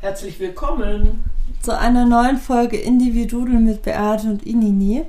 Herzlich 0.00 0.38
willkommen 0.38 1.24
zu 1.60 1.76
einer 1.76 2.06
neuen 2.06 2.36
Folge 2.36 2.76
Individudel 2.76 3.58
mit 3.58 3.82
Beate 3.82 4.28
und 4.28 4.46
Inini. 4.46 5.04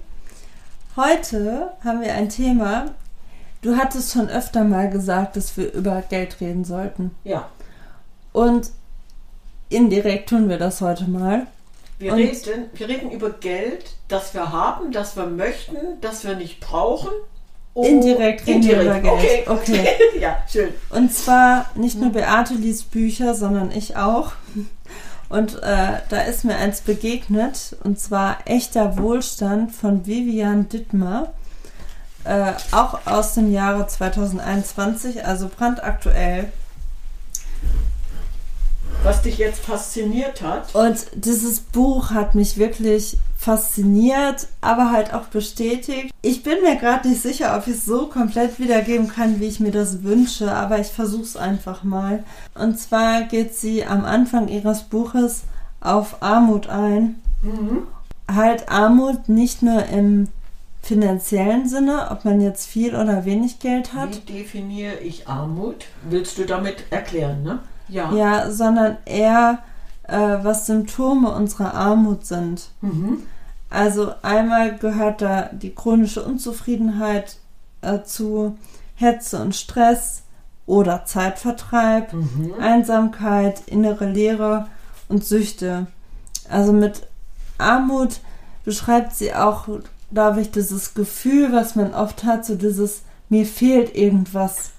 Heute 0.96 1.74
haben 1.84 2.02
wir 2.02 2.16
ein 2.16 2.30
Thema. 2.30 2.88
Du 3.62 3.78
hattest 3.78 4.12
schon 4.12 4.30
öfter 4.30 4.64
mal 4.64 4.90
gesagt, 4.90 5.36
dass 5.36 5.56
wir 5.58 5.72
über 5.74 6.02
Geld 6.02 6.42
reden 6.42 6.66
sollten. 6.66 7.12
Ja. 7.24 7.50
Und 8.34 8.72
indirekt 9.70 10.30
tun 10.30 10.50
wir 10.50 10.58
das 10.58 10.82
heute 10.82 11.08
mal. 11.08 11.46
Wir 12.00 12.16
reden, 12.16 12.72
wir 12.74 12.88
reden 12.88 13.12
über 13.12 13.30
Geld, 13.30 13.96
das 14.08 14.34
wir 14.34 14.52
haben, 14.52 14.92
das 14.92 15.16
wir 15.16 15.28
möchten, 15.28 15.78
das 16.02 16.24
wir 16.24 16.36
nicht 16.36 16.62
brauchen. 16.62 17.12
Oh, 17.74 17.84
indirekt 17.84 18.48
reden 18.48 18.64
indirekt. 18.64 18.86
wir 18.86 19.00
über 19.00 19.18
Geld. 19.18 19.48
Okay, 19.48 19.74
okay. 19.74 19.88
ja, 20.20 20.38
schön. 20.52 20.70
Und 20.90 21.14
zwar 21.14 21.70
nicht 21.76 22.00
nur 22.00 22.12
Beate 22.12 22.54
liest 22.56 22.92
Bücher, 22.92 23.36
sondern 23.36 23.72
ich 23.72 23.96
auch. 23.96 24.34
Und 25.30 25.62
äh, 25.62 26.00
da 26.10 26.22
ist 26.28 26.44
mir 26.44 26.56
eins 26.56 26.82
begegnet, 26.82 27.78
und 27.84 28.00
zwar 28.00 28.38
Echter 28.46 28.98
Wohlstand 28.98 29.72
von 29.72 30.08
Vivian 30.08 30.70
Dittmer. 30.70 31.34
Äh, 32.24 32.54
auch 32.72 33.06
aus 33.06 33.36
dem 33.36 33.54
Jahre 33.54 33.88
2021, 33.88 35.26
also 35.26 35.48
brandaktuell. 35.48 36.52
Was 39.04 39.22
dich 39.22 39.38
jetzt 39.38 39.62
fasziniert 39.62 40.42
hat. 40.42 40.76
Und 40.76 41.06
dieses 41.14 41.62
Buch 41.62 42.12
hat 42.12 42.36
mich 42.36 42.58
wirklich 42.58 43.18
fasziniert, 43.40 44.48
aber 44.60 44.92
halt 44.92 45.14
auch 45.14 45.28
bestätigt. 45.28 46.14
Ich 46.22 46.44
bin 46.44 46.62
mir 46.62 46.76
gerade 46.76 47.08
nicht 47.08 47.22
sicher, 47.22 47.56
ob 47.58 47.68
ich 47.68 47.76
es 47.76 47.86
so 47.86 48.08
komplett 48.08 48.60
wiedergeben 48.60 49.08
kann, 49.08 49.40
wie 49.40 49.46
ich 49.46 49.62
mir 49.62 49.72
das 49.72 50.04
wünsche, 50.04 50.52
aber 50.52 50.80
ich 50.80 50.88
versuche 50.88 51.24
es 51.24 51.38
einfach 51.38 51.86
mal. 51.86 52.26
Und 52.54 52.78
zwar 52.78 53.24
geht 53.24 53.56
sie 53.56 53.86
am 53.86 54.04
Anfang 54.04 54.50
ihres 54.50 54.84
Buches 54.84 55.44
auf 55.80 56.22
Armut 56.22 56.68
ein. 56.68 57.22
Mhm. 57.42 57.88
Halt 58.30 58.70
Armut 58.70 59.30
nicht 59.30 59.64
nur 59.64 59.86
im 59.86 60.28
finanziellen 60.82 61.70
Sinne, 61.70 62.12
ob 62.12 62.26
man 62.26 62.42
jetzt 62.42 62.68
viel 62.68 62.94
oder 62.94 63.24
wenig 63.24 63.60
Geld 63.60 63.94
hat. 63.94 64.18
Wie 64.28 64.34
definiere 64.34 65.00
ich 65.00 65.30
Armut? 65.30 65.86
Willst 66.10 66.38
du 66.38 66.46
damit 66.46 66.84
erklären, 66.90 67.44
ne? 67.44 67.60
Ja. 67.88 68.14
Ja, 68.14 68.52
sondern 68.52 68.98
eher 69.06 69.60
äh, 70.04 70.38
was 70.44 70.66
Symptome 70.66 71.32
unserer 71.32 71.74
Armut 71.74 72.26
sind. 72.26 72.70
Mhm. 72.82 73.24
Also 73.70 74.14
einmal 74.22 74.78
gehört 74.78 75.22
da 75.22 75.50
die 75.52 75.74
chronische 75.74 76.24
Unzufriedenheit 76.24 77.38
äh, 77.82 78.02
zu, 78.04 78.58
Hetze 78.96 79.42
und 79.42 79.56
Stress 79.56 80.24
oder 80.66 81.06
Zeitvertreib, 81.06 82.14
mhm. 82.14 82.54
Einsamkeit, 82.60 83.62
innere 83.68 84.10
Leere 84.10 84.68
und 85.08 85.24
Süchte. 85.24 85.88
Also 86.50 86.74
mit 86.74 87.08
Armut 87.58 88.20
beschreibt 88.66 89.16
sie 89.16 89.34
auch, 89.34 89.68
glaube 90.14 90.42
ich, 90.42 90.52
dieses 90.52 90.94
Gefühl, 90.94 91.52
was 91.52 91.76
man 91.76 91.94
oft 91.94 92.24
hat, 92.24 92.46
so 92.46 92.56
dieses 92.56 93.04
mir 93.30 93.46
fehlt 93.46 93.96
irgendwas. 93.96 94.72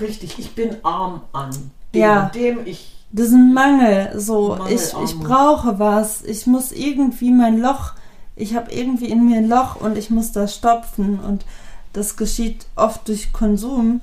Richtig, 0.00 0.38
ich 0.38 0.54
bin 0.54 0.76
arm 0.84 1.22
an. 1.32 1.50
Dem, 1.94 2.00
ja. 2.00 2.30
dem 2.30 2.66
ich 2.66 2.94
diesen 3.10 3.52
Mangel, 3.52 4.12
so, 4.18 4.56
Mangel, 4.56 4.74
ich, 4.74 4.92
ich 5.04 5.18
brauche 5.18 5.78
was, 5.78 6.22
ich 6.22 6.46
muss 6.46 6.72
irgendwie 6.72 7.30
mein 7.30 7.58
Loch, 7.58 7.92
ich 8.38 8.54
habe 8.54 8.72
irgendwie 8.72 9.10
in 9.10 9.28
mir 9.28 9.38
ein 9.38 9.48
Loch 9.48 9.76
und 9.76 9.96
ich 9.96 10.10
muss 10.10 10.32
das 10.32 10.54
stopfen 10.54 11.20
und 11.20 11.44
das 11.92 12.16
geschieht 12.16 12.66
oft 12.76 13.08
durch 13.08 13.32
Konsum. 13.32 14.00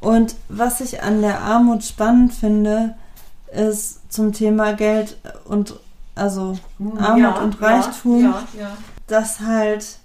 Und 0.00 0.34
was 0.48 0.80
ich 0.80 1.02
an 1.02 1.22
der 1.22 1.40
Armut 1.40 1.84
spannend 1.84 2.32
finde, 2.32 2.94
ist 3.52 4.12
zum 4.12 4.32
Thema 4.32 4.72
Geld 4.72 5.16
und 5.44 5.74
also 6.14 6.58
Armut 6.98 7.20
ja, 7.20 7.40
und 7.40 7.60
Reichtum, 7.60 8.24
ja, 8.24 8.42
ja, 8.58 8.76
dass 9.06 9.40
halt 9.40 9.98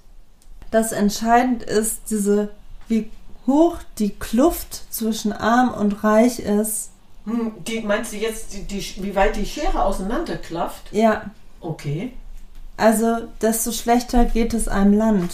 das 0.72 0.92
entscheidend 0.92 1.64
ist, 1.64 2.02
diese, 2.10 2.50
wie 2.88 3.10
hoch 3.46 3.78
die 3.98 4.12
Kluft 4.12 4.94
zwischen 4.94 5.32
arm 5.34 5.74
und 5.74 6.04
reich 6.04 6.40
ist 6.40 6.92
hm, 7.28 7.52
die, 7.68 7.82
meinst 7.82 8.14
du 8.14 8.18
jetzt, 8.18 8.54
die, 8.54 8.64
die, 8.64 9.04
wie 9.04 9.14
weit 9.14 9.36
die 9.36 9.46
Schere 9.46 9.84
auseinanderklafft? 9.84 10.94
Ja. 10.94 11.30
Okay. 11.60 12.14
Also, 12.78 13.18
desto 13.42 13.72
schlechter 13.72 14.26
geht 14.26 14.54
es 14.54 14.68
einem 14.68 14.94
Land. 14.94 15.32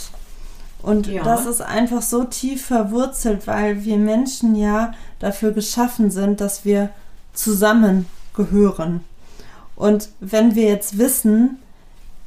Und 0.81 1.07
ja. 1.07 1.23
das 1.23 1.45
ist 1.45 1.61
einfach 1.61 2.01
so 2.01 2.25
tief 2.25 2.65
verwurzelt, 2.65 3.47
weil 3.47 3.83
wir 3.85 3.97
Menschen 3.97 4.55
ja 4.55 4.93
dafür 5.19 5.51
geschaffen 5.51 6.11
sind, 6.11 6.41
dass 6.41 6.65
wir 6.65 6.89
zusammengehören. 7.33 9.03
Und 9.75 10.09
wenn 10.19 10.55
wir 10.55 10.67
jetzt 10.69 10.97
wissen, 10.97 11.59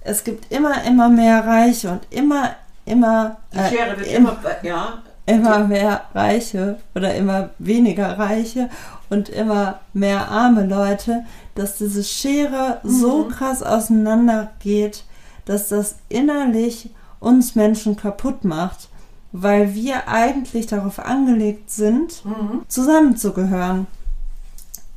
es 0.01 0.25
gibt 0.25 0.51
immer, 0.53 0.85
immer 0.85 1.09
mehr 1.09 1.47
Reiche 1.47 1.91
und 1.91 2.07
immer, 2.11 2.55
immer. 2.85 3.37
Die 3.53 3.59
Schere 3.59 3.95
äh, 3.95 3.99
wird 3.99 4.13
immer, 4.13 4.39
ja, 4.63 5.03
immer 5.27 5.67
mehr 5.67 6.03
Reiche 6.15 6.79
oder 6.95 7.15
immer 7.15 7.51
weniger 7.59 8.19
Reiche 8.19 8.71
und 9.11 9.29
immer 9.29 9.81
mehr 9.93 10.31
arme 10.31 10.67
Leute, 10.67 11.25
dass 11.55 11.79
diese 11.79 12.05
Schere 12.05 12.81
mhm. 12.83 12.91
so 12.91 13.25
krass 13.25 13.63
auseinander 13.63 14.53
geht, 14.61 15.05
dass 15.45 15.69
das 15.69 15.97
innerlich 16.09 16.91
uns 17.19 17.55
Menschen 17.55 17.97
kaputt 17.97 18.45
macht, 18.45 18.89
weil 19.33 19.75
wir 19.75 20.09
eigentlich 20.09 20.67
darauf 20.67 20.99
angelegt 20.99 21.71
sind, 21.71 22.25
mhm. 22.25 22.63
zusammenzugehören. 22.69 23.87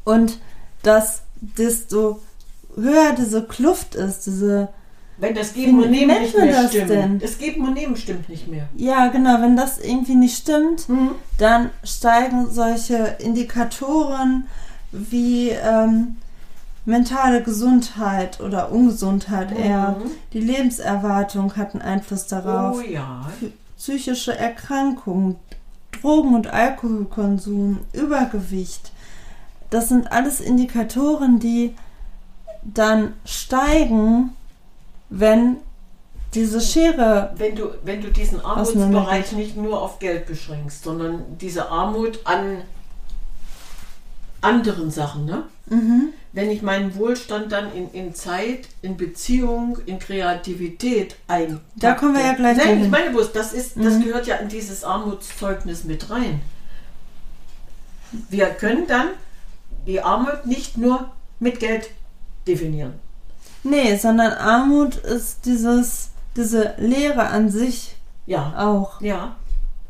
Und 0.06 0.40
dass 0.84 1.24
desto 1.42 2.22
höher 2.76 3.14
diese 3.18 3.44
Kluft 3.44 3.96
ist, 3.96 4.26
diese 4.26 4.70
wenn 5.20 5.36
das 5.36 5.54
Geben 5.54 5.84
und 5.84 5.92
Nehmen 5.92 6.22
nicht 6.22 6.36
mehr 6.36 6.64
das 6.64 6.72
stimmt. 6.72 6.90
Denn? 6.90 7.20
Das 7.20 7.38
Geben 7.38 7.68
und 7.68 7.74
Nehmen 7.74 7.96
stimmt 7.96 8.30
nicht 8.30 8.48
mehr. 8.48 8.70
Ja, 8.76 9.08
genau. 9.08 9.42
Wenn 9.42 9.56
das 9.56 9.78
irgendwie 9.78 10.16
nicht 10.16 10.38
stimmt, 10.38 10.88
mhm. 10.88 11.12
dann 11.38 11.70
steigen 11.84 12.50
solche 12.50 13.18
Indikatoren 13.20 14.48
wie 14.92 15.50
ähm, 15.50 16.16
mentale 16.86 17.44
Gesundheit 17.44 18.40
oder 18.40 18.72
Ungesundheit 18.72 19.52
mhm. 19.52 19.64
eher. 19.64 19.96
Die 20.34 20.42
Lebenserwartung 20.42 21.56
hat 21.58 21.74
einen 21.74 21.82
Einfluss 21.82 22.28
darauf. 22.28 22.78
Oh 22.78 22.82
ja. 22.82 23.30
Psychische 23.78 24.38
Erkrankungen, 24.38 25.36
Drogen- 25.92 26.36
und 26.36 26.48
Alkoholkonsum, 26.48 27.80
Übergewicht. 27.94 28.92
Das 29.70 29.90
sind 29.90 30.12
alles 30.12 30.42
Indikatoren, 30.42 31.40
die 31.40 31.76
dann 32.64 33.14
steigen, 33.26 34.32
wenn 35.10 35.58
diese 36.34 36.62
Schere. 36.62 37.34
Wenn 37.38 37.56
du, 37.56 37.70
wenn 37.84 38.02
du 38.02 38.12
diesen 38.12 38.44
Armutsbereich 38.44 39.32
nicht 39.34 39.58
nur 39.58 39.82
auf 39.82 40.00
Geld 40.00 40.28
beschränkst, 40.28 40.84
sondern 40.84 41.38
diese 41.40 41.70
Armut 41.70 42.20
an 42.26 42.62
anderen 44.42 44.92
Sachen, 44.92 45.26
ne? 45.26 45.44
Mhm. 45.68 46.14
Wenn 46.32 46.52
ich 46.52 46.62
meinen 46.62 46.96
Wohlstand 46.96 47.52
dann 47.52 47.74
in, 47.74 47.92
in 47.92 48.14
Zeit, 48.14 48.68
in 48.82 48.98
Beziehung, 48.98 49.80
in 49.86 49.98
Kreativität 49.98 51.16
ein. 51.28 51.60
Da 51.76 51.94
kommen 51.94 52.14
wir 52.14 52.22
ja 52.22 52.34
gleich 52.34 52.58
Nein, 52.58 52.68
hin. 52.68 52.84
ich 52.84 52.90
meine 52.90 53.10
bloß, 53.10 53.32
das 53.32 53.52
ist, 53.54 53.78
das 53.78 53.96
mhm. 53.96 54.04
gehört 54.04 54.28
ja 54.28 54.36
in 54.36 54.48
dieses 54.48 54.84
Armutszeugnis 54.84 55.84
mit 55.84 56.10
rein. 56.12 56.42
Wir 58.30 58.48
können 58.48 58.86
dann 58.88 59.08
die 59.88 60.02
Armut 60.02 60.46
nicht 60.46 60.78
nur 60.78 61.12
mit 61.40 61.60
Geld 61.60 61.90
definieren. 62.48 62.94
Nee, 63.64 63.98
sondern 63.98 64.34
Armut 64.34 64.96
ist 64.96 65.46
dieses, 65.46 66.10
diese 66.36 66.74
Lehre 66.78 67.28
an 67.28 67.50
sich 67.50 67.96
ja. 68.26 68.54
auch. 68.58 69.02
Ja. 69.02 69.36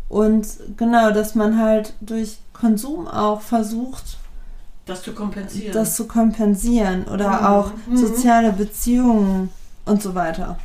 Und 0.08 0.48
genau, 0.78 1.12
dass 1.12 1.36
man 1.36 1.60
halt 1.60 1.94
durch 2.02 2.38
Konsum 2.54 3.08
auch 3.08 3.42
versucht, 3.42 4.18
das 4.90 5.04
zu 5.04 5.14
kompensieren. 5.14 5.72
Das 5.72 5.96
zu 5.96 6.08
kompensieren 6.08 7.06
oder 7.06 7.30
mhm. 7.30 7.46
auch 7.46 7.72
mhm. 7.88 7.98
soziale 7.98 8.52
Beziehungen 8.52 9.52
und 9.86 10.02
so 10.02 10.16
weiter. 10.16 10.58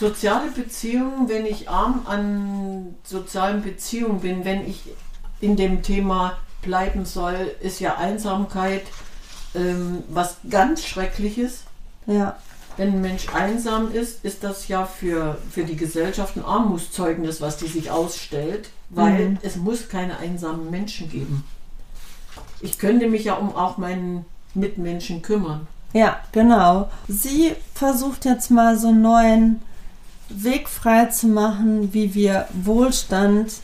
Soziale 0.00 0.50
Beziehungen, 0.50 1.28
wenn 1.28 1.44
ich 1.44 1.68
arm 1.68 2.06
an 2.06 2.94
sozialen 3.04 3.62
Beziehungen 3.62 4.20
bin, 4.20 4.44
wenn 4.46 4.66
ich 4.66 4.82
in 5.40 5.56
dem 5.56 5.82
Thema 5.82 6.38
bleiben 6.62 7.04
soll, 7.04 7.50
ist 7.60 7.80
ja 7.80 7.96
Einsamkeit 7.96 8.82
ähm, 9.54 10.02
was 10.08 10.38
ganz 10.48 10.84
Schreckliches. 10.84 11.64
Ja. 12.08 12.36
Wenn 12.76 12.94
ein 12.94 13.00
Mensch 13.00 13.28
einsam 13.34 13.92
ist, 13.92 14.24
ist 14.24 14.42
das 14.42 14.68
ja 14.68 14.86
für, 14.86 15.38
für 15.50 15.64
die 15.64 15.76
Gesellschaft 15.76 16.36
ein 16.36 16.44
Armutszeugnis, 16.44 17.40
was 17.40 17.56
die 17.56 17.66
sich 17.66 17.90
ausstellt, 17.90 18.70
weil 18.90 19.30
mhm. 19.30 19.38
es 19.42 19.56
muss 19.56 19.88
keine 19.88 20.18
einsamen 20.18 20.70
Menschen 20.70 21.10
geben. 21.10 21.44
Ich 22.60 22.78
könnte 22.78 23.08
mich 23.08 23.24
ja 23.24 23.34
um 23.34 23.54
auch 23.54 23.78
meinen 23.78 24.24
Mitmenschen 24.54 25.22
kümmern. 25.22 25.66
Ja, 25.92 26.18
genau. 26.32 26.90
Sie 27.08 27.54
versucht 27.74 28.24
jetzt 28.24 28.50
mal 28.50 28.78
so 28.78 28.88
einen 28.88 29.02
neuen 29.02 29.62
Weg 30.28 30.68
frei 30.68 31.06
zu 31.06 31.26
machen, 31.28 31.92
wie 31.92 32.14
wir 32.14 32.46
Wohlstand 32.52 33.54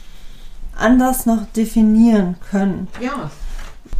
anders 0.76 1.26
noch 1.26 1.44
definieren 1.56 2.36
können. 2.50 2.88
Ja. 3.00 3.30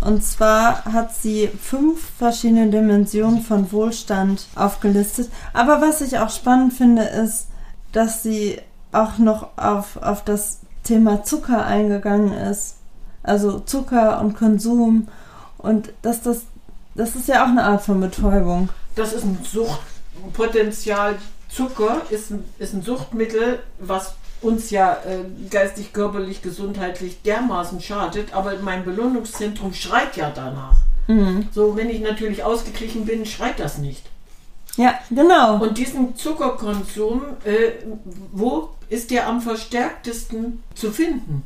Und 0.05 0.23
zwar 0.23 0.85
hat 0.85 1.15
sie 1.15 1.49
fünf 1.49 2.11
verschiedene 2.19 2.69
Dimensionen 2.69 3.41
von 3.41 3.73
Wohlstand 3.73 4.47
aufgelistet. 4.55 5.31
Aber 5.55 5.81
was 5.81 6.03
ich 6.03 6.19
auch 6.19 6.29
spannend 6.29 6.75
finde, 6.75 7.05
ist, 7.05 7.49
dass 7.93 8.23
sie 8.23 8.61
auch 8.93 9.17
noch 9.17 9.57
auf, 9.57 9.97
auf 9.97 10.23
das 10.23 10.61
Thema 10.83 11.25
Zucker 11.25 11.65
eingegangen 11.65 12.35
ist. 12.35 12.77
Also 13.23 13.61
Zucker 13.61 14.21
und 14.21 14.37
Konsum. 14.37 15.09
Und 15.57 15.95
dass 16.03 16.21
das, 16.21 16.43
das 16.95 17.17
ist 17.17 17.29
ja 17.29 17.43
auch 17.43 17.49
eine 17.49 17.65
Art 17.65 17.81
von 17.81 17.99
Betäubung. 17.99 18.69
Das 18.97 19.15
ist 19.15 19.25
ein 19.25 19.39
Suchtpotenzial. 19.43 21.17
Zucker 21.49 22.03
ist 22.11 22.31
ein, 22.31 22.45
ist 22.59 22.75
ein 22.75 22.83
Suchtmittel, 22.83 23.61
was 23.79 24.17
uns 24.45 24.71
ja 24.71 24.95
äh, 25.07 25.49
geistig, 25.51 25.93
körperlich, 25.93 26.43
gesundheitlich 26.43 27.23
dermaßen 27.23 27.81
schadet, 27.81 28.35
aber 28.35 28.55
mein 28.63 28.85
Belohnungszentrum 28.85 29.75
schreit 29.75 30.17
ja 30.17 30.31
danach. 30.35 30.77
Mhm. 31.07 31.49
So, 31.53 31.77
wenn 31.77 31.91
ich 31.91 32.01
natürlich 32.01 32.45
ausgeglichen 32.45 33.05
bin, 33.05 33.27
schreit 33.27 33.59
das 33.59 33.79
nicht. 33.79 34.03
Ja, 34.77 34.95
genau. 35.11 35.63
Und 35.63 35.79
diesen 35.79 36.17
Zuckerkonsum, 36.17 37.23
äh, 37.45 37.73
wo 38.33 38.71
ist 38.89 39.11
der 39.11 39.29
am 39.29 39.41
verstärktesten 39.41 40.63
zu 40.75 40.91
finden? 40.91 41.45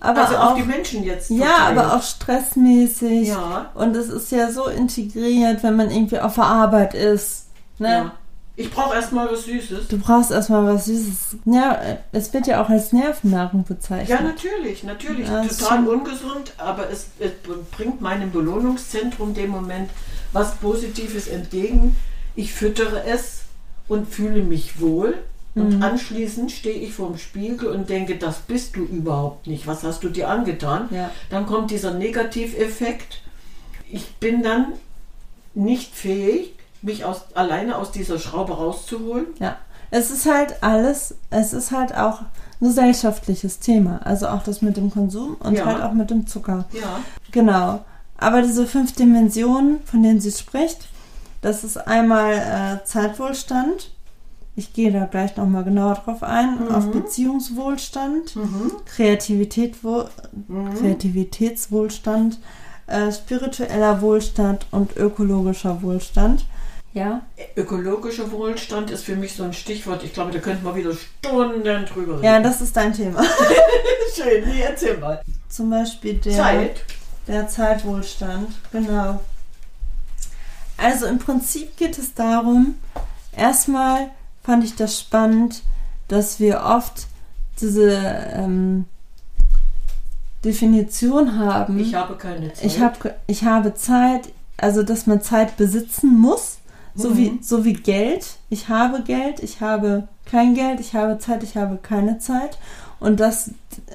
Aber 0.00 0.20
also 0.22 0.36
auch, 0.36 0.50
auf 0.52 0.58
die 0.58 0.64
Menschen 0.64 1.02
jetzt. 1.02 1.30
Ja, 1.30 1.68
aber 1.68 1.96
auch 1.96 2.02
stressmäßig. 2.02 3.28
Ja. 3.28 3.70
Und 3.74 3.96
es 3.96 4.08
ist 4.08 4.30
ja 4.30 4.50
so 4.50 4.66
integriert, 4.66 5.62
wenn 5.62 5.76
man 5.76 5.90
irgendwie 5.90 6.20
auf 6.20 6.36
der 6.36 6.44
Arbeit 6.44 6.94
ist. 6.94 7.46
Ne? 7.78 7.88
Ja. 7.88 8.12
Ich 8.58 8.72
brauche 8.72 8.92
erstmal 8.92 9.30
was 9.30 9.44
Süßes. 9.44 9.86
Du 9.86 9.98
brauchst 9.98 10.32
erstmal 10.32 10.66
was 10.66 10.86
Süßes. 10.86 11.36
Ja, 11.44 11.80
es 12.10 12.34
wird 12.34 12.48
ja 12.48 12.60
auch 12.60 12.68
als 12.68 12.92
Nervennahrung 12.92 13.62
bezeichnet. 13.62 14.08
Ja, 14.08 14.20
natürlich, 14.20 14.82
natürlich. 14.82 15.28
Ja, 15.28 15.44
Total 15.44 15.86
ungesund, 15.86 16.54
aber 16.56 16.90
es, 16.90 17.06
es, 17.20 17.30
bringt 17.70 18.00
meinem 18.00 18.32
Belohnungszentrum 18.32 19.32
dem 19.32 19.50
Moment 19.50 19.90
was 20.32 20.56
Positives 20.56 21.28
entgegen. 21.28 21.94
Ich 22.34 22.52
füttere 22.52 23.04
es 23.04 23.42
und 23.86 24.12
fühle 24.12 24.42
mich 24.42 24.80
wohl. 24.80 25.14
Und 25.54 25.76
mhm. 25.76 25.82
anschließend 25.84 26.50
stehe 26.50 26.80
ich 26.80 26.94
vorm 26.94 27.16
Spiegel 27.16 27.68
und 27.68 27.88
denke, 27.88 28.16
das 28.16 28.40
bist 28.40 28.74
du 28.74 28.82
überhaupt 28.82 29.46
nicht. 29.46 29.68
Was 29.68 29.84
hast 29.84 30.02
du 30.02 30.08
dir 30.08 30.28
angetan? 30.28 30.88
Ja. 30.90 31.12
Dann 31.30 31.46
kommt 31.46 31.70
dieser 31.70 31.94
Negativeffekt. 31.94 33.22
Ich 33.88 34.16
bin 34.16 34.42
dann 34.42 34.72
nicht 35.54 35.94
fähig, 35.94 36.57
mich 36.82 37.04
aus, 37.04 37.22
alleine 37.34 37.76
aus 37.76 37.90
dieser 37.90 38.18
Schraube 38.18 38.54
rauszuholen. 38.54 39.26
Ja, 39.38 39.56
es 39.90 40.10
ist 40.10 40.26
halt 40.26 40.62
alles, 40.62 41.14
es 41.30 41.52
ist 41.52 41.72
halt 41.72 41.96
auch 41.96 42.20
ein 42.20 42.68
gesellschaftliches 42.68 43.58
Thema. 43.58 44.00
Also 44.04 44.28
auch 44.28 44.42
das 44.42 44.62
mit 44.62 44.76
dem 44.76 44.90
Konsum 44.90 45.36
und 45.40 45.54
ja. 45.54 45.64
halt 45.64 45.82
auch 45.82 45.92
mit 45.92 46.10
dem 46.10 46.26
Zucker. 46.26 46.66
Ja. 46.72 47.00
Genau. 47.30 47.84
Aber 48.16 48.42
diese 48.42 48.66
fünf 48.66 48.92
Dimensionen, 48.92 49.80
von 49.84 50.02
denen 50.02 50.20
sie 50.20 50.32
spricht, 50.32 50.88
das 51.40 51.62
ist 51.64 51.76
einmal 51.76 52.32
äh, 52.32 52.84
Zeitwohlstand. 52.84 53.92
Ich 54.56 54.72
gehe 54.72 54.90
da 54.90 55.04
gleich 55.06 55.36
nochmal 55.36 55.62
genauer 55.62 55.94
drauf 55.94 56.24
ein. 56.24 56.64
Mhm. 56.64 56.74
Auf 56.74 56.90
Beziehungswohlstand, 56.90 58.34
mhm. 58.34 58.72
Kreativität, 58.84 59.76
mhm. 59.84 60.74
Kreativitätswohlstand, 60.74 62.40
äh, 62.88 63.12
spiritueller 63.12 64.02
Wohlstand 64.02 64.66
und 64.72 64.96
ökologischer 64.96 65.80
Wohlstand. 65.82 66.44
Ja. 66.94 67.22
Ökologischer 67.56 68.30
Wohlstand 68.32 68.90
ist 68.90 69.04
für 69.04 69.16
mich 69.16 69.34
so 69.34 69.44
ein 69.44 69.52
Stichwort. 69.52 70.02
Ich 70.02 70.14
glaube, 70.14 70.32
da 70.32 70.38
könnten 70.38 70.64
wir 70.64 70.74
wieder 70.74 70.92
Stunden 70.94 71.62
drüber 71.86 72.14
reden. 72.14 72.24
Ja, 72.24 72.40
das 72.40 72.60
ist 72.60 72.76
dein 72.76 72.92
Thema. 72.92 73.22
Schön, 74.14 74.44
nee, 74.46 74.62
erzähl 74.62 74.96
mal. 74.96 75.20
Zum 75.48 75.70
Beispiel 75.70 76.14
der, 76.14 76.32
Zeit. 76.32 76.84
der 77.26 77.48
Zeitwohlstand, 77.48 78.50
genau. 78.72 79.20
Also 80.76 81.06
im 81.06 81.18
Prinzip 81.18 81.76
geht 81.76 81.98
es 81.98 82.14
darum, 82.14 82.76
erstmal 83.36 84.10
fand 84.42 84.64
ich 84.64 84.76
das 84.76 84.98
spannend, 84.98 85.62
dass 86.06 86.40
wir 86.40 86.62
oft 86.62 87.06
diese 87.60 87.90
ähm, 88.34 88.86
Definition 90.44 91.38
haben. 91.38 91.78
Ich 91.78 91.94
habe 91.94 92.16
keine 92.16 92.52
Zeit. 92.52 92.64
Ich, 92.64 92.80
hab, 92.80 93.14
ich 93.26 93.44
habe 93.44 93.74
Zeit, 93.74 94.28
also 94.56 94.82
dass 94.82 95.06
man 95.06 95.20
Zeit 95.20 95.56
besitzen 95.56 96.16
muss 96.16 96.57
so, 96.98 97.10
mhm. 97.10 97.16
wie, 97.16 97.38
so 97.40 97.64
wie 97.64 97.74
Geld. 97.74 98.36
Ich 98.50 98.68
habe 98.68 99.02
Geld, 99.02 99.40
ich 99.42 99.60
habe 99.60 100.08
kein 100.26 100.54
Geld, 100.54 100.80
ich 100.80 100.94
habe 100.94 101.18
Zeit, 101.18 101.42
ich 101.42 101.56
habe 101.56 101.78
keine 101.80 102.18
Zeit. 102.18 102.58
Und 102.98 103.20
dass 103.20 103.52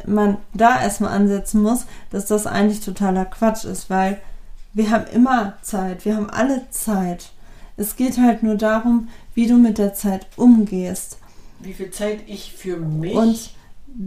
man 0.08 0.38
da 0.54 0.82
erstmal 0.82 1.12
ansetzen 1.12 1.62
muss, 1.62 1.86
dass 2.10 2.26
das 2.26 2.48
eigentlich 2.48 2.80
totaler 2.80 3.26
Quatsch 3.26 3.66
ist, 3.66 3.90
weil 3.90 4.22
wir 4.74 4.90
haben 4.90 5.06
immer 5.14 5.58
Zeit, 5.62 6.06
wir 6.06 6.16
haben 6.16 6.30
alle 6.30 6.70
Zeit. 6.70 7.32
Es 7.76 7.98
geht 7.98 8.18
halt 8.18 8.42
nur 8.42 8.56
darum, 8.56 9.10
wie 9.34 9.48
du 9.48 9.58
mit 9.58 9.78
der 9.78 9.94
Zeit 9.94 10.28
umgehst. 10.38 11.18
Wie 11.60 11.74
viel 11.74 11.92
Zeit 11.92 12.20
ich 12.28 12.54
für 12.54 12.78
mich 12.78 13.16
Und 13.16 13.52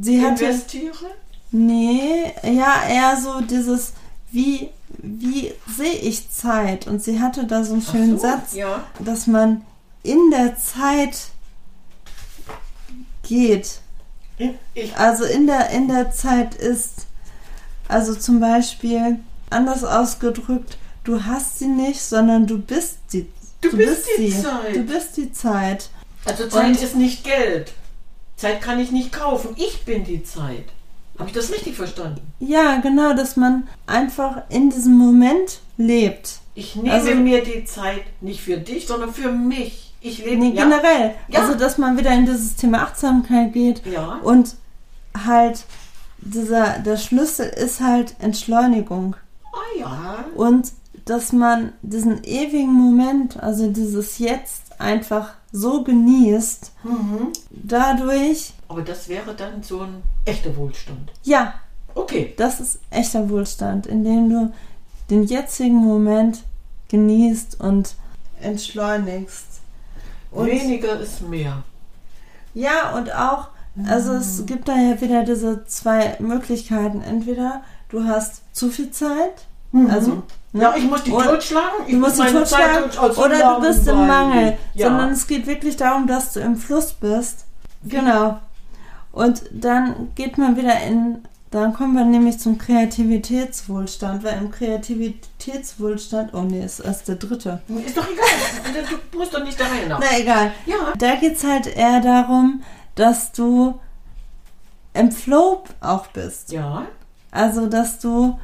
sie 0.03 0.17
investiere? 0.17 0.95
Hatte, 0.95 1.15
nee, 1.51 2.33
ja, 2.43 2.83
eher 2.89 3.19
so 3.21 3.43
dieses, 3.43 3.93
wie 4.33 4.71
wie 4.89 5.53
sehe 5.67 5.95
ich 5.95 6.31
Zeit? 6.31 6.87
Und 6.87 7.03
sie 7.03 7.21
hatte 7.21 7.45
da 7.45 7.65
so 7.65 7.75
einen 7.75 7.83
schönen 7.83 8.19
so, 8.19 8.23
Satz, 8.23 8.55
ja. 8.55 8.85
dass 8.99 9.27
man 9.27 9.63
in 10.03 10.31
der 10.31 10.57
Zeit 10.57 11.29
geht. 13.23 13.81
Ich. 14.75 14.97
Also 14.97 15.25
in 15.25 15.47
der, 15.47 15.71
in 15.71 15.89
der 15.89 16.13
Zeit 16.13 16.55
ist, 16.55 17.07
also 17.89 18.15
zum 18.15 18.41
Beispiel, 18.41 19.19
anders 19.51 19.85
ausgedrückt, 19.85 20.77
du 21.05 21.25
hast 21.25 21.59
sie 21.59 21.69
nicht, 21.69 22.01
sondern 22.01 22.47
du 22.47 22.59
bist 22.59 22.99
die, 23.13 23.27
du, 23.61 23.71
du 23.71 23.77
bist, 23.77 24.07
bist 24.07 24.19
die 24.19 24.31
sie. 24.31 24.43
Zeit. 24.43 24.77
Du 24.77 24.83
bist 24.83 25.17
die 25.17 25.33
Zeit. 25.33 25.91
Also 26.25 26.49
Zeit 26.49 26.67
Und, 26.67 26.83
ist 26.83 26.97
nicht 26.97 27.25
Geld. 27.25 27.73
Zeit 28.37 28.61
kann 28.61 28.79
ich 28.79 28.91
nicht 28.91 29.13
kaufen. 29.13 29.55
Ich 29.57 29.85
bin 29.85 30.05
die 30.05 30.23
Zeit. 30.23 30.67
Habe 31.19 31.29
ich 31.29 31.35
das 31.35 31.51
richtig 31.51 31.77
verstanden? 31.77 32.21
Ja, 32.41 32.81
genau, 32.81 33.15
dass 33.15 33.37
man 33.37 33.69
einfach 33.87 34.43
in 34.49 34.71
diesem 34.71 34.97
Moment 34.97 35.61
lebt. 35.79 36.41
Ich 36.55 36.77
nehme 36.77 36.93
also, 36.93 37.15
mir 37.15 37.43
die 37.43 37.65
Zeit 37.65 38.03
nicht 38.21 38.41
für 38.41 38.57
dich, 38.57 38.87
sondern 38.87 39.13
für 39.13 39.31
mich. 39.31 39.95
Ich 40.01 40.25
lebe 40.25 40.37
nee, 40.37 40.53
ja. 40.53 40.65
generell. 40.65 41.15
Ja. 41.29 41.41
Also, 41.41 41.55
dass 41.55 41.79
man 41.79 41.99
wieder 41.99 42.13
in 42.13 42.27
dieses 42.27 42.57
Thema 42.57 42.83
Achtsamkeit 42.83 43.53
geht 43.53 43.85
ja. 43.87 44.21
und 44.23 44.55
halt 45.27 45.65
dieser 46.19 46.79
der 46.79 46.97
Schlüssel 46.97 47.49
ist 47.49 47.81
halt 47.81 48.15
Entschleunigung. 48.21 49.17
Ah 49.53 49.79
ja. 49.79 50.25
Und 50.35 50.73
dass 51.05 51.33
man 51.33 51.73
diesen 51.83 52.25
ewigen 52.25 52.73
Moment, 52.73 53.43
also 53.43 53.71
dieses 53.71 54.19
Jetzt 54.19 54.81
einfach 54.81 55.35
so 55.53 55.83
genießt, 55.83 56.73
mhm. 56.85 57.33
dadurch. 57.51 58.53
Aber 58.69 58.83
das 58.83 59.09
wäre 59.09 59.35
dann 59.35 59.63
so 59.63 59.81
ein 59.81 60.03
echter 60.25 60.57
Wohlstand. 60.57 61.13
Ja. 61.23 61.55
Okay. 61.95 62.35
Das 62.37 62.61
ist 62.61 62.81
echter 62.91 63.31
Wohlstand, 63.31 63.87
indem 63.87 64.29
du 64.29 64.53
den 65.09 65.25
jetzigen 65.25 65.77
Moment 65.77 66.43
genießt 66.89 67.61
und 67.61 67.95
entschleunigst. 68.41 69.47
Und 70.31 70.47
Weniger 70.47 71.01
ist 71.01 71.23
mehr. 71.23 71.63
Ja, 72.55 72.95
und 72.97 73.15
auch, 73.15 73.49
also 73.89 74.13
mhm. 74.13 74.19
es 74.19 74.47
gibt 74.47 74.69
da 74.69 74.77
ja 74.77 75.01
wieder 75.01 75.25
diese 75.25 75.65
zwei 75.67 76.17
Möglichkeiten. 76.19 77.03
Entweder 77.03 77.63
du 77.89 78.05
hast 78.05 78.43
zu 78.53 78.69
viel 78.69 78.91
Zeit, 78.91 79.47
mhm. 79.73 79.91
also 79.91 80.23
Ne? 80.57 80.63
Ja, 80.63 80.75
ich 80.75 80.85
muss 80.85 81.03
die 81.03 81.11
totschlagen. 81.11 81.87
Ich 81.87 81.93
du 81.93 81.99
musst 81.99 82.19
die 82.19 82.33
totschlagen 82.33 82.91
oder 82.99 83.55
du 83.55 83.61
bist 83.61 83.87
im 83.87 84.07
Mangel. 84.07 84.57
Ja. 84.73 84.89
Sondern 84.89 85.11
es 85.11 85.27
geht 85.27 85.47
wirklich 85.47 85.77
darum, 85.77 86.07
dass 86.07 86.33
du 86.33 86.41
im 86.41 86.57
Fluss 86.57 86.93
bist. 86.93 87.45
Genau. 87.85 88.39
Und 89.17 89.45
dann 89.51 90.15
geht 90.15 90.37
man 90.37 90.59
wieder 90.59 90.79
in, 90.83 91.23
dann 91.51 91.73
kommen 91.73 91.95
wir 91.95 92.05
nämlich 92.05 92.39
zum 92.39 92.59
Kreativitätswohlstand, 92.59 94.23
weil 94.23 94.37
im 94.37 94.51
Kreativitätswohlstand, 94.51 96.35
oh 96.35 96.43
nee, 96.43 96.63
ist 96.63 96.81
erst 96.81 97.09
der 97.09 97.15
dritte. 97.15 97.63
Ist 97.87 97.97
doch 97.97 98.07
egal, 98.07 98.85
du 99.11 99.19
musst 99.19 99.33
doch 99.33 99.43
nicht 99.43 99.59
da 99.59 99.65
rein. 99.65 99.89
Na 99.89 100.19
egal. 100.19 100.53
Ja. 100.67 100.93
Da 100.99 101.15
geht 101.15 101.39
es 101.39 101.45
halt 101.45 101.67
eher 101.67 102.03
darum, 102.03 102.63
dass 102.95 103.33
du 103.33 103.81
im 104.93 105.11
Flow 105.11 105.65
auch 105.81 106.09
bist. 106.09 106.53
Ja. 106.53 106.85
Also, 107.31 107.69
dass 107.69 107.99
du 108.01 108.39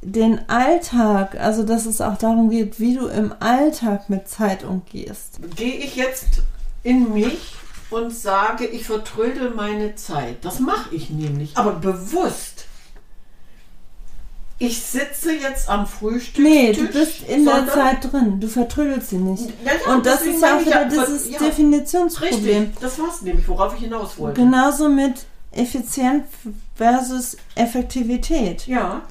den 0.00 0.48
Alltag, 0.48 1.38
also 1.38 1.62
dass 1.62 1.84
es 1.84 2.00
auch 2.00 2.16
darum 2.16 2.48
geht, 2.48 2.80
wie 2.80 2.94
du 2.94 3.08
im 3.08 3.34
Alltag 3.40 4.08
mit 4.08 4.28
Zeit 4.28 4.64
umgehst. 4.64 5.40
Gehe 5.56 5.76
ich 5.76 5.94
jetzt 5.94 6.40
in 6.82 7.12
mich 7.12 7.55
und 7.90 8.12
sage, 8.12 8.66
ich 8.66 8.84
vertrödel 8.84 9.50
meine 9.50 9.94
Zeit. 9.94 10.44
Das 10.44 10.60
mache 10.60 10.94
ich 10.94 11.10
nämlich, 11.10 11.56
aber 11.56 11.72
bewusst. 11.72 12.66
Ich 14.58 14.82
sitze 14.82 15.32
jetzt 15.32 15.68
am 15.68 15.86
Frühstück. 15.86 16.42
Nee, 16.42 16.72
du 16.72 16.86
bist 16.86 17.22
in 17.28 17.44
der 17.44 17.68
Zeit 17.68 18.10
drin. 18.10 18.40
Du 18.40 18.48
vertrödelst 18.48 19.10
sie 19.10 19.18
nicht. 19.18 19.50
Ja, 19.62 19.72
ja, 19.72 19.94
und 19.94 20.06
das 20.06 20.22
ist 20.22 20.40
ja 20.40 20.56
auch 20.56 20.60
wieder 20.64 20.86
dieses 20.86 21.28
ja, 21.28 21.38
Definitionsproblem. 21.38 22.62
Richtig, 22.62 22.80
das 22.80 22.98
war 22.98 23.10
es 23.10 23.20
nämlich, 23.20 23.46
worauf 23.48 23.74
ich 23.74 23.80
hinaus 23.80 24.18
wollte. 24.18 24.40
Genauso 24.40 24.88
mit 24.88 25.26
Effizienz 25.52 26.24
versus 26.74 27.36
Effektivität. 27.54 28.66
Ja. 28.66 29.02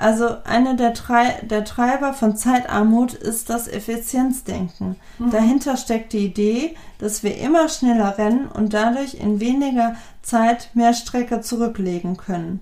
Also 0.00 0.38
eine 0.44 0.76
der, 0.76 0.94
Trei 0.94 1.42
der 1.42 1.62
Treiber 1.62 2.14
von 2.14 2.34
Zeitarmut 2.34 3.12
ist 3.12 3.50
das 3.50 3.68
Effizienzdenken. 3.68 4.96
Mhm. 5.18 5.30
Dahinter 5.30 5.76
steckt 5.76 6.14
die 6.14 6.24
Idee, 6.24 6.74
dass 6.96 7.22
wir 7.22 7.36
immer 7.36 7.68
schneller 7.68 8.16
rennen 8.16 8.48
und 8.48 8.72
dadurch 8.72 9.12
in 9.12 9.40
weniger 9.40 9.96
Zeit 10.22 10.70
mehr 10.72 10.94
Strecke 10.94 11.42
zurücklegen 11.42 12.16
können. 12.16 12.60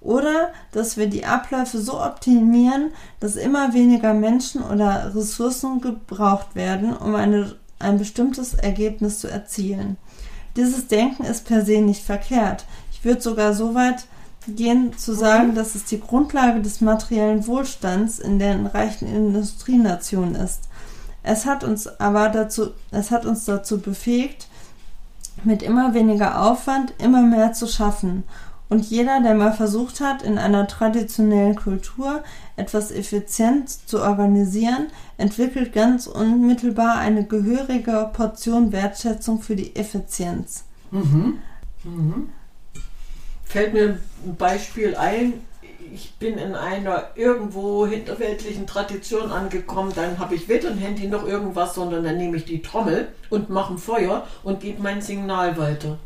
Oder 0.00 0.50
dass 0.70 0.96
wir 0.96 1.08
die 1.08 1.24
Abläufe 1.24 1.78
so 1.78 2.00
optimieren, 2.00 2.92
dass 3.18 3.34
immer 3.34 3.74
weniger 3.74 4.14
Menschen 4.14 4.62
oder 4.62 5.12
Ressourcen 5.12 5.80
gebraucht 5.80 6.54
werden, 6.54 6.96
um 6.96 7.16
eine, 7.16 7.56
ein 7.80 7.98
bestimmtes 7.98 8.54
Ergebnis 8.54 9.18
zu 9.18 9.26
erzielen. 9.26 9.96
Dieses 10.54 10.86
Denken 10.86 11.24
ist 11.24 11.46
per 11.46 11.64
se 11.64 11.80
nicht 11.80 12.04
verkehrt. 12.04 12.64
Ich 12.92 13.04
würde 13.04 13.20
sogar 13.20 13.54
so 13.54 13.74
weit 13.74 14.06
gehen 14.48 14.96
zu 14.96 15.12
sagen, 15.12 15.54
dass 15.54 15.74
es 15.74 15.84
die 15.84 16.00
Grundlage 16.00 16.60
des 16.60 16.80
materiellen 16.80 17.46
Wohlstands 17.46 18.18
in 18.18 18.38
den 18.38 18.66
reichen 18.66 19.08
Industrienationen 19.08 20.34
ist. 20.34 20.68
Es 21.22 21.46
hat 21.46 21.64
uns 21.64 21.88
aber 22.00 22.28
dazu, 22.28 22.70
es 22.92 23.10
hat 23.10 23.26
uns 23.26 23.44
dazu 23.44 23.80
befähigt, 23.80 24.48
mit 25.44 25.62
immer 25.62 25.94
weniger 25.94 26.42
Aufwand 26.42 26.94
immer 26.98 27.22
mehr 27.22 27.52
zu 27.52 27.66
schaffen. 27.66 28.24
Und 28.68 28.84
jeder, 28.90 29.20
der 29.20 29.34
mal 29.34 29.52
versucht 29.52 30.00
hat, 30.00 30.22
in 30.22 30.38
einer 30.38 30.66
traditionellen 30.66 31.54
Kultur 31.54 32.22
etwas 32.56 32.90
effizient 32.90 33.68
zu 33.70 34.02
organisieren, 34.02 34.88
entwickelt 35.18 35.72
ganz 35.72 36.06
unmittelbar 36.06 36.96
eine 36.96 37.24
gehörige 37.24 38.10
Portion 38.12 38.72
Wertschätzung 38.72 39.40
für 39.40 39.54
die 39.54 39.76
Effizienz. 39.76 40.64
Mhm. 40.90 41.38
Mhm 41.84 42.28
fällt 43.46 43.72
mir 43.72 43.98
ein 44.24 44.36
Beispiel 44.36 44.96
ein. 44.96 45.44
Ich 45.94 46.14
bin 46.18 46.36
in 46.36 46.54
einer 46.54 47.10
irgendwo 47.14 47.86
hinterweltlichen 47.86 48.66
Tradition 48.66 49.30
angekommen, 49.30 49.92
dann 49.94 50.18
habe 50.18 50.34
ich 50.34 50.48
weder 50.48 50.70
ein 50.70 50.78
Handy 50.78 51.06
noch 51.06 51.26
irgendwas, 51.26 51.74
sondern 51.74 52.04
dann 52.04 52.18
nehme 52.18 52.36
ich 52.36 52.44
die 52.44 52.60
Trommel 52.60 53.08
und 53.30 53.48
mache 53.48 53.74
ein 53.74 53.78
Feuer 53.78 54.26
und 54.42 54.60
gebe 54.60 54.82
mein 54.82 55.00
Signal 55.00 55.56
weiter. 55.56 55.98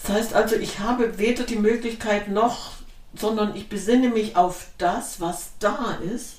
Das 0.00 0.14
heißt 0.14 0.34
also, 0.34 0.54
ich 0.54 0.78
habe 0.78 1.18
weder 1.18 1.44
die 1.44 1.56
Möglichkeit 1.56 2.28
noch, 2.28 2.72
sondern 3.16 3.56
ich 3.56 3.68
besinne 3.68 4.10
mich 4.10 4.36
auf 4.36 4.68
das, 4.78 5.20
was 5.20 5.52
da 5.58 5.98
ist 6.14 6.36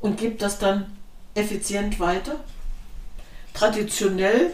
und 0.00 0.18
gebe 0.18 0.36
das 0.36 0.58
dann 0.58 0.96
effizient 1.34 2.00
weiter. 2.00 2.36
Traditionell, 3.52 4.50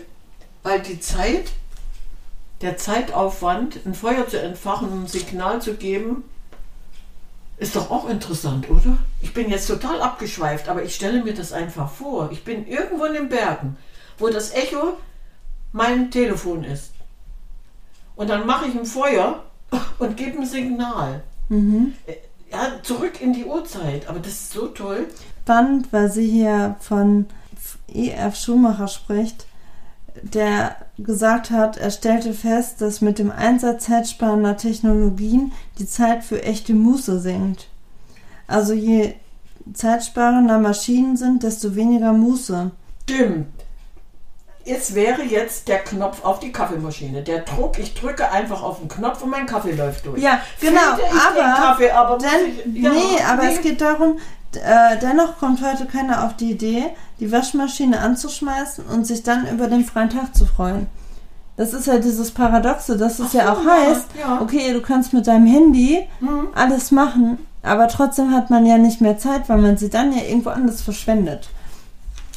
weil 0.63 0.81
die 0.81 1.01
Zeit 1.01 1.51
der 2.61 2.77
Zeitaufwand, 2.77 3.81
ein 3.87 3.95
Feuer 3.95 4.29
zu 4.29 4.41
entfachen, 4.41 5.03
ein 5.03 5.07
Signal 5.07 5.63
zu 5.63 5.75
geben, 5.75 6.25
ist 7.57 7.77
doch 7.77 7.91
auch 7.91 8.09
interessant, 8.09 8.71
oder? 8.71 8.97
Ich 9.21 9.35
bin 9.35 9.51
jetzt 9.51 9.67
total 9.67 10.01
abgeschweift, 10.01 10.69
aber 10.69 10.83
ich 10.83 10.95
stelle 10.95 11.23
mir 11.23 11.35
das 11.35 11.53
einfach 11.53 11.91
vor. 11.91 12.31
Ich 12.33 12.45
bin 12.45 12.67
irgendwo 12.67 13.05
in 13.05 13.15
den 13.15 13.29
Bergen, 13.29 13.77
wo 14.19 14.29
das 14.29 14.53
Echo 14.53 14.97
mein 15.73 16.11
Telefon 16.11 16.65
ist. 16.65 16.93
Und 18.17 18.29
dann 18.29 18.47
mache 18.47 18.67
ich 18.67 18.75
ein 18.75 18.87
Feuer 18.87 19.45
und 19.99 20.17
gebe 20.17 20.39
ein 20.39 20.47
Signal. 20.47 21.23
Mhm. 21.49 21.95
Ja, 22.51 22.83
zurück 22.83 23.21
in 23.21 23.33
die 23.33 23.45
Uhrzeit. 23.45 24.09
Aber 24.09 24.19
das 24.19 24.33
ist 24.33 24.53
so 24.53 24.67
toll. 24.69 25.07
Spannend, 25.43 25.93
weil 25.93 26.11
sie 26.11 26.27
hier 26.27 26.77
von 26.81 27.27
E.F. 27.93 28.37
Schumacher 28.37 28.89
spricht 28.89 29.47
der 30.23 30.77
gesagt 30.99 31.51
hat, 31.51 31.77
er 31.77 31.91
stellte 31.91 32.35
fest, 32.35 32.81
dass 32.81 33.01
mit 33.01 33.19
dem 33.19 33.31
Einsatz 33.31 33.87
zeitsparender 33.87 34.57
Technologien 34.57 35.53
die 35.79 35.87
Zeit 35.87 36.25
für 36.25 36.43
echte 36.43 36.75
Muße 36.75 37.21
sinkt. 37.21 37.69
Also 38.47 38.73
je 38.73 39.15
zeitsparender 39.73 40.59
Maschinen 40.59 41.17
sind, 41.17 41.43
desto 41.43 41.75
weniger 41.77 42.13
Muße. 42.13 42.71
Stimmt. 43.05 43.47
Es 44.65 44.95
wäre 44.95 45.23
jetzt 45.23 45.69
der 45.69 45.79
Knopf 45.79 46.23
auf 46.25 46.39
die 46.39 46.53
Kaffeemaschine. 46.53 47.23
Der 47.23 47.41
Druck, 47.41 47.79
ich 47.79 47.95
drücke 47.95 48.31
einfach 48.31 48.63
auf 48.63 48.79
den 48.79 48.89
Knopf 48.89 49.23
und 49.23 49.31
mein 49.31 49.47
Kaffee 49.47 49.73
läuft 49.73 50.05
durch. 50.07 50.21
Ja, 50.21 50.41
genau. 50.61 50.81
aber, 50.93 51.55
Kaffee, 51.57 51.91
aber 51.91 52.19
denn, 52.19 52.75
ich, 52.75 52.83
ja, 52.83 52.91
nee, 52.91 53.23
aber 53.27 53.45
nee. 53.45 53.55
es 53.55 53.63
geht 53.63 53.81
darum, 53.81 54.19
äh, 54.57 54.99
dennoch 55.01 55.39
kommt 55.39 55.63
heute 55.63 55.87
keiner 55.87 56.25
auf 56.25 56.37
die 56.37 56.53
Idee, 56.53 56.85
die 57.19 57.31
Waschmaschine 57.31 58.01
anzuschmeißen 58.01 58.85
und 58.87 59.07
sich 59.07 59.23
dann 59.23 59.47
über 59.49 59.69
den 59.69 59.85
freien 59.85 60.11
Tag 60.11 60.35
zu 60.35 60.47
freuen. 60.47 60.87
Das 61.57 61.75
ist 61.75 61.87
ja 61.87 61.99
dieses 61.99 62.31
Paradoxe, 62.31 62.97
dass 62.97 63.19
es 63.19 63.29
Ach 63.31 63.35
ja 63.35 63.53
auch 63.53 63.65
heißt, 63.65 64.07
ja. 64.19 64.41
okay, 64.41 64.73
du 64.73 64.81
kannst 64.81 65.13
mit 65.13 65.27
deinem 65.27 65.47
Handy 65.47 66.07
mhm. 66.21 66.49
alles 66.55 66.91
machen, 66.91 67.39
aber 67.63 67.89
trotzdem 67.89 68.33
hat 68.33 68.49
man 68.51 68.65
ja 68.65 68.79
nicht 68.79 69.01
mehr 69.01 69.19
Zeit, 69.19 69.49
weil 69.49 69.59
man 69.59 69.77
sie 69.77 69.91
dann 69.91 70.13
ja 70.13 70.23
irgendwo 70.23 70.51
anders 70.51 70.81
verschwendet. 70.81 71.51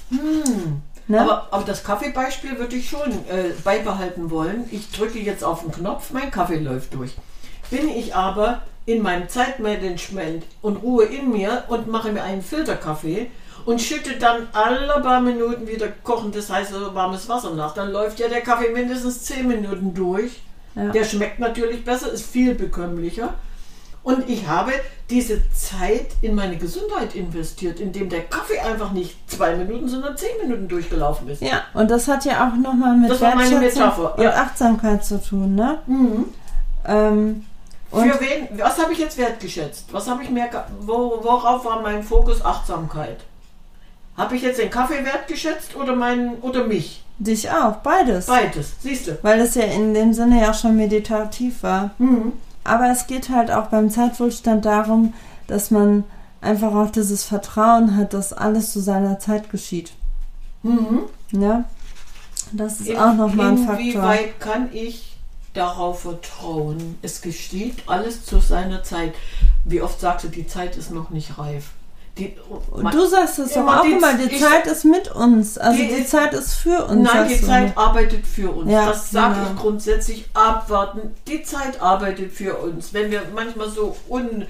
Hm. 0.10 0.82
Ne? 1.08 1.22
Aber, 1.22 1.48
aber 1.52 1.64
das 1.64 1.84
Kaffeebeispiel 1.84 2.58
würde 2.58 2.76
ich 2.76 2.90
schon 2.90 3.12
äh, 3.30 3.52
beibehalten 3.64 4.30
wollen. 4.30 4.66
Ich 4.72 4.92
drücke 4.92 5.20
jetzt 5.20 5.44
auf 5.44 5.62
den 5.62 5.72
Knopf, 5.72 6.12
mein 6.12 6.32
Kaffee 6.32 6.60
läuft 6.60 6.94
durch. 6.94 7.16
Bin 7.70 7.90
ich 7.90 8.16
aber 8.16 8.62
in 8.86 9.02
meinem 9.02 9.30
Zeitmanagement 9.30 10.44
und 10.62 10.78
Ruhe 10.78 11.06
in 11.06 11.32
mir 11.32 11.64
und 11.68 11.88
mache 11.88 12.12
mir 12.12 12.24
einen 12.24 12.42
Filterkaffee 12.42 13.30
und 13.66 13.82
schütte 13.82 14.18
dann 14.18 14.48
alle 14.52 15.02
paar 15.02 15.22
Minuten 15.22 15.68
wieder 15.68 15.88
kochendes 16.04 16.50
heißes 16.50 16.94
warmes 16.94 17.30
Wasser 17.30 17.54
nach. 17.54 17.74
Dann 17.74 17.92
läuft 17.92 18.20
ja 18.20 18.28
der 18.28 18.42
Kaffee 18.42 18.72
mindestens 18.72 19.24
10 19.24 19.48
Minuten 19.48 19.94
durch. 19.94 20.42
Ja. 20.76 20.90
Der 20.90 21.06
schmeckt 21.06 21.40
natürlich 21.40 21.86
besser, 21.86 22.12
ist 22.12 22.26
viel 22.26 22.56
bekömmlicher. 22.56 23.34
Und 24.04 24.30
ich 24.30 24.48
habe 24.48 24.74
diese 25.10 25.50
Zeit 25.52 26.08
in 26.22 26.36
meine 26.36 26.58
Gesundheit 26.58 27.16
investiert, 27.16 27.80
indem 27.80 28.10
der 28.10 28.24
Kaffee 28.24 28.60
einfach 28.60 28.92
nicht 28.92 29.16
zwei 29.32 29.56
Minuten, 29.56 29.88
sondern 29.88 30.18
zehn 30.18 30.30
Minuten 30.42 30.68
durchgelaufen 30.68 31.30
ist. 31.30 31.42
Ja, 31.42 31.62
und 31.74 31.90
das 31.90 32.10
hat 32.10 32.26
ja 32.26 32.48
auch 32.48 32.56
nochmal 32.58 32.98
mit 32.98 33.10
Wertschätzung 33.22 33.92
und 34.18 34.24
ja. 34.24 34.34
Achtsamkeit 34.34 35.06
zu 35.06 35.22
tun, 35.24 35.56
ne? 35.56 35.80
Mhm. 35.88 36.26
Ähm, 36.86 37.46
für 38.02 38.20
wen, 38.20 38.48
was 38.60 38.82
habe 38.82 38.94
ich 38.94 39.00
jetzt 39.00 39.18
wertgeschätzt? 39.18 39.86
Was 39.92 40.08
habe 40.08 40.24
ich 40.24 40.30
mehr, 40.30 40.50
wo, 40.82 41.20
worauf 41.22 41.66
war 41.66 41.82
mein 41.82 42.04
Fokus 42.04 42.44
Achtsamkeit? 42.44 43.18
Habe 44.18 44.36
ich 44.36 44.42
jetzt 44.42 44.60
den 44.60 44.70
Kaffee 44.70 45.04
wertgeschätzt 45.04 45.76
oder, 45.76 45.96
mein, 45.96 46.36
oder 46.42 46.66
mich? 46.66 47.04
Dich 47.20 47.50
auch, 47.50 47.78
beides. 47.78 48.26
Beides, 48.26 48.74
siehst 48.80 49.08
du. 49.08 49.18
Weil 49.22 49.40
es 49.42 49.56
ja 49.56 49.64
in 49.64 49.94
dem 49.94 50.14
Sinne 50.14 50.42
ja 50.42 50.54
schon 50.54 50.76
meditativ 50.76 51.64
war. 51.64 51.92
Mhm. 51.98 52.34
Aber 52.64 52.90
es 52.90 53.08
geht 53.08 53.30
halt 53.30 53.52
auch 53.52 53.68
beim 53.68 53.90
Zeitwohlstand 53.90 54.66
darum, 54.66 55.14
dass 55.48 55.72
man 55.72 56.04
einfach 56.42 56.74
auch 56.74 56.90
dieses 56.90 57.24
Vertrauen 57.24 57.98
hat, 57.98 58.14
dass 58.14 58.34
alles 58.34 58.72
zu 58.72 58.80
seiner 58.80 59.20
Zeit 59.20 59.50
geschieht. 59.50 59.94
Mhm. 60.64 61.04
Ja. 61.32 61.66
Das 62.52 62.80
ist 62.80 62.90
in, 62.90 62.98
auch 62.98 63.14
nochmal 63.14 63.52
ein 63.52 63.58
Faktor. 63.58 63.80
Inwieweit 63.80 64.40
kann 64.40 64.70
ich 64.74 65.13
darauf 65.54 66.02
vertrauen. 66.02 66.98
Es 67.02 67.22
geschieht 67.22 67.84
alles 67.88 68.26
zu 68.26 68.40
seiner 68.40 68.84
Zeit. 68.84 69.14
Wie 69.66 69.82
oft 69.82 70.00
sagst 70.00 70.26
du, 70.26 70.30
die 70.30 70.48
Zeit 70.48 70.76
ist 70.78 70.92
noch 70.92 71.10
nicht 71.10 71.38
reif. 71.38 71.72
Die, 72.18 72.36
und 72.70 72.94
du 72.94 73.08
sagst 73.08 73.40
es 73.40 73.54
doch 73.54 73.66
auch 73.66 73.84
immer, 73.86 74.14
die 74.14 74.40
Zeit 74.40 74.68
ist 74.68 74.86
mit 74.86 75.12
uns. 75.16 75.58
Also 75.58 75.82
die, 75.82 75.88
die 75.88 76.06
Zeit 76.06 76.34
ist 76.34 76.54
für 76.54 76.86
uns. 76.86 77.10
Nein, 77.12 77.28
die 77.28 77.42
Zeit 77.42 77.76
arbeitet 77.76 78.28
für 78.28 78.52
uns. 78.52 78.72
Ja, 78.72 78.88
das 78.88 79.10
sage 79.10 79.36
genau. 79.36 79.50
ich 79.50 79.60
grundsätzlich. 79.60 80.26
Abwarten. 80.34 81.16
Die 81.28 81.42
Zeit 81.42 81.82
arbeitet 81.82 82.32
für 82.32 82.56
uns. 82.58 82.94
Wenn 82.94 83.10
wir 83.10 83.24
manchmal 83.34 83.70
so 83.70 83.96
un... 84.10 84.46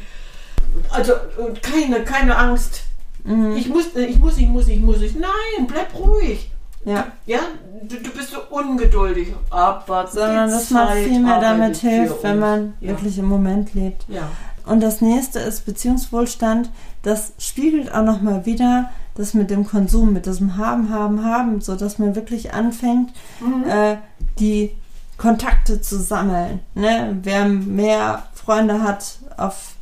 Also 0.89 1.13
keine, 1.61 2.03
keine 2.03 2.35
Angst. 2.35 2.81
Mhm. 3.23 3.55
Ich 3.55 3.69
muss, 3.69 3.95
ich 3.95 4.17
muss, 4.17 4.37
ich 4.37 4.47
muss, 4.47 4.67
ich 4.67 4.79
muss. 4.81 5.01
Ich, 5.01 5.15
nein, 5.15 5.67
bleib 5.67 5.93
ruhig. 5.97 6.49
Ja. 6.85 7.07
Ja, 7.25 7.39
du, 7.83 7.97
du 7.97 8.09
bist 8.11 8.31
so 8.31 8.39
ungeduldig, 8.49 9.33
abwarten. 9.49 10.17
Sondern 10.17 10.49
dass 10.49 10.69
man 10.69 10.97
viel 10.97 11.19
mehr 11.19 11.39
damit 11.39 11.77
hilft, 11.77 12.23
wenn 12.23 12.39
man 12.39 12.73
ja. 12.79 12.89
wirklich 12.89 13.17
im 13.17 13.25
Moment 13.25 13.73
lebt. 13.73 14.05
Ja. 14.07 14.29
Und 14.65 14.81
das 14.81 15.01
nächste 15.01 15.39
ist 15.39 15.65
Beziehungswohlstand. 15.65 16.69
Das 17.01 17.33
spiegelt 17.37 17.93
auch 17.93 18.03
nochmal 18.03 18.45
wieder 18.45 18.89
das 19.15 19.33
mit 19.33 19.49
dem 19.49 19.65
Konsum, 19.65 20.13
mit 20.13 20.25
diesem 20.25 20.57
Haben, 20.57 20.89
Haben, 20.89 21.23
Haben, 21.23 21.61
so 21.61 21.75
dass 21.75 21.99
man 21.99 22.15
wirklich 22.15 22.53
anfängt, 22.53 23.11
mhm. 23.39 23.63
äh, 23.69 23.97
die 24.39 24.71
Kontakte 25.17 25.81
zu 25.81 25.99
sammeln. 25.99 26.59
Ne? 26.73 27.17
Wer 27.21 27.45
mehr 27.45 28.23
Freunde 28.33 28.81
hat 28.81 29.17
auf 29.37 29.73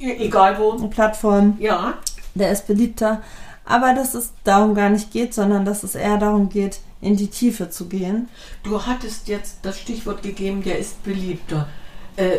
e-, 0.00 0.16
egal 0.26 0.58
wo 0.58 0.72
Plattform, 0.88 1.56
ja. 1.60 1.94
der 2.34 2.50
ist 2.50 2.66
beliebter 2.66 3.20
aber 3.66 3.94
dass 3.94 4.14
es 4.14 4.32
darum 4.44 4.74
gar 4.74 4.88
nicht 4.88 5.12
geht, 5.12 5.34
sondern 5.34 5.64
dass 5.64 5.82
es 5.82 5.94
eher 5.94 6.16
darum 6.16 6.48
geht, 6.48 6.78
in 7.00 7.16
die 7.16 7.28
Tiefe 7.28 7.68
zu 7.68 7.86
gehen. 7.86 8.28
Du 8.62 8.86
hattest 8.86 9.28
jetzt 9.28 9.58
das 9.62 9.78
Stichwort 9.78 10.22
gegeben, 10.22 10.62
der 10.62 10.78
ist 10.78 11.02
beliebter. 11.02 11.68
Äh, 12.16 12.38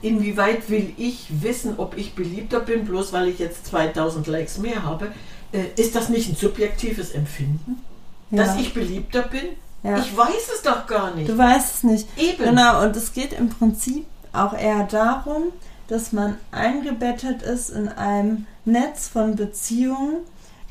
inwieweit 0.00 0.70
will 0.70 0.92
ich 0.96 1.26
wissen, 1.42 1.74
ob 1.78 1.96
ich 1.96 2.14
beliebter 2.14 2.60
bin, 2.60 2.84
bloß 2.84 3.12
weil 3.12 3.28
ich 3.28 3.40
jetzt 3.40 3.66
2000 3.66 4.28
Likes 4.28 4.58
mehr 4.58 4.84
habe? 4.84 5.08
Äh, 5.52 5.80
ist 5.80 5.96
das 5.96 6.08
nicht 6.08 6.28
ein 6.28 6.36
subjektives 6.36 7.10
Empfinden, 7.10 7.82
ja. 8.30 8.44
dass 8.44 8.56
ich 8.60 8.72
beliebter 8.72 9.22
bin? 9.22 9.46
Ja. 9.82 9.98
Ich 9.98 10.16
weiß 10.16 10.50
es 10.54 10.62
doch 10.62 10.86
gar 10.86 11.14
nicht. 11.14 11.28
Du 11.28 11.36
weißt 11.36 11.74
es 11.76 11.82
nicht. 11.82 12.06
Eben. 12.16 12.44
Genau, 12.44 12.82
und 12.84 12.94
es 12.94 13.12
geht 13.12 13.32
im 13.32 13.48
Prinzip 13.48 14.06
auch 14.32 14.52
eher 14.52 14.84
darum, 14.84 15.44
dass 15.88 16.12
man 16.12 16.36
eingebettet 16.50 17.42
ist 17.42 17.70
in 17.70 17.88
einem 17.88 18.46
Netz 18.64 19.08
von 19.08 19.36
Beziehungen, 19.36 20.18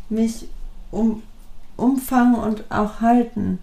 mich 0.09 0.47
um, 0.91 1.23
umfangen 1.75 2.35
und 2.35 2.63
auch 2.69 3.01
halten. 3.01 3.59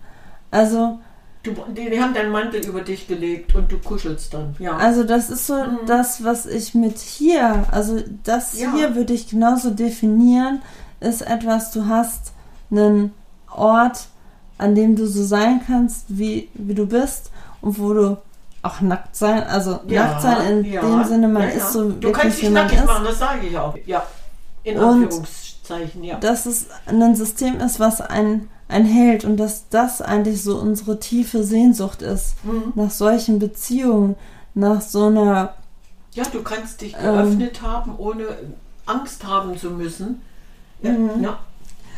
Also 0.50 0.98
Du, 1.44 1.52
die, 1.76 1.90
die, 1.90 2.00
haben 2.00 2.14
deinen 2.14 2.32
Mantel 2.32 2.64
über 2.64 2.80
dich 2.80 3.06
gelegt 3.06 3.54
und 3.54 3.70
du 3.70 3.76
kuschelst 3.76 4.32
dann, 4.32 4.56
ja. 4.58 4.78
Also 4.78 5.04
das 5.04 5.28
ist 5.28 5.46
so 5.46 5.56
mhm. 5.56 5.80
das, 5.86 6.24
was 6.24 6.46
ich 6.46 6.74
mit 6.74 6.96
hier, 6.96 7.66
also 7.70 8.02
das 8.22 8.58
ja. 8.58 8.72
hier 8.74 8.96
würde 8.96 9.12
ich 9.12 9.28
genauso 9.28 9.70
definieren, 9.70 10.62
ist 11.00 11.20
etwas, 11.20 11.70
du 11.70 11.86
hast 11.86 12.32
einen 12.70 13.12
Ort, 13.50 14.06
an 14.56 14.74
dem 14.74 14.96
du 14.96 15.06
so 15.06 15.22
sein 15.22 15.60
kannst, 15.66 16.06
wie, 16.08 16.48
wie 16.54 16.74
du 16.74 16.86
bist 16.86 17.30
und 17.60 17.78
wo 17.78 17.92
du 17.92 18.18
auch 18.62 18.80
nackt 18.80 19.14
sein, 19.14 19.42
also 19.42 19.80
ja, 19.86 20.06
nackt 20.06 20.22
sein 20.22 20.64
in 20.64 20.72
ja, 20.72 20.80
dem 20.80 21.04
Sinne, 21.04 21.28
man 21.28 21.50
ist 21.50 21.74
so 21.74 21.90
Du 21.90 22.10
kannst 22.10 22.40
dich 22.40 22.48
nackig 22.48 22.78
ist. 22.78 22.86
machen, 22.86 23.04
das 23.04 23.18
sage 23.18 23.46
ich 23.46 23.58
auch, 23.58 23.76
ja. 23.84 24.02
In 24.62 24.78
und 24.78 25.12
Anführungszeichen, 25.64 26.04
ja. 26.04 26.18
Dass 26.18 26.46
es 26.46 26.66
ein 26.86 27.16
System 27.16 27.60
ist, 27.60 27.80
was 27.80 28.00
ein 28.00 28.48
ein 28.66 28.86
Held 28.86 29.26
und 29.26 29.36
dass 29.36 29.68
das 29.68 30.00
eigentlich 30.00 30.42
so 30.42 30.58
unsere 30.58 30.98
tiefe 30.98 31.44
Sehnsucht 31.44 32.00
ist 32.00 32.42
mhm. 32.44 32.72
nach 32.74 32.90
solchen 32.90 33.38
Beziehungen, 33.38 34.16
nach 34.54 34.80
so 34.80 35.06
einer. 35.06 35.54
Ja, 36.12 36.24
du 36.24 36.42
kannst 36.42 36.80
dich 36.80 36.96
geöffnet 36.96 37.60
ähm, 37.62 37.70
haben, 37.70 37.98
ohne 37.98 38.24
Angst 38.86 39.24
haben 39.24 39.58
zu 39.58 39.70
müssen. 39.70 40.22
Ja, 40.80 40.92
mhm. 40.92 41.22
ja. 41.22 41.38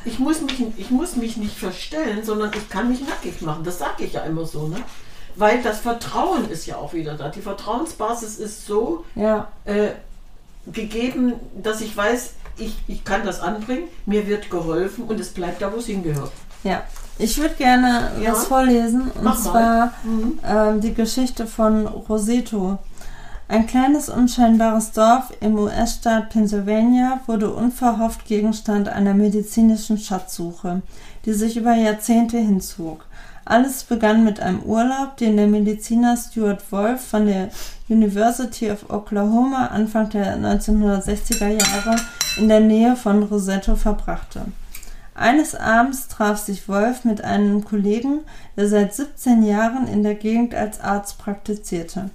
Ich, 0.05 0.19
muss 0.19 0.41
mich, 0.41 0.61
ich 0.77 0.91
muss 0.91 1.15
mich 1.15 1.37
nicht 1.37 1.57
verstellen, 1.57 2.25
sondern 2.25 2.51
ich 2.53 2.69
kann 2.69 2.89
mich 2.89 3.01
nackig 3.07 3.41
machen. 3.43 3.63
Das 3.63 3.79
sage 3.79 4.05
ich 4.05 4.15
ja 4.15 4.23
immer 4.23 4.45
so, 4.45 4.67
ne? 4.67 4.77
Weil 5.37 5.63
das 5.63 5.81
Vertrauen 5.81 6.51
ist 6.51 6.67
ja 6.67 6.77
auch 6.77 6.95
wieder 6.95 7.15
da. 7.15 7.29
Die 7.29 7.43
Vertrauensbasis 7.43 8.39
ist 8.39 8.67
so 8.67 9.05
ja. 9.15 9.49
äh, 9.65 9.91
gegeben, 10.67 11.35
dass 11.63 11.81
ich 11.81 11.97
weiß, 11.97 12.35
ich, 12.59 12.77
ich 12.89 13.05
kann 13.05 13.25
das 13.25 13.41
anbringen, 13.41 13.89
mir 14.07 14.27
wird 14.27 14.51
geholfen 14.51 15.05
und 15.05 15.21
es 15.21 15.31
bleibt 15.31 15.63
da, 15.63 15.73
wo 15.73 15.77
es 15.77 15.87
hingehört. 15.87 16.33
Ja, 16.65 16.83
ich 17.19 17.39
würde 17.39 17.55
gerne 17.55 18.11
ja. 18.23 18.33
was 18.33 18.47
vorlesen 18.47 19.11
und 19.13 19.25
Mach 19.25 19.41
zwar 19.41 19.93
mhm. 20.05 20.39
ähm, 20.45 20.81
die 20.81 20.95
Geschichte 20.95 21.47
von 21.47 21.87
Roseto. 21.87 22.79
Ein 23.49 23.67
kleines 23.67 24.09
unscheinbares 24.09 24.91
Dorf 24.91 25.33
im 25.41 25.57
US-Staat 25.57 26.31
Pennsylvania 26.31 27.21
wurde 27.27 27.51
unverhofft 27.51 28.25
Gegenstand 28.27 28.89
einer 28.89 29.15
medizinischen 29.15 29.99
Schatzsuche, 29.99 30.83
die 31.25 31.33
sich 31.33 31.57
über 31.57 31.75
Jahrzehnte 31.75 32.39
hinzog. 32.39 33.07
Alles 33.47 33.85
begann 33.85 34.25
mit 34.25 34.41
einem 34.41 34.61
Urlaub, 34.65 35.17
den 35.19 35.37
der 35.37 35.47
Mediziner 35.47 36.17
Stuart 36.17 36.73
Wolf 36.73 37.01
von 37.01 37.27
der 37.27 37.49
University 37.89 38.73
of 38.73 38.91
Oklahoma 38.91 39.69
Anfang 39.69 40.11
der 40.11 40.37
1960er 40.37 41.47
Jahre 41.47 41.95
in 42.39 42.49
der 42.49 42.59
Nähe 42.59 42.97
von 42.97 43.23
Roseto 43.23 43.77
verbrachte. 43.77 44.47
Eines 45.15 45.55
Abends 45.55 46.09
traf 46.09 46.39
sich 46.39 46.69
Wolf 46.69 47.05
mit 47.05 47.23
einem 47.23 47.65
Kollegen, 47.65 48.23
der 48.57 48.69
seit 48.69 48.93
17 48.93 49.45
Jahren 49.45 49.87
in 49.87 50.03
der 50.03 50.17
Gegend 50.17 50.53
als 50.53 50.81
Arzt 50.81 51.19
praktizierte. 51.19 52.11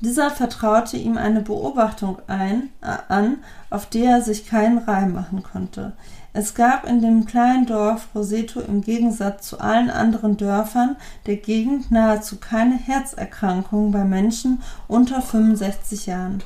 Dieser 0.00 0.30
vertraute 0.30 0.96
ihm 0.96 1.18
eine 1.18 1.42
Beobachtung 1.42 2.18
ein, 2.28 2.70
äh, 2.80 2.96
an, 3.08 3.38
auf 3.70 3.86
die 3.86 4.04
er 4.04 4.22
sich 4.22 4.46
keinen 4.46 4.78
Reim 4.78 5.14
machen 5.14 5.42
konnte. 5.42 5.94
Es 6.34 6.54
gab 6.54 6.88
in 6.88 7.02
dem 7.02 7.26
kleinen 7.26 7.66
Dorf 7.66 8.08
Roseto 8.14 8.60
im 8.60 8.80
Gegensatz 8.80 9.48
zu 9.48 9.60
allen 9.60 9.90
anderen 9.90 10.38
Dörfern 10.38 10.96
der 11.26 11.36
Gegend 11.36 11.90
nahezu 11.90 12.38
keine 12.38 12.76
Herzerkrankungen 12.76 13.92
bei 13.92 14.04
Menschen 14.04 14.62
unter 14.88 15.20
65 15.20 16.06
Jahren. 16.06 16.42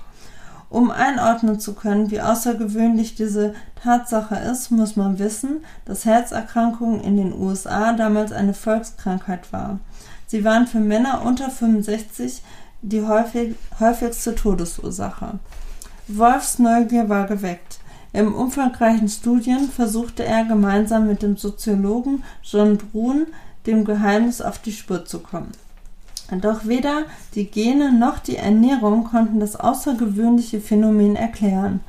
Um 0.68 0.90
einordnen 0.90 1.60
zu 1.60 1.74
können, 1.74 2.10
wie 2.10 2.20
außergewöhnlich 2.20 3.14
diese 3.14 3.54
Tatsache 3.80 4.34
ist, 4.34 4.72
muss 4.72 4.96
man 4.96 5.20
wissen, 5.20 5.64
dass 5.84 6.04
Herzerkrankungen 6.04 7.00
in 7.02 7.16
den 7.16 7.32
USA 7.32 7.92
damals 7.92 8.32
eine 8.32 8.54
Volkskrankheit 8.54 9.52
war. 9.52 9.78
Sie 10.26 10.42
waren 10.42 10.66
für 10.66 10.80
Männer 10.80 11.22
unter 11.24 11.48
65 11.50 12.42
die 12.82 13.02
häufig, 13.02 13.54
häufigste 13.78 14.34
Todesursache. 14.34 15.38
Wolfs 16.08 16.58
Neugier 16.58 17.08
war 17.08 17.26
geweckt. 17.26 17.78
Im 18.16 18.34
umfangreichen 18.34 19.10
Studien 19.10 19.68
versuchte 19.68 20.24
er 20.24 20.46
gemeinsam 20.46 21.06
mit 21.06 21.20
dem 21.20 21.36
Soziologen 21.36 22.24
John 22.42 22.78
Brun 22.78 23.26
dem 23.66 23.84
Geheimnis 23.84 24.40
auf 24.40 24.58
die 24.58 24.72
Spur 24.72 25.04
zu 25.04 25.18
kommen. 25.18 25.52
Doch 26.40 26.64
weder 26.64 27.02
die 27.34 27.44
Gene 27.44 27.92
noch 27.92 28.18
die 28.18 28.38
Ernährung 28.38 29.04
konnten 29.04 29.38
das 29.38 29.56
außergewöhnliche 29.56 30.62
Phänomen 30.62 31.14
erklären. 31.14 31.80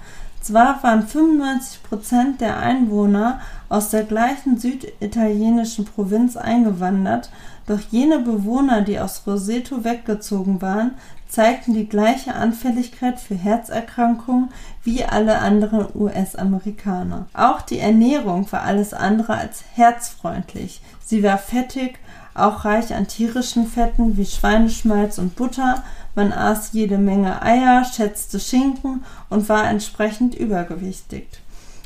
Zwar 0.42 0.84
waren 0.84 1.08
95 1.08 1.84
Prozent 1.84 2.42
der 2.42 2.58
Einwohner 2.58 3.40
aus 3.70 3.90
der 3.92 4.04
gleichen 4.04 4.58
süditalienischen 4.58 5.86
Provinz 5.86 6.36
eingewandert, 6.36 7.30
doch 7.68 7.80
jene 7.90 8.20
Bewohner, 8.20 8.82
die 8.82 9.00
aus 9.00 9.24
Roseto 9.26 9.86
weggezogen 9.86 10.62
waren, 10.62 10.92
zeigten 11.28 11.74
die 11.74 11.90
gleiche 11.90 12.34
Anfälligkeit 12.34 13.20
für 13.20 13.36
Herzerkrankungen 13.36 14.50
wie 14.88 15.04
alle 15.04 15.40
anderen 15.40 15.86
US-Amerikaner. 15.94 17.28
Auch 17.34 17.62
die 17.62 17.80
Ernährung 17.80 18.50
war 18.54 18.62
alles 18.62 18.94
andere 18.94 19.34
als 19.34 19.66
herzfreundlich. 19.74 20.80
Sie 21.04 21.24
war 21.24 21.38
fettig, 21.38 22.00
auch 22.34 22.64
reich 22.64 22.96
an 22.96 23.06
tierischen 23.06 23.68
Fetten 23.68 24.16
wie 24.16 24.26
Schweineschmalz 24.26 25.18
und 25.18 25.36
Butter. 25.36 25.84
Man 26.16 26.32
aß 26.32 26.70
jede 26.72 26.98
Menge 26.98 27.42
Eier, 27.42 27.84
schätzte 27.84 28.40
Schinken 28.40 29.04
und 29.30 29.50
war 29.50 29.66
entsprechend 29.66 30.36
übergewichtig. 30.36 31.28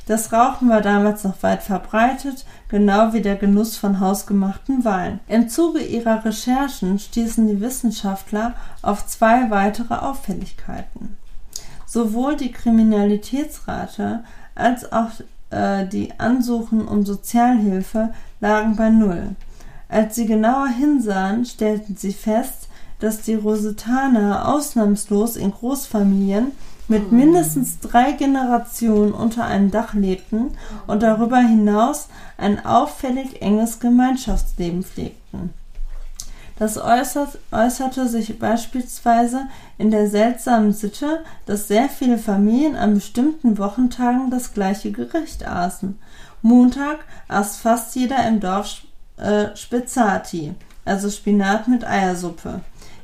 Das 0.06 0.32
Rauchen 0.32 0.70
war 0.70 0.82
damals 0.82 1.24
noch 1.24 1.42
weit 1.42 1.64
verbreitet, 1.64 2.46
genau 2.70 3.14
wie 3.14 3.22
der 3.22 3.36
Genuss 3.36 3.78
von 3.78 4.00
hausgemachten 4.00 4.86
Wein. 4.86 5.22
Im 5.28 5.50
Zuge 5.50 5.80
ihrer 5.80 6.24
Recherchen 6.24 7.00
stießen 7.00 7.48
die 7.48 7.62
Wissenschaftler 7.62 8.54
auf 8.84 9.08
zwei 9.08 9.50
weitere 9.50 9.96
Auffälligkeiten. 9.96 11.18
Sowohl 11.92 12.38
die 12.38 12.54
Kriminalitätsrate 12.54 14.24
als 14.56 14.94
auch 14.94 15.10
äh, 15.50 15.86
die 15.86 16.18
Ansuchen 16.18 16.88
um 16.88 17.06
Sozialhilfe 17.06 18.14
lagen 18.40 18.78
bei 18.78 18.90
Null. 18.90 19.36
Als 19.90 20.16
sie 20.16 20.26
genauer 20.26 20.70
hinsahen, 20.70 21.44
stellten 21.44 21.98
sie 21.98 22.14
fest, 22.14 22.70
dass 23.00 23.24
die 23.24 23.34
Rosetaner 23.34 24.48
ausnahmslos 24.48 25.36
in 25.36 25.52
Großfamilien 25.52 26.54
mit 26.88 27.10
hm. 27.10 27.18
mindestens 27.18 27.80
drei 27.80 28.14
Generationen 28.14 29.12
unter 29.12 29.44
einem 29.44 29.70
Dach 29.70 29.94
lebten 29.94 30.52
und 30.88 31.04
darüber 31.04 31.40
hinaus 31.40 32.08
ein 32.38 32.66
auffällig 32.66 33.42
enges 33.42 33.82
Gemeinschaftsleben 33.82 34.84
pflegten. 34.84 35.54
Das 36.62 36.78
äußert, 36.78 37.39
äußerte 37.52 38.08
sich 38.08 38.38
beispielsweise 38.38 39.47
in 39.80 39.89
der 39.89 40.08
seltsamen 40.08 40.74
Sitte, 40.74 41.24
dass 41.47 41.67
sehr 41.67 41.89
viele 41.89 42.19
Familien 42.19 42.76
an 42.76 42.93
bestimmten 42.93 43.58
Wochentagen 43.58 44.30
das 44.30 44.54
gleiche 44.54 44.91
Gericht 44.91 45.43
aßen. 45.43 45.97
Montag 46.43 47.00
aß 47.28 47.58
fast 47.58 47.95
jeder 47.95 48.28
im 48.28 48.41
Dorf 48.41 48.84
äh, 49.17 49.47
Spezzati, 49.56 50.54
also 50.86 51.10
Spinat 51.10 51.67
mit 51.67 51.84
Eiersuppe. 51.84 52.62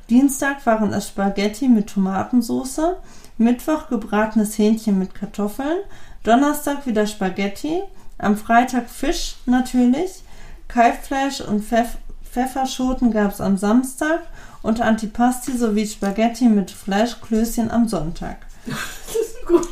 Dienstag 0.08 0.64
waren 0.68 0.94
es 0.94 1.08
Spaghetti 1.08 1.68
mit 1.68 1.88
Tomatensauce, 1.88 2.98
Mittwoch 3.40 3.90
gebratenes 3.90 4.56
Hähnchen 4.60 5.00
mit 5.00 5.16
Kartoffeln, 5.16 5.80
Donnerstag 6.22 6.86
wieder 6.86 7.08
Spaghetti, 7.08 7.82
am 8.20 8.38
Freitag 8.38 8.88
Fisch 8.88 9.38
natürlich, 9.48 10.22
Kalbfleisch 10.68 11.42
und 11.42 11.64
Pfeff 11.64 11.98
Pfefferschoten 12.38 13.10
gab 13.10 13.32
es 13.32 13.42
am 13.42 13.58
Samstag 13.58 14.20
und 14.62 14.80
Antipasti 14.80 15.58
sowie 15.58 15.88
Spaghetti 15.88 16.48
mit 16.48 16.70
Fleischklößchen 16.70 17.72
am 17.72 17.88
Sonntag. 17.88 18.38
Das 19.08 19.16
ist 19.16 19.46
gut. 19.48 19.68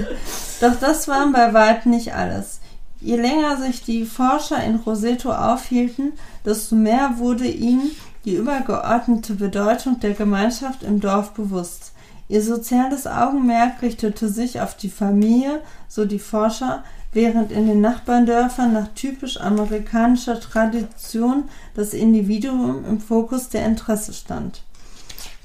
Doch 0.60 0.78
das 0.78 1.08
waren 1.08 1.32
bei 1.32 1.54
weitem 1.54 1.92
nicht 1.92 2.14
alles. 2.14 2.60
Je 3.00 3.16
länger 3.16 3.56
sich 3.56 3.82
die 3.82 4.04
Forscher 4.04 4.62
in 4.62 4.76
Roseto 4.76 5.32
aufhielten, 5.32 6.12
desto 6.44 6.74
mehr 6.74 7.14
wurde 7.16 7.46
ihnen 7.46 7.92
die 8.24 8.34
übergeordnete 8.34 9.34
Bedeutung 9.34 10.00
der 10.00 10.12
Gemeinschaft 10.12 10.82
im 10.82 11.00
Dorf 11.00 11.32
bewusst. 11.32 11.92
Ihr 12.28 12.42
soziales 12.42 13.06
Augenmerk 13.06 13.80
richtete 13.80 14.28
sich 14.28 14.60
auf 14.60 14.76
die 14.76 14.90
Familie, 14.90 15.62
so 15.88 16.04
die 16.04 16.18
Forscher, 16.18 16.84
während 17.12 17.52
in 17.52 17.66
den 17.66 17.80
Nachbardörfern 17.80 18.72
nach 18.72 18.88
typisch 18.94 19.40
amerikanischer 19.40 20.40
Tradition 20.40 21.44
das 21.74 21.94
Individuum 21.94 22.84
im 22.84 23.00
Fokus 23.00 23.48
der 23.48 23.66
Interesse 23.66 24.12
stand. 24.12 24.62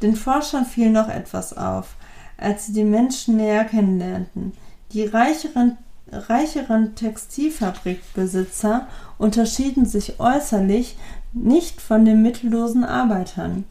Den 0.01 0.15
Forschern 0.15 0.65
fiel 0.65 0.89
noch 0.89 1.09
etwas 1.09 1.55
auf, 1.57 1.95
als 2.37 2.67
sie 2.67 2.73
die 2.73 2.83
Menschen 2.83 3.37
näher 3.37 3.65
kennenlernten. 3.65 4.53
Die 4.93 5.05
reicheren 5.05 5.77
reicheren 6.11 6.95
Textilfabrikbesitzer 6.95 8.87
unterschieden 9.17 9.85
sich 9.85 10.19
äußerlich 10.19 10.97
nicht 11.33 11.81
von 11.81 12.05
den 12.05 12.21
mittellosen 12.21 12.83
Arbeitern. 12.83 13.65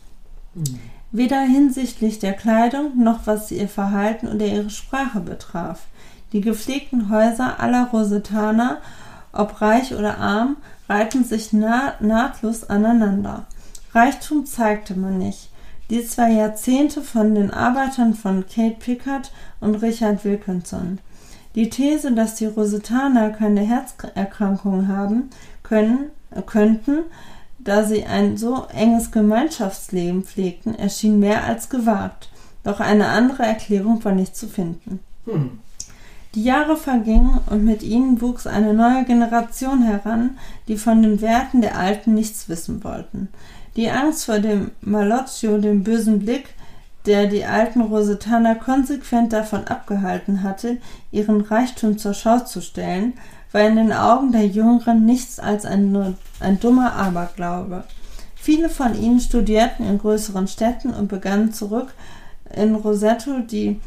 Mhm. 0.55 0.79
weder 1.13 1.41
hinsichtlich 1.41 2.19
der 2.19 2.35
Kleidung 2.35 3.03
noch 3.03 3.27
was 3.27 3.51
ihr 3.51 3.69
Verhalten 3.69 4.29
oder 4.29 4.47
ihre 4.47 4.71
Sprache 4.71 5.21
betraf. 5.21 5.87
Die 6.33 6.41
gepflegten 6.41 7.11
Häuser 7.11 7.61
aller 7.61 7.89
Rosetaner, 7.93 8.79
ob 9.33 9.61
reich 9.61 9.95
oder 9.95 10.19
arm, 10.19 10.57
reihten 10.89 11.25
sich 11.25 11.53
naht 11.53 12.01
nahtlos 12.01 12.65
aneinander. 12.65 13.47
Reichtum 13.93 14.47
zeigte 14.47 14.95
man 14.95 15.19
nicht. 15.19 15.51
Die 15.89 16.05
zwei 16.05 16.33
Jahrzehnte 16.33 17.01
von 17.01 17.35
den 17.35 17.53
Arbeitern 17.53 18.15
von 18.15 18.45
Kate 18.47 18.77
Pickard 18.79 19.31
und 19.61 19.77
Richard 19.77 20.25
Wilkinson. 20.25 20.99
Die 21.55 21.71
These, 21.71 22.13
dass 22.13 22.35
die 22.35 22.47
Rosetaner 22.47 23.31
keine 23.31 23.63
Herzerkrankungen 23.63 24.89
haben 24.89 25.31
können, 25.63 26.11
könnten, 26.45 27.05
da 27.59 27.85
sie 27.85 28.05
ein 28.05 28.37
so 28.37 28.67
enges 28.75 29.11
Gemeinschaftsleben 29.11 30.25
pflegten, 30.25 30.75
erschien 30.75 31.19
mehr 31.19 31.45
als 31.45 31.71
gewagt. 31.71 32.29
Doch 32.63 32.81
eine 32.81 33.07
andere 33.07 33.45
Erklärung 33.45 34.05
war 34.05 34.13
nicht 34.13 34.37
zu 34.37 34.49
finden. 34.49 35.01
Hm. 35.25 35.61
Die 36.37 36.45
Jahre 36.45 36.77
vergingen 36.77 37.41
und 37.49 37.65
mit 37.65 37.83
ihnen 37.83 38.21
wuchs 38.21 38.47
eine 38.47 38.75
neue 38.75 39.07
Generation 39.07 39.83
heran, 39.83 40.37
die 40.69 40.77
von 40.77 41.03
den 41.03 41.23
Werten 41.23 41.63
der 41.63 41.79
Alten 41.79 42.13
nichts 42.13 42.51
wissen 42.51 42.85
wollten. 42.85 43.31
Die 43.75 43.89
Angst 43.91 44.27
vor 44.27 44.39
dem 44.39 44.71
Malocchio, 44.83 45.57
dem 45.57 45.83
bösen 45.83 46.19
Blick, 46.19 46.51
der 47.07 47.27
die 47.27 47.47
alten 47.47 47.81
Rosetaner 47.81 48.55
konsequent 48.55 49.33
davon 49.33 49.65
abgehalten 49.65 50.43
hatte, 50.43 50.77
ihren 51.11 51.41
Reichtum 51.41 51.97
zur 51.97 52.13
Schau 52.13 52.41
zu 52.41 52.61
stellen, 52.61 53.15
war 53.51 53.63
in 53.63 53.77
den 53.77 53.93
Augen 53.95 54.31
der 54.31 54.47
Jüngeren 54.47 55.07
nichts 55.07 55.41
als 55.41 55.65
ein, 55.65 56.17
ein 56.41 56.61
dummer 56.61 56.93
Aberglaube. 56.97 57.85
Viele 58.35 58.69
von 58.69 58.95
ihnen 58.95 59.21
studierten 59.21 59.87
in 59.87 59.97
größeren 59.97 60.49
Städten 60.49 60.93
und 60.93 61.09
begannen 61.09 61.55
zurück 61.55 61.95
in 62.55 62.75
Rosetto 62.75 63.39
die 63.39 63.81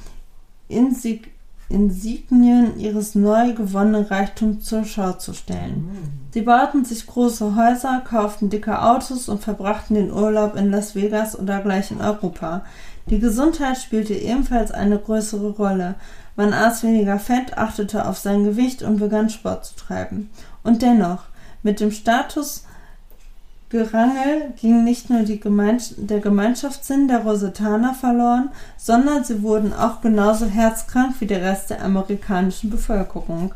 Insig 0.67 1.29
Insignien 1.69 2.79
ihres 2.79 3.13
neu 3.13 3.53
gewonnenen 3.53 4.05
Reichtums 4.05 4.65
zur 4.65 4.85
Schau 4.85 5.13
zu 5.13 5.33
stellen. 5.33 5.87
Sie 6.33 6.41
bauten 6.41 6.83
sich 6.83 7.05
große 7.05 7.55
Häuser, 7.55 8.01
kauften 8.03 8.49
dicke 8.49 8.81
Autos 8.81 9.29
und 9.29 9.43
verbrachten 9.43 9.95
den 9.95 10.11
Urlaub 10.11 10.55
in 10.55 10.71
Las 10.71 10.95
Vegas 10.95 11.37
oder 11.37 11.59
gleich 11.61 11.91
in 11.91 12.01
Europa. 12.01 12.63
Die 13.09 13.19
Gesundheit 13.19 13.77
spielte 13.77 14.13
ebenfalls 14.13 14.71
eine 14.71 14.97
größere 14.97 15.51
Rolle. 15.51 15.95
Man 16.35 16.53
aß 16.53 16.83
weniger 16.83 17.19
Fett, 17.19 17.57
achtete 17.57 18.07
auf 18.07 18.17
sein 18.17 18.43
Gewicht 18.43 18.81
und 18.81 18.97
begann 18.97 19.29
Sport 19.29 19.65
zu 19.65 19.75
treiben. 19.75 20.29
Und 20.63 20.81
dennoch, 20.81 21.23
mit 21.61 21.79
dem 21.79 21.91
Status 21.91 22.65
Gerangel 23.69 24.53
ging 24.59 24.83
nicht 24.83 25.09
nur 25.09 25.21
Gemeins 25.21 25.93
der 25.97 26.19
Gemeinschaftssinn 26.19 27.07
der 27.07 27.19
Rosetaner 27.19 27.93
verloren, 27.93 28.49
sondern 28.77 29.23
sie 29.23 29.43
wurden 29.43 29.73
auch 29.73 30.01
genauso 30.01 30.47
herzkrank 30.47 31.15
wie 31.19 31.27
der 31.27 31.43
Rest 31.43 31.69
der 31.69 31.83
amerikanischen 31.83 32.71
Bevölkerung. 32.71 33.53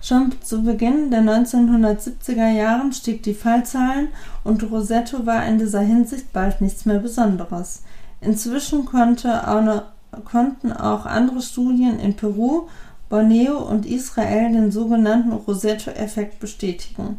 Schon 0.00 0.32
zu 0.40 0.62
Beginn 0.62 1.10
der 1.10 1.20
1970er 1.20 2.50
Jahren 2.50 2.92
stieg 2.92 3.22
die 3.22 3.34
Fallzahlen 3.34 4.08
und 4.44 4.70
Rosetto 4.70 5.26
war 5.26 5.44
in 5.44 5.58
dieser 5.58 5.80
Hinsicht 5.80 6.32
bald 6.32 6.62
nichts 6.62 6.86
mehr 6.86 7.00
Besonderes. 7.00 7.82
Inzwischen 8.22 8.86
konnte 8.86 9.46
auch 9.46 9.56
eine 9.56 9.82
konnten 10.24 10.72
auch 10.72 11.06
andere 11.06 11.40
Studien 11.40 11.98
in 11.98 12.14
Peru, 12.14 12.68
Borneo 13.08 13.58
und 13.58 13.86
Israel 13.86 14.52
den 14.52 14.70
sogenannten 14.70 15.32
Rosetto-Effekt 15.32 16.40
bestätigen. 16.40 17.18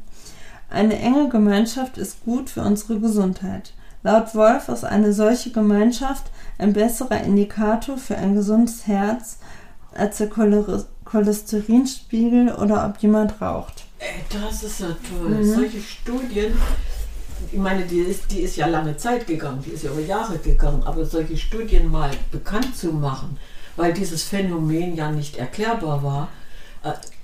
Eine 0.72 0.98
enge 0.98 1.30
Gemeinschaft 1.30 1.98
ist 1.98 2.24
gut 2.24 2.50
für 2.50 2.62
unsere 2.62 3.00
Gesundheit. 3.00 3.74
Laut 4.04 4.34
Wolf 4.34 4.68
ist 4.70 4.84
eine 4.84 5.14
solche 5.14 5.52
Gemeinschaft 5.52 6.32
ein 6.58 6.74
besserer 6.74 7.22
Indikator 7.24 7.98
für 7.98 8.18
ein 8.18 8.34
gesundes 8.36 8.88
Herz 8.88 9.38
als 9.94 10.18
der 10.18 10.30
Cholesterinspiegel 11.06 12.54
oder 12.56 12.88
ob 12.88 12.98
jemand 13.02 13.42
raucht. 13.42 13.84
Ey, 14.00 14.24
das 14.30 14.64
ist 14.64 14.80
ja 14.80 14.88
toll. 14.88 15.30
Mhm. 15.30 15.54
Solche 15.54 15.82
Studien 15.82 16.54
ich 17.52 17.58
meine, 17.58 17.84
die 17.86 18.00
ist, 18.00 18.32
die 18.32 18.42
ist 18.42 18.56
ja 18.56 18.68
lange 18.68 18.96
Zeit 18.98 19.28
gegangen, 19.28 19.64
die 19.66 19.72
ist 19.72 19.84
ja 19.84 19.92
über 19.92 20.02
Jahre 20.02 20.38
gegangen, 20.38 20.84
aber 20.84 21.06
solche 21.06 21.38
Studien 21.38 21.90
mal 21.90 22.12
bekannt 22.32 22.76
zu 22.76 22.94
machen, 22.94 23.38
weil 23.76 23.94
dieses 23.94 24.24
Phänomen 24.24 24.96
ja 24.96 25.12
nicht 25.12 25.38
erklärbar 25.38 26.04
war. 26.04 26.28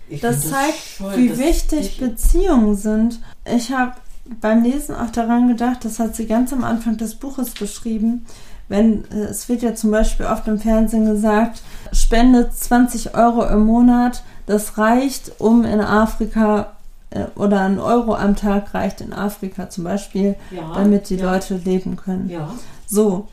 Äh, 0.10 0.18
das 0.20 0.50
zeigt, 0.50 1.00
das 1.00 1.18
wie 1.18 1.38
wichtig 1.38 2.00
Beziehungen 2.00 2.76
sind. 2.76 3.20
Ich 3.46 3.72
habe 3.72 3.94
beim 4.42 4.64
Lesen 4.64 4.96
auch 4.96 5.10
daran 5.12 5.48
gedacht, 5.48 5.86
das 5.86 6.00
hat 6.00 6.16
sie 6.16 6.28
ganz 6.28 6.52
am 6.52 6.64
Anfang 6.64 6.98
des 6.98 7.16
Buches 7.16 7.52
beschrieben, 7.52 8.26
wenn 8.70 9.06
äh, 9.12 9.26
es 9.26 9.48
wird 9.50 9.62
ja 9.62 9.76
zum 9.76 9.92
Beispiel 9.92 10.26
oft 10.26 10.48
im 10.48 10.60
Fernsehen 10.60 11.06
gesagt, 11.06 11.62
spendet 11.92 12.54
20 12.54 13.16
Euro 13.16 13.46
im 13.46 13.66
Monat, 13.66 14.24
das 14.46 14.78
reicht, 14.78 15.40
um 15.40 15.64
in 15.64 15.80
Afrika 15.80 16.74
äh, 17.10 17.26
oder 17.36 17.62
ein 17.62 17.80
Euro 17.80 18.16
am 18.16 18.36
Tag 18.36 18.74
reicht 18.74 19.02
in 19.02 19.14
Afrika 19.14 19.70
zum 19.70 19.86
Beispiel, 19.86 20.36
ja, 20.52 20.74
damit 20.74 21.10
die 21.10 21.16
ja. 21.16 21.32
Leute 21.32 21.56
leben 21.56 21.96
können. 21.96 22.30
Ja. 22.30 22.54
So, 22.86 23.28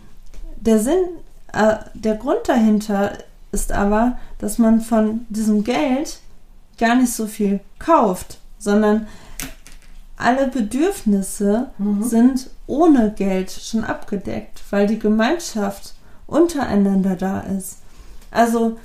der 0.57 0.79
Sinn, 0.79 1.05
äh, 1.53 1.77
der 1.95 2.17
Grund 2.17 2.41
dahinter 2.47 3.13
ist 3.53 3.73
aber, 3.73 4.19
dass 4.39 4.59
man 4.59 4.81
von 4.81 5.27
diesem 5.29 5.65
Geld 5.65 6.19
gar 6.79 6.97
nicht 6.97 7.13
so 7.13 7.27
viel 7.27 7.61
kauft, 7.79 8.39
sondern 8.59 9.07
alle 10.17 10.49
Bedürfnisse 10.49 11.71
mhm. 11.79 12.03
sind 12.03 12.51
ohne 12.67 13.13
Geld 13.13 13.51
schon 13.51 13.85
abgedeckt, 13.85 14.63
weil 14.71 14.87
die 14.87 14.99
Gemeinschaft 14.99 15.95
untereinander 16.27 17.17
da 17.17 17.41
ist. 17.41 17.79
Also 18.31 18.79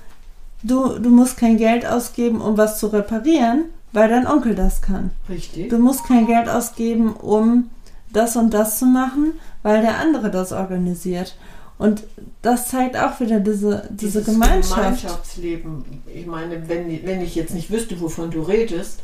du, 0.64 1.00
du 1.00 1.10
musst 1.10 1.38
kein 1.38 1.58
Geld 1.58 1.86
ausgeben, 1.86 2.42
um 2.42 2.58
was 2.58 2.80
zu 2.80 2.88
reparieren, 2.88 3.66
weil 3.92 4.10
dein 4.10 4.28
Onkel 4.28 4.56
das 4.56 4.82
kann. 4.82 5.12
Richtig. 5.28 5.70
Du 5.70 5.80
musst 5.80 6.06
kein 6.06 6.28
Geld 6.28 6.50
ausgeben, 6.50 7.14
um 7.14 7.70
das 8.12 8.36
und 8.36 8.54
das 8.54 8.80
zu 8.80 8.86
machen, 8.86 9.34
weil 9.64 9.82
der 9.82 9.98
andere 9.98 10.32
das 10.32 10.52
organisiert. 10.52 11.36
Und 11.80 12.04
das 12.44 12.68
zeigt 12.68 12.96
auch 12.96 13.20
wieder 13.20 13.40
diese, 13.40 13.90
diese 13.90 14.22
Gemeinschaft. 14.22 14.76
Gemeinschaftsleben. 14.76 16.04
Ich 16.14 16.28
meine, 16.28 16.70
wenn, 16.70 17.06
wenn 17.06 17.22
ich 17.22 17.34
jetzt 17.34 17.54
nicht 17.56 17.72
wüsste, 17.72 18.00
wovon 18.00 18.30
du 18.30 18.44
redest, 18.44 19.00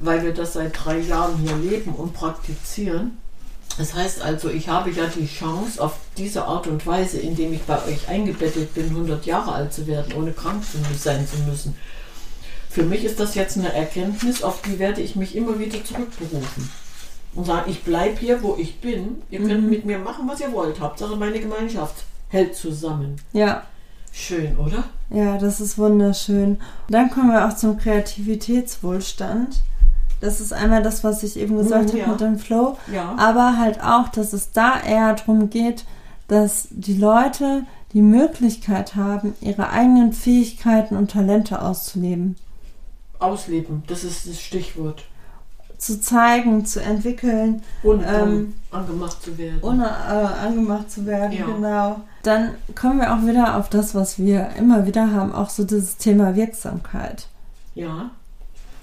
weil 0.00 0.24
wir 0.24 0.34
das 0.34 0.54
seit 0.54 0.72
drei 0.84 0.98
Jahren 0.98 1.36
hier 1.36 1.56
leben 1.56 1.94
und 1.94 2.12
praktizieren. 2.12 3.18
Das 3.78 3.94
heißt 3.94 4.22
also, 4.22 4.48
ich 4.50 4.68
habe 4.68 4.90
ja 4.90 5.04
die 5.06 5.26
Chance, 5.26 5.80
auf 5.82 5.92
diese 6.16 6.46
Art 6.46 6.66
und 6.66 6.84
Weise, 6.86 7.18
indem 7.18 7.52
ich 7.52 7.62
bei 7.62 7.84
euch 7.84 8.08
eingebettet 8.08 8.74
bin, 8.74 8.86
100 8.86 9.24
Jahre 9.26 9.52
alt 9.52 9.72
zu 9.72 9.86
werden, 9.86 10.14
ohne 10.16 10.32
krank 10.32 10.64
sein 10.98 11.28
zu 11.28 11.38
müssen 11.42 11.76
für 12.76 12.82
mich 12.82 13.04
ist 13.06 13.18
das 13.18 13.34
jetzt 13.34 13.56
eine 13.56 13.72
Erkenntnis, 13.72 14.42
auf 14.42 14.60
die 14.60 14.78
werde 14.78 15.00
ich 15.00 15.16
mich 15.16 15.34
immer 15.34 15.58
wieder 15.58 15.82
zurückberufen. 15.82 16.70
Und 17.36 17.44
sagen, 17.44 17.70
ich 17.70 17.84
bleibe 17.84 18.18
hier, 18.18 18.42
wo 18.42 18.56
ich 18.58 18.80
bin. 18.80 19.22
Ihr 19.30 19.40
könnt 19.40 19.64
mhm. 19.64 19.70
mit 19.70 19.84
mir 19.84 19.98
machen, 19.98 20.26
was 20.26 20.40
ihr 20.40 20.52
wollt. 20.52 20.80
Hauptsache 20.80 21.16
meine 21.16 21.38
Gemeinschaft 21.38 22.04
hält 22.28 22.56
zusammen. 22.56 23.16
Ja. 23.32 23.62
Schön, 24.12 24.56
oder? 24.56 24.84
Ja, 25.10 25.36
das 25.36 25.60
ist 25.60 25.76
wunderschön. 25.76 26.58
dann 26.88 27.10
kommen 27.10 27.30
wir 27.30 27.46
auch 27.46 27.54
zum 27.54 27.76
Kreativitätswohlstand. 27.76 29.60
Das 30.20 30.40
ist 30.40 30.54
einmal 30.54 30.82
das, 30.82 31.04
was 31.04 31.22
ich 31.22 31.38
eben 31.38 31.58
gesagt 31.58 31.92
mhm, 31.92 31.98
ja. 31.98 32.06
habe 32.06 32.12
mit 32.12 32.20
dem 32.22 32.38
Flow. 32.38 32.78
Ja. 32.92 33.14
Aber 33.18 33.58
halt 33.58 33.82
auch, 33.82 34.08
dass 34.08 34.32
es 34.32 34.52
da 34.52 34.80
eher 34.80 35.12
darum 35.12 35.50
geht, 35.50 35.84
dass 36.28 36.68
die 36.70 36.96
Leute 36.96 37.64
die 37.92 38.02
Möglichkeit 38.02 38.96
haben, 38.96 39.34
ihre 39.40 39.70
eigenen 39.70 40.12
Fähigkeiten 40.12 40.96
und 40.96 41.10
Talente 41.10 41.62
auszuleben. 41.62 42.36
Ausleben, 43.18 43.82
das 43.86 44.04
ist 44.04 44.26
das 44.26 44.40
Stichwort. 44.40 45.04
Zu 45.78 46.00
zeigen, 46.00 46.64
zu 46.64 46.80
entwickeln. 46.80 47.62
Ohne 47.82 48.06
ähm, 48.06 48.54
angemacht 48.70 49.22
zu 49.22 49.36
werden. 49.36 49.58
Ohne 49.62 49.84
äh, 49.86 50.46
angemacht 50.46 50.90
zu 50.90 51.04
werden, 51.06 51.32
ja. 51.32 51.44
genau. 51.44 52.00
Dann 52.22 52.54
kommen 52.74 53.00
wir 53.00 53.14
auch 53.14 53.26
wieder 53.26 53.56
auf 53.56 53.68
das, 53.68 53.94
was 53.94 54.18
wir 54.18 54.50
immer 54.58 54.86
wieder 54.86 55.12
haben, 55.12 55.32
auch 55.32 55.50
so 55.50 55.64
dieses 55.64 55.96
Thema 55.96 56.34
Wirksamkeit. 56.34 57.26
Ja. 57.74 58.10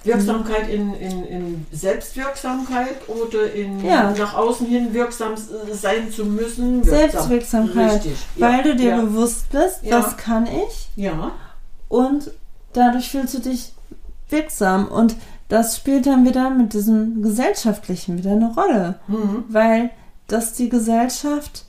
Wirksamkeit 0.04 0.68
in, 0.68 0.94
in, 0.94 1.24
in 1.24 1.66
Selbstwirksamkeit 1.72 3.08
oder 3.08 3.52
in 3.52 3.84
ja. 3.84 4.10
nach 4.12 4.34
außen 4.34 4.66
hin 4.66 4.92
wirksam 4.92 5.32
sein 5.72 6.10
zu 6.10 6.26
müssen? 6.26 6.84
Wirksam. 6.84 7.10
Selbstwirksamkeit. 7.10 8.04
Richtig. 8.04 8.18
Weil 8.36 8.58
ja. 8.58 8.62
du 8.62 8.76
dir 8.76 8.96
bewusst 8.96 9.50
bist, 9.50 9.80
was 9.88 10.16
kann 10.16 10.46
ich? 10.46 10.88
Ja. 10.96 11.32
Und 11.88 12.30
dadurch 12.74 13.10
fühlst 13.10 13.34
du 13.34 13.38
dich 13.40 13.72
wirksam. 14.28 14.88
Und 14.88 15.16
das 15.48 15.76
spielt 15.76 16.06
dann 16.06 16.24
wieder 16.26 16.50
mit 16.50 16.72
diesem 16.72 17.22
Gesellschaftlichen 17.22 18.18
wieder 18.18 18.32
eine 18.32 18.54
Rolle, 18.54 18.98
mhm. 19.08 19.44
weil 19.48 19.90
das 20.26 20.52
die 20.54 20.68
Gesellschaft 20.68 21.64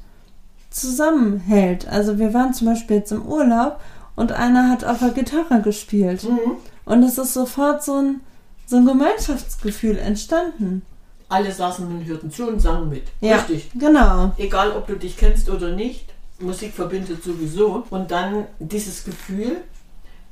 zusammenhält. 0.69 1.87
Also 1.87 2.17
wir 2.19 2.33
waren 2.33 2.53
zum 2.53 2.67
Beispiel 2.67 2.97
jetzt 2.97 3.11
im 3.11 3.25
Urlaub 3.25 3.79
und 4.15 4.31
einer 4.31 4.69
hat 4.69 4.83
auf 4.83 4.99
der 4.99 5.09
Gitarre 5.09 5.61
gespielt. 5.61 6.23
Mhm. 6.23 6.57
Und 6.85 7.03
es 7.03 7.17
ist 7.17 7.33
sofort 7.33 7.83
so 7.83 7.95
ein, 7.95 8.21
so 8.65 8.77
ein 8.77 8.85
Gemeinschaftsgefühl 8.85 9.97
entstanden. 9.97 10.83
alle 11.27 11.51
saßen 11.51 11.87
und 11.87 12.05
hörten 12.05 12.31
zu 12.31 12.47
und 12.47 12.59
sangen 12.59 12.89
mit. 12.89 13.03
Ja, 13.19 13.37
Richtig. 13.37 13.71
genau. 13.75 14.31
Egal, 14.37 14.71
ob 14.71 14.87
du 14.87 14.95
dich 14.95 15.17
kennst 15.17 15.49
oder 15.49 15.71
nicht, 15.71 16.13
Musik 16.39 16.73
verbindet 16.73 17.23
sowieso. 17.23 17.83
Und 17.89 18.11
dann 18.11 18.45
dieses 18.59 19.03
Gefühl, 19.03 19.57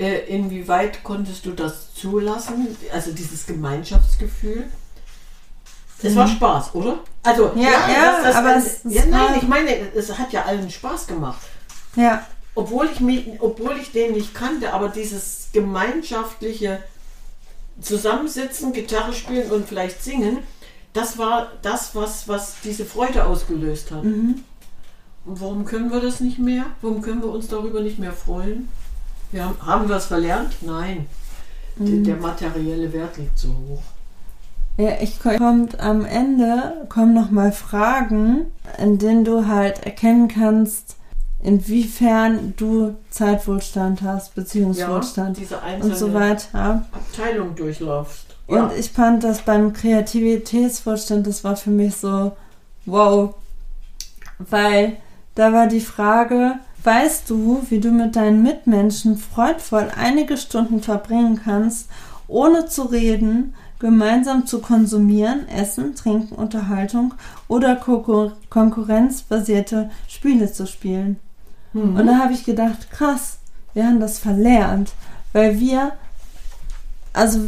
inwieweit 0.10 1.04
konntest 1.04 1.46
du 1.46 1.52
das 1.52 1.94
zulassen, 1.94 2.76
also 2.92 3.12
dieses 3.12 3.46
Gemeinschaftsgefühl. 3.46 4.66
Es 6.02 6.16
war 6.18 6.28
Spaß, 6.28 6.76
oder? 6.76 7.00
Also, 7.24 7.52
Ja, 7.56 7.70
ja, 7.90 8.36
aber 8.36 8.58
es, 8.58 8.66
es- 8.66 8.86
es 8.86 8.94
ja, 8.94 9.06
nein, 9.06 9.36
ich 9.38 9.48
meine, 9.48 9.70
es 9.96 10.18
hat 10.18 10.34
ja 10.34 10.44
allen 10.44 10.70
Spaß 10.70 11.08
gemacht. 11.08 11.42
Ja, 11.96 12.26
Obwohl 12.56 12.90
ich, 12.92 13.00
mich, 13.00 13.28
obwohl 13.40 13.78
ich 13.78 13.92
den 13.94 14.12
nicht 14.14 14.34
kannte, 14.36 14.74
aber 14.74 14.90
dieses 14.90 15.48
gemeinschaftliche 15.54 16.84
Zusammensitzen, 17.82 18.74
Gitarre 18.74 19.14
spielen 19.14 19.50
und 19.52 19.68
vielleicht 19.68 20.04
singen, 20.04 20.40
das 20.94 21.18
war 21.18 21.52
das, 21.62 21.96
was, 21.96 22.28
was 22.28 22.56
diese 22.64 22.86
Freude 22.86 23.26
ausgelöst 23.26 23.92
hat. 23.92 24.04
mhm. 24.04 24.44
Und 25.26 25.40
warum 25.40 25.64
können 25.64 25.90
wir 25.90 26.02
das 26.02 26.20
nicht 26.20 26.38
mehr? 26.38 26.66
Warum 26.82 27.02
können 27.02 27.22
wir 27.22 27.30
uns 27.30 27.48
darüber 27.48 27.80
nicht 27.80 27.98
mehr 27.98 28.12
freuen? 28.12 28.68
Wir 29.34 29.54
haben, 29.66 29.90
wir 29.90 29.96
es 29.98 30.06
verlernt? 30.06 30.54
Nein. 30.62 31.08
Mhm. 31.76 32.04
Der, 32.04 32.14
der 32.16 32.22
materielle 32.22 32.94
Wert 32.94 33.18
liegt 33.18 33.38
so 33.38 33.50
hoch. 33.50 33.82
Ja, 34.78 34.92
ich 35.02 35.20
ko- 35.22 35.36
kommt 35.38 35.80
am 35.80 36.06
Ende 36.06 36.86
kommen 36.90 37.14
noch 37.14 37.30
mal 37.32 37.52
Fragen, 37.52 38.46
in 38.78 38.98
denen 39.00 39.26
du 39.26 39.48
halt 39.48 39.84
erkennen 39.86 40.28
kannst, 40.28 40.96
inwiefern 41.44 42.54
du 42.58 42.96
Zeitwohlstand 43.10 44.02
hast, 44.02 44.34
Beziehungswohlstand 44.34 45.38
diese 45.38 45.60
und 45.82 45.96
so 45.96 46.14
weiter. 46.14 46.86
Abteilung 46.92 47.54
durchlaufst. 47.56 48.28
Und 48.48 48.72
ich 48.78 48.92
fand 48.92 49.24
das 49.24 49.42
beim 49.42 49.74
Kreativitätswohlstand, 49.74 51.28
das 51.28 51.44
war 51.44 51.56
für 51.56 51.70
mich 51.72 51.96
so 51.96 52.32
wow, 52.86 53.36
weil 54.40 54.98
da 55.36 55.54
war 55.54 55.68
die 55.68 55.80
Frage, 55.82 56.56
weißt 56.84 57.30
du, 57.30 57.64
wie 57.70 57.80
du 57.80 57.92
mit 57.92 58.16
deinen 58.16 58.44
Mitmenschen 58.44 59.18
freudvoll 59.18 59.90
einige 59.98 60.38
Stunden 60.38 60.82
verbringen 60.82 61.40
kannst, 61.44 61.90
ohne 62.28 62.66
zu 62.68 62.84
reden, 62.84 63.54
gemeinsam 63.80 64.46
zu 64.46 64.60
konsumieren, 64.60 65.48
Essen, 65.50 65.96
Trinken, 65.96 66.36
Unterhaltung 66.36 67.14
oder 67.48 67.76
Konkur- 67.76 68.34
konkurrenzbasierte 68.50 69.90
Spiele 70.08 70.52
zu 70.52 70.66
spielen? 70.68 71.18
Mhm. 71.74 71.96
Und 71.98 72.08
da 72.08 72.18
habe 72.20 72.34
ich 72.34 72.46
gedacht, 72.46 72.92
krass, 72.92 73.40
wir 73.74 73.86
haben 73.86 74.00
das 74.00 74.20
verlernt, 74.20 74.94
weil 75.34 75.60
wir, 75.60 75.94
also 77.12 77.40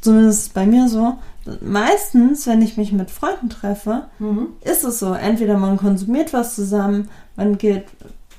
zumindest 0.00 0.54
bei 0.54 0.66
mir 0.66 0.88
so, 0.88 1.18
meistens, 1.60 2.46
wenn 2.46 2.62
ich 2.62 2.76
mich 2.76 2.92
mit 2.92 3.10
Freunden 3.10 3.48
treffe, 3.50 4.04
Mhm. 4.18 4.48
ist 4.62 4.84
es 4.84 4.98
so, 4.98 5.12
entweder 5.12 5.58
man 5.58 5.76
konsumiert 5.76 6.32
was 6.32 6.54
zusammen, 6.54 7.08
man 7.36 7.58
geht 7.58 7.84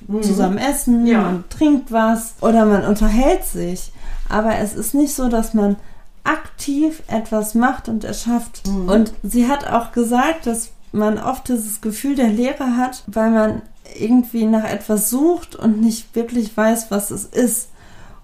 Mhm. 0.08 0.24
zusammen 0.24 0.58
essen, 0.58 1.06
Ja. 1.06 1.22
man 1.22 1.44
trinkt 1.50 1.92
was 1.92 2.34
oder 2.42 2.66
man 2.66 2.86
unterhält 2.86 3.44
sich. 3.46 3.92
Aber 4.30 4.56
es 4.58 4.74
ist 4.74 4.94
nicht 4.94 5.14
so, 5.16 5.28
dass 5.30 5.54
man 5.54 5.76
aktiv 6.24 7.02
etwas 7.08 7.56
macht 7.56 7.90
und 7.90 8.04
erschafft. 8.04 8.68
Mhm. 8.68 8.90
Und 8.90 9.14
sie 9.24 9.48
hat 9.48 9.68
auch 9.68 9.92
gesagt, 9.92 10.46
dass 10.48 10.70
man 10.92 11.18
oft 11.18 11.48
dieses 11.50 11.82
Gefühl 11.82 12.16
der 12.16 12.30
Leere 12.30 12.78
hat, 12.78 13.04
weil 13.08 13.32
man 13.32 13.62
irgendwie 13.98 14.46
nach 14.46 14.64
etwas 14.66 15.10
sucht 15.10 15.56
und 15.56 15.82
nicht 15.82 16.16
wirklich 16.16 16.56
weiß, 16.56 16.92
was 16.92 17.10
es 17.12 17.26
ist. 17.26 17.70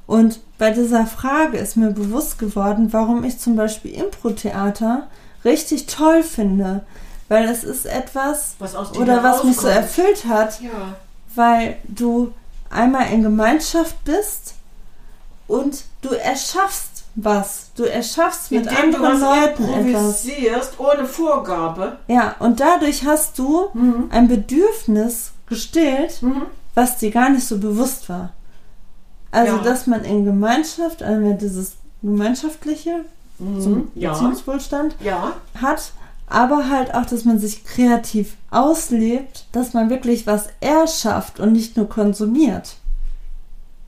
Und 0.08 0.40
bei 0.60 0.70
dieser 0.72 1.08
Frage 1.08 1.58
ist 1.58 1.78
mir 1.78 1.90
bewusst 1.92 2.38
geworden, 2.38 2.94
warum 2.94 3.24
ich 3.24 3.40
zum 3.40 3.56
Beispiel 3.56 3.92
Impro-Theater 3.96 5.08
richtig 5.44 5.88
toll 5.88 6.22
finde. 6.24 6.84
Weil 7.28 7.46
es 7.46 7.64
ist 7.64 7.88
etwas, 7.88 8.56
Was 8.60 8.76
oder 8.96 9.24
was 9.24 9.44
mich 9.44 9.58
so 9.58 9.68
erfüllt 9.68 10.26
hat, 10.28 10.62
Ja. 10.62 10.70
Weil 11.36 11.78
du 11.88 12.34
einmal 12.70 13.12
in 13.12 13.24
Gemeinschaft 13.24 14.04
bist 14.04 14.56
und 15.48 15.84
du 16.02 16.10
erschaffst 16.10 17.04
was. 17.16 17.68
Du 17.76 17.84
erschaffst 17.84 18.52
mit 18.52 18.68
Indem 18.68 18.92
du 18.92 18.98
anderen 18.98 19.22
was 19.22 19.40
Leuten 19.42 19.64
etwas. 19.64 19.86
improvisierst, 20.26 20.80
ohne 20.80 21.06
Vorgabe. 21.06 21.98
Ja, 22.08 22.36
und 22.40 22.60
dadurch 22.60 23.06
hast 23.06 23.38
du 23.40 23.70
Mhm. 23.74 24.06
ein 24.12 24.28
Bedürfnis 24.28 25.32
gestillt, 25.48 26.22
Mhm. 26.22 26.44
was 26.74 26.98
dir 26.98 27.12
gar 27.12 27.30
nicht 27.30 27.48
so 27.48 27.58
bewusst 27.58 28.10
war. 28.10 28.34
Also, 29.32 29.58
Ja. 29.58 29.62
dass 29.64 29.88
man 29.88 30.04
in 30.04 30.26
Gemeinschaft, 30.26 31.04
einmal 31.04 31.36
dieses 31.36 31.74
gemeinschaftliche 32.02 33.06
Mhm. 33.40 33.92
Beziehungswohlstand 33.96 34.96
Ja. 35.02 35.34
hat, 35.62 35.92
aber 36.28 36.70
halt 36.70 36.94
auch, 36.94 37.06
dass 37.06 37.26
man 37.26 37.40
sich 37.40 37.64
kreativ 37.64 38.36
auslebt, 38.52 39.46
dass 39.52 39.74
man 39.74 39.90
wirklich 39.90 40.26
was 40.26 40.48
erschafft 40.60 41.40
und 41.40 41.52
nicht 41.54 41.78
nur 41.78 41.88
konsumiert. 41.88 42.76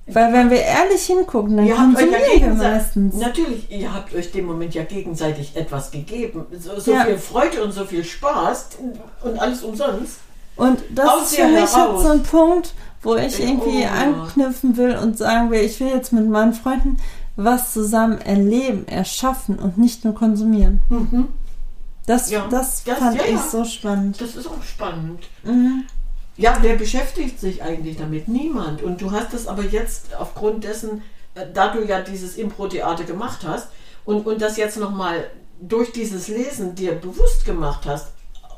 Weil 0.09 0.31
wenn 0.31 0.49
wir 0.49 0.61
ehrlich 0.61 1.05
hingucken, 1.05 1.57
dann 1.57 1.65
Ihr 1.65 1.73
euch 1.73 1.79
ja 1.79 1.83
konsumieren 1.85 2.59
wir 2.59 2.69
meistens. 2.71 3.15
natürlich, 3.15 3.69
ihr 3.69 3.93
habt 3.93 4.15
euch 4.15 4.31
dem 4.31 4.45
Moment 4.45 4.73
ja 4.73 4.83
gegenseitig 4.83 5.55
etwas 5.55 5.91
gegeben. 5.91 6.45
So, 6.57 6.79
so 6.79 6.93
Ja. 6.93 7.03
viel 7.03 7.17
Freude 7.17 7.61
und 7.63 7.73
so 7.73 7.83
viel 7.83 8.05
Spaß 8.05 8.69
und 9.23 9.39
alles 9.39 9.63
umsonst. 9.63 10.19
Und 10.55 10.79
das 10.95 11.07
Aus 11.09 11.21
ist 11.23 11.35
für 11.35 11.47
mich 11.47 11.59
heraus. 11.59 11.73
jetzt 11.93 12.03
so 12.03 12.09
ein 12.09 12.23
Punkt, 12.23 12.73
wo 13.01 13.15
ich 13.15 13.39
irgendwie 13.39 13.83
oh. 13.83 13.87
anknüpfen 13.87 14.77
will 14.77 14.95
und 14.95 15.17
sagen 15.17 15.51
will, 15.51 15.59
ich 15.61 15.79
will 15.81 15.89
jetzt 15.89 16.13
mit 16.13 16.27
meinen 16.27 16.53
Freunden 16.53 16.97
was 17.35 17.73
zusammen 17.73 18.19
erleben, 18.21 18.87
erschaffen 18.87 19.59
und 19.59 19.77
nicht 19.77 20.03
nur 20.05 20.15
konsumieren. 20.15 20.79
Mhm. 20.89 21.27
Das, 22.07 22.31
Ja, 22.31 22.47
das, 22.49 22.83
das- 22.83 22.97
fand 22.97 23.17
ja, 23.17 23.25
ich 23.27 23.39
so 23.39 23.63
spannend. 23.63 24.19
Das 24.19 24.35
ist 24.35 24.47
auch 24.47 24.63
spannend. 24.63 25.19
Mhm. 25.43 25.83
Ja, 26.37 26.57
wer 26.61 26.75
beschäftigt 26.75 27.39
sich 27.39 27.61
eigentlich 27.61 27.97
damit? 27.97 28.27
Niemand. 28.27 28.81
Und 28.81 29.01
du 29.01 29.11
hast 29.11 29.33
es 29.33 29.45
aber 29.47 29.63
jetzt 29.63 30.15
aufgrund 30.15 30.63
dessen, 30.63 31.01
äh, 31.35 31.45
da 31.53 31.73
du 31.73 31.83
ja 31.85 32.01
dieses 32.01 32.37
Impro-Theater 32.37 33.03
gemacht 33.03 33.39
hast 33.45 33.67
und, 34.05 34.25
und 34.25 34.41
das 34.41 34.55
jetzt 34.57 34.77
nochmal 34.77 35.29
durch 35.59 35.91
dieses 35.91 36.27
Lesen 36.27 36.75
dir 36.75 36.93
bewusst 36.93 37.43
gemacht 37.45 37.85
hast 37.85 38.07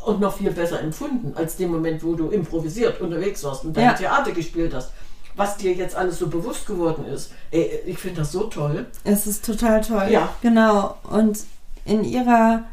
und 0.06 0.20
noch 0.20 0.38
viel 0.38 0.52
besser 0.52 0.80
empfunden 0.82 1.34
als 1.36 1.56
dem 1.56 1.72
Moment, 1.72 2.04
wo 2.04 2.14
du 2.16 2.28
improvisiert 2.30 3.02
unterwegs 3.02 3.44
warst 3.44 3.64
und 3.66 3.76
dein 3.76 3.86
Ja. 3.86 3.94
Theater 3.94 4.32
gespielt 4.32 4.74
hast. 4.74 4.92
Was 5.36 5.56
dir 5.58 5.74
jetzt 5.74 5.96
alles 5.96 6.20
so 6.20 6.28
bewusst 6.28 6.68
geworden 6.68 7.06
ist. 7.06 7.32
Ey, 7.50 7.80
ich 7.86 7.98
finde 7.98 8.18
das 8.22 8.32
so 8.34 8.44
toll. 8.44 8.86
Es 9.06 9.26
ist 9.26 9.46
total 9.46 9.80
toll. 9.82 10.08
Ja. 10.12 10.30
Genau. 10.42 10.98
Und 11.10 11.40
in 11.86 12.04
ihrer 12.04 12.64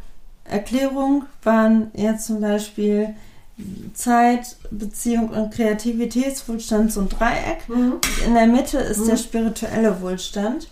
Erklärung 0.51 1.25
waren 1.43 1.91
ja 1.95 2.17
zum 2.17 2.41
Beispiel 2.41 3.15
Zeit, 3.95 4.57
Beziehung 4.71 5.31
und 5.31 5.53
Kreativitätswohlstand 5.55 6.93
so 6.93 7.01
ein 7.01 7.09
Dreieck. 7.09 7.65
Und 7.69 8.01
in 8.27 8.35
der 8.35 8.47
Mitte 8.47 8.79
ist 8.79 9.01
Mhm. 9.01 9.07
der 9.09 9.17
spirituelle 9.17 10.01
Wohlstand. 10.03 10.69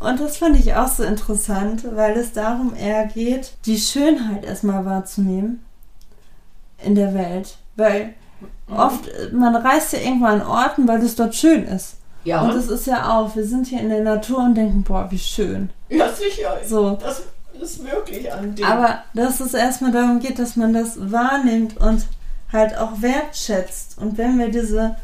Und 0.00 0.20
das 0.20 0.36
fand 0.38 0.58
ich 0.58 0.74
auch 0.74 0.88
so 0.88 1.02
interessant, 1.04 1.84
weil 1.94 2.16
es 2.16 2.32
darum 2.32 2.72
eher 2.74 3.06
geht, 3.06 3.52
die 3.66 3.78
Schönheit 3.78 4.44
erstmal 4.44 4.84
wahrzunehmen 4.84 5.64
in 6.84 6.94
der 6.94 7.14
Welt. 7.14 7.56
Weil 7.76 8.14
Mhm. 8.68 8.76
oft, 8.76 9.08
man 9.32 9.54
reist 9.56 9.92
ja 9.92 10.00
irgendwo 10.00 10.26
an 10.26 10.42
Orten, 10.42 10.86
weil 10.86 11.02
es 11.02 11.14
dort 11.16 11.34
schön 11.34 11.64
ist. 11.64 11.94
Ja, 12.24 12.42
Und 12.42 12.54
das 12.54 12.68
ist 12.68 12.86
ja 12.86 13.16
auch, 13.18 13.34
wir 13.36 13.44
sind 13.44 13.68
hier 13.68 13.80
in 13.80 13.88
der 13.88 14.02
Natur 14.02 14.38
und 14.38 14.54
denken, 14.56 14.82
boah, 14.82 15.06
wie 15.10 15.18
schön. 15.18 15.70
ja 15.88 16.08
sicher. 16.12 16.58
So. 16.66 16.90
Das 17.00 17.22
ist 17.60 17.84
wirklich 17.84 18.32
an 18.32 18.54
dem. 18.54 18.64
Aber 18.64 19.02
dass 19.14 19.40
es 19.40 19.54
erstmal 19.54 19.92
darum 19.92 20.20
geht, 20.20 20.38
dass 20.38 20.56
man 20.56 20.72
das 20.72 20.96
wahrnimmt 21.10 21.76
und 21.78 22.06
halt 22.52 22.76
auch 22.78 23.02
wertschätzt. 23.02 23.98
Und 23.98 24.16
wenn 24.18 24.38
wir 24.38 24.48
diese 24.48 24.96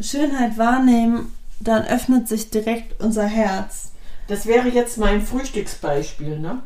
Schönheit 0.00 0.56
wahrnehmen, 0.58 1.34
dann 1.60 1.84
öffnet 1.86 2.28
sich 2.28 2.50
direkt 2.50 3.02
unser 3.02 3.24
Herz. 3.24 3.90
Das 4.28 4.46
wäre 4.46 4.68
jetzt 4.68 4.98
mein 4.98 5.22
Frühstücksbeispiel, 5.22 6.38
ne? 6.38 6.60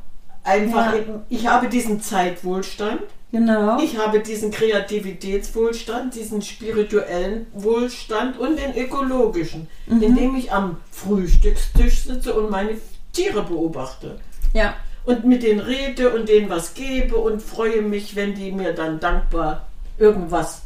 Einfach, 0.44 0.92
Ja. 0.92 0.98
eben, 0.98 1.20
ich 1.28 1.46
habe 1.46 1.68
diesen 1.68 2.02
Zeitwohlstand, 2.02 3.00
Genau. 3.30 3.78
ich 3.80 3.96
habe 3.96 4.20
diesen 4.20 4.50
Kreativitätswohlstand, 4.50 6.14
diesen 6.14 6.42
spirituellen 6.42 7.46
Wohlstand 7.54 8.38
und 8.38 8.58
den 8.58 8.76
ökologischen, 8.76 9.68
Mhm. 9.86 10.02
indem 10.02 10.36
ich 10.36 10.52
am 10.52 10.76
Frühstückstisch 10.90 12.04
sitze 12.04 12.34
und 12.34 12.50
meine 12.50 12.72
Tiere 13.12 13.42
beobachte. 13.42 14.18
ja. 14.52 14.74
Und 15.04 15.24
mit 15.24 15.42
denen 15.42 15.60
rede 15.60 16.14
und 16.14 16.28
denen 16.28 16.48
was 16.48 16.74
gebe 16.74 17.16
und 17.16 17.42
freue 17.42 17.82
mich, 17.82 18.14
wenn 18.14 18.34
die 18.34 18.52
mir 18.52 18.72
dann 18.72 19.00
dankbar 19.00 19.66
irgendwas 19.98 20.62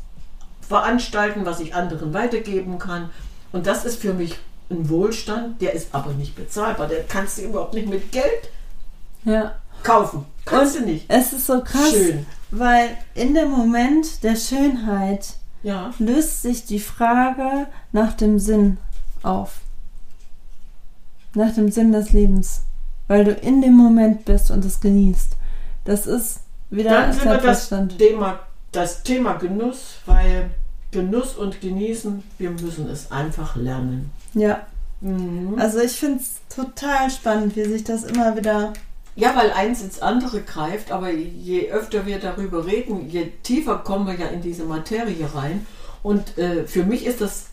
veranstalten, 0.60 1.46
was 1.46 1.60
ich 1.60 1.74
anderen 1.74 2.12
weitergeben 2.12 2.78
kann. 2.78 3.10
Und 3.52 3.66
das 3.66 3.84
ist 3.84 4.00
für 4.00 4.12
mich 4.12 4.36
ein 4.70 4.88
Wohlstand, 4.90 5.62
der 5.62 5.72
ist 5.72 5.88
aber 5.94 6.12
nicht 6.12 6.34
bezahlbar. 6.36 6.88
Der 6.88 7.04
kannst 7.04 7.38
du 7.38 7.42
überhaupt 7.42 7.74
nicht 7.74 7.88
mit 7.88 8.12
Geld 8.12 8.50
Ja. 9.24 9.54
kaufen. 9.82 10.24
Kannst 10.44 10.76
Und 10.76 10.86
du 10.86 10.92
nicht. 10.92 11.04
Es 11.08 11.32
ist 11.32 11.46
so 11.46 11.60
krass, 11.62 11.90
Schön. 11.90 12.26
weil 12.50 12.90
in 13.14 13.34
dem 13.34 13.50
Moment 13.50 14.22
der 14.22 14.36
Schönheit 14.36 15.34
Ja. 15.62 15.92
löst 15.98 16.42
sich 16.42 16.64
die 16.66 16.80
Frage 16.80 17.66
nach 17.92 18.12
dem 18.12 18.38
Sinn 18.38 18.76
auf. 19.22 19.60
Nach 21.34 21.52
dem 21.54 21.70
Sinn 21.70 21.92
des 21.92 22.12
Lebens. 22.12 22.62
Weil 23.08 23.24
du 23.24 23.32
in 23.32 23.62
dem 23.62 23.74
Moment 23.74 24.24
bist 24.24 24.50
und 24.50 24.64
es 24.64 24.80
genießt. 24.80 25.32
Das 25.84 26.06
ist 26.06 26.40
wieder 26.70 26.90
Dann 26.90 27.12
sind 27.12 27.24
wir 27.24 27.38
das. 27.38 27.68
Thema, 27.98 28.40
das 28.72 29.02
Thema 29.02 29.34
Genuss, 29.34 29.98
weil 30.06 30.50
Genuss 30.90 31.34
und 31.36 31.60
Genießen, 31.60 32.22
wir 32.38 32.50
müssen 32.50 32.88
es 32.90 33.10
einfach 33.12 33.56
lernen. 33.56 34.10
Ja, 34.34 34.66
Mhm. 35.00 35.58
also 35.58 35.78
ich 35.80 35.92
finde 35.92 36.20
es 36.20 36.36
total 36.54 37.10
spannend, 37.10 37.54
wie 37.54 37.64
sich 37.64 37.84
das 37.84 38.02
immer 38.04 38.34
wieder. 38.34 38.72
Ja, 39.14 39.36
weil 39.36 39.50
eins 39.52 39.82
ins 39.82 40.00
andere 40.00 40.40
greift, 40.42 40.90
aber 40.90 41.10
je 41.10 41.70
öfter 41.70 42.06
wir 42.06 42.18
darüber 42.18 42.66
reden, 42.66 43.08
je 43.10 43.26
tiefer 43.42 43.76
kommen 43.78 44.06
wir 44.06 44.14
ja 44.14 44.26
in 44.28 44.40
diese 44.40 44.64
Materie 44.64 45.28
rein. 45.34 45.66
Und 46.02 46.36
äh, 46.38 46.66
für 46.66 46.82
mich 46.84 47.04
ist 47.04 47.20
das, 47.20 47.46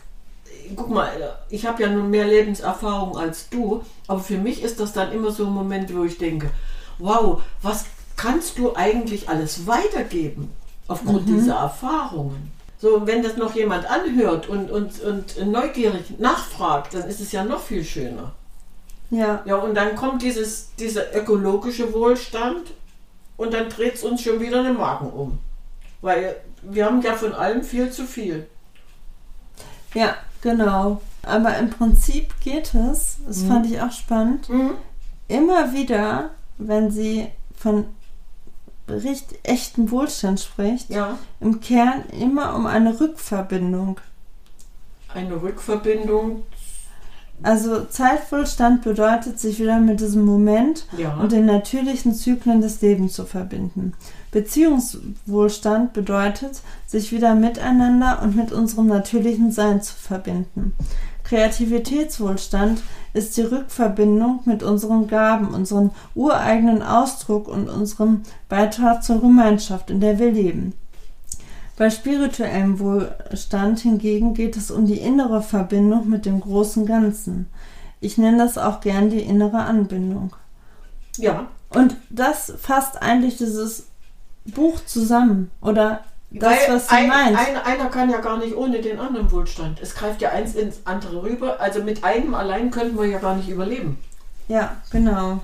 guck 0.76 0.90
mal, 0.90 1.36
ich 1.48 1.66
habe 1.66 1.82
ja 1.82 1.88
nun 1.88 2.10
mehr 2.10 2.26
Lebenserfahrung 2.26 3.16
als 3.16 3.48
du, 3.48 3.82
aber 4.06 4.20
für 4.20 4.38
mich 4.38 4.62
ist 4.62 4.80
das 4.80 4.92
dann 4.92 5.12
immer 5.12 5.30
so 5.30 5.46
ein 5.46 5.52
Moment, 5.52 5.94
wo 5.94 6.04
ich 6.04 6.18
denke, 6.18 6.50
wow, 6.98 7.42
was 7.62 7.86
kannst 8.16 8.58
du 8.58 8.74
eigentlich 8.74 9.28
alles 9.28 9.66
weitergeben 9.66 10.52
aufgrund 10.88 11.28
dieser 11.28 11.56
Erfahrungen? 11.56 12.52
So, 12.78 13.06
wenn 13.06 13.22
das 13.22 13.36
noch 13.36 13.54
jemand 13.54 13.90
anhört 13.90 14.48
und, 14.48 14.70
und, 14.70 15.00
und 15.00 15.46
neugierig 15.46 16.18
nachfragt, 16.18 16.94
dann 16.94 17.08
ist 17.08 17.20
es 17.20 17.32
ja 17.32 17.44
noch 17.44 17.60
viel 17.60 17.84
schöner. 17.84 18.32
Ja, 19.10 19.42
Ja, 19.44 19.56
und 19.56 19.74
dann 19.74 19.96
kommt 19.96 20.22
dieses, 20.22 20.74
dieser 20.78 21.14
ökologische 21.16 21.92
Wohlstand 21.92 22.72
und 23.36 23.54
dann 23.54 23.68
dreht 23.68 23.94
es 23.94 24.04
uns 24.04 24.22
schon 24.22 24.40
wieder 24.40 24.62
den 24.62 24.76
Magen 24.76 25.10
um. 25.10 25.38
Weil 26.02 26.36
wir 26.62 26.86
haben 26.86 27.00
ja 27.02 27.14
von 27.14 27.32
allem 27.32 27.62
viel 27.62 27.90
zu 27.90 28.04
viel. 28.04 28.46
ja, 29.94 30.16
genau. 30.44 31.00
Aber 31.22 31.58
im 31.58 31.70
Prinzip 31.70 32.38
geht 32.40 32.72
es, 32.74 33.16
das 33.26 33.38
Mhm. 33.40 33.48
fand 33.48 33.66
ich 33.66 33.80
auch 33.80 33.90
spannend, 33.90 34.48
immer 35.26 35.72
wieder, 35.72 36.30
wenn 36.58 36.90
sie 36.92 37.26
von 37.56 37.86
richtig 38.88 39.38
echten 39.42 39.90
Wohlstand 39.90 40.38
spricht, 40.40 40.90
Ja, 40.90 41.18
im 41.40 41.60
Kern 41.60 42.04
immer 42.20 42.54
um 42.54 42.66
eine 42.66 43.00
Rückverbindung. 43.00 43.98
eine 45.12 45.40
Rückverbindung. 45.42 46.42
Also 47.42 47.84
Zeitwohlstand 47.84 48.82
bedeutet, 48.82 49.40
sich 49.40 49.58
wieder 49.58 49.78
mit 49.80 50.00
diesem 50.00 50.24
Moment 50.24 50.86
Ja, 50.96 51.14
und 51.14 51.32
den 51.32 51.46
natürlichen 51.46 52.14
Zyklen 52.14 52.60
des 52.60 52.80
Lebens 52.80 53.14
zu 53.14 53.24
verbinden. 53.24 53.94
Beziehungswohlstand 54.34 55.92
bedeutet, 55.92 56.60
sich 56.88 57.12
wieder 57.12 57.36
miteinander 57.36 58.20
und 58.20 58.34
mit 58.34 58.50
unserem 58.50 58.88
natürlichen 58.88 59.52
Sein 59.52 59.80
zu 59.80 59.94
verbinden. 59.94 60.72
Kreativitätswohlstand 61.22 62.82
ist 63.12 63.36
die 63.36 63.42
Rückverbindung 63.42 64.40
mit 64.44 64.64
unseren 64.64 65.06
Gaben, 65.06 65.54
unserem 65.54 65.92
ureigenen 66.16 66.82
Ausdruck 66.82 67.46
und 67.46 67.68
unserem 67.68 68.22
Beitrag 68.48 69.04
zur 69.04 69.20
Gemeinschaft, 69.20 69.88
in 69.90 70.00
der 70.00 70.18
wir 70.18 70.32
leben. 70.32 70.72
Bei 71.76 71.88
spirituellem 71.88 72.80
Wohlstand 72.80 73.78
hingegen 73.80 74.34
geht 74.34 74.56
es 74.56 74.72
um 74.72 74.84
die 74.84 74.98
innere 74.98 75.42
Verbindung 75.42 76.10
mit 76.10 76.26
dem 76.26 76.40
großen 76.40 76.86
Ganzen. 76.86 77.46
Ich 78.00 78.18
nenne 78.18 78.38
das 78.38 78.58
auch 78.58 78.80
gern 78.80 79.10
die 79.10 79.22
innere 79.22 79.58
Anbindung. 79.58 80.34
ja. 81.18 81.46
Und 81.70 81.96
das 82.08 82.52
fasst 82.60 83.02
eigentlich 83.02 83.36
dieses 83.36 83.88
Buch 84.46 84.80
zusammen. 84.86 85.50
Oder 85.60 86.04
das, 86.30 86.50
Weil 86.68 86.76
was 86.76 86.86
du 86.88 86.94
ein, 86.94 87.08
meinst. 87.08 87.40
Ein, 87.40 87.56
einer 87.56 87.88
kann 87.90 88.10
ja 88.10 88.18
gar 88.20 88.38
nicht 88.38 88.54
ohne 88.56 88.80
den 88.80 88.98
anderen 88.98 89.30
Wohlstand. 89.30 89.78
Es 89.80 89.94
greift 89.94 90.20
ja 90.20 90.30
eins 90.30 90.54
ins 90.54 90.78
andere 90.84 91.22
rüber. 91.22 91.60
Also 91.60 91.82
mit 91.82 92.02
einem 92.04 92.34
allein 92.34 92.70
könnten 92.70 92.98
wir 92.98 93.06
ja 93.06 93.18
gar 93.18 93.36
nicht 93.36 93.48
überleben. 93.48 93.98
ja, 94.48 94.76
genau. 94.90 95.40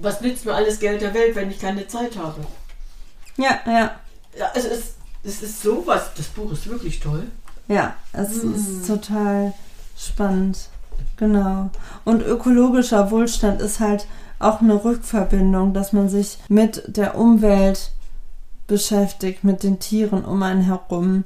Was 0.00 0.20
nützt 0.20 0.44
mir 0.46 0.54
alles 0.54 0.78
Geld 0.78 1.02
der 1.02 1.12
Welt, 1.12 1.34
wenn 1.34 1.50
ich 1.50 1.58
keine 1.60 1.86
Zeit 1.88 2.16
habe? 2.16 2.40
Ja, 3.36 3.58
ja, 3.66 3.90
Ja, 4.38 4.46
es 4.54 4.64
ist, 4.64 4.94
es 5.24 5.42
ist 5.42 5.60
sowas. 5.62 6.10
Das 6.16 6.26
Buch 6.28 6.52
ist 6.52 6.68
wirklich 6.68 7.00
toll. 7.00 7.24
ja. 7.66 7.94
Es 8.12 8.42
Hm. 8.42 8.54
ist 8.54 8.86
total 8.86 9.52
spannend. 9.96 10.68
Genau. 11.16 11.70
Und 12.04 12.22
ökologischer 12.22 13.10
Wohlstand 13.10 13.60
ist 13.60 13.80
halt 13.80 14.06
auch 14.38 14.60
eine 14.60 14.84
Rückverbindung, 14.84 15.74
dass 15.74 15.92
man 15.92 16.08
sich 16.08 16.38
mit 16.48 16.84
der 16.86 17.16
Umwelt 17.18 17.90
beschäftigt, 18.68 19.42
mit 19.42 19.64
den 19.64 19.80
Tieren 19.80 20.24
um 20.24 20.42
einen 20.44 20.62
herum. 20.62 21.24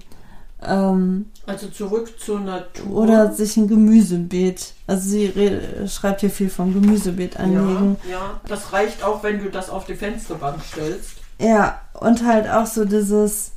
Ähm, 0.64 1.26
Also 1.46 1.66
zurück 1.68 2.18
zur 2.18 2.40
Natur. 2.40 2.90
oder 2.90 3.32
sich 3.32 3.56
ein 3.56 3.68
Gemüsebeet. 3.68 4.72
Also 4.86 5.08
sie 5.10 5.26
re- 5.26 5.88
schreibt 5.88 6.20
hier 6.20 6.30
viel 6.30 6.48
von 6.48 6.72
Gemüsebeet 6.72 7.38
anlegen. 7.38 7.96
Ja, 8.08 8.12
ja, 8.12 8.40
das 8.48 8.72
reicht 8.72 9.02
auch, 9.04 9.22
wenn 9.24 9.40
du 9.42 9.50
das 9.50 9.68
auf 9.68 9.84
die 9.84 9.96
Fensterbank 9.96 10.62
stellst. 10.64 11.10
Ja, 11.40 11.80
und 12.00 12.24
halt 12.24 12.48
auch 12.48 12.66
so 12.66 12.84
dieses 12.84 13.50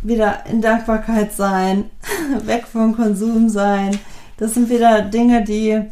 wieder 0.00 0.46
in 0.46 0.62
Dankbarkeit 0.62 1.32
sein, 1.34 1.90
weg 2.44 2.66
vom 2.70 2.94
Konsum 2.94 3.48
sein. 3.48 3.98
Das 4.36 4.54
sind 4.54 4.68
wieder 4.70 5.02
Dinge, 5.02 5.42
die 5.42 5.82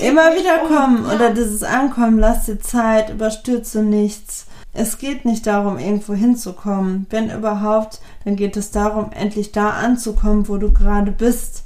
immer 0.00 0.34
wieder 0.34 0.62
um- 0.62 0.68
kommen. 0.74 1.06
ja. 1.06 1.14
Oder 1.14 1.30
dieses 1.32 1.62
Ankommen, 1.62 2.18
lass 2.18 2.46
dir 2.46 2.58
Zeit, 2.60 3.10
überstürze 3.10 3.82
nichts. 3.84 4.46
Es 4.74 4.98
geht 4.98 5.24
nicht 5.24 5.46
darum, 5.46 5.78
irgendwo 5.78 6.14
hinzukommen. 6.14 7.06
Wenn 7.10 7.30
überhaupt, 7.30 8.00
dann 8.24 8.34
geht 8.36 8.56
es 8.56 8.70
darum, 8.72 9.12
endlich 9.12 9.52
da 9.52 9.70
anzukommen, 9.70 10.48
wo 10.48 10.56
du 10.56 10.72
gerade 10.72 11.12
bist. 11.12 11.62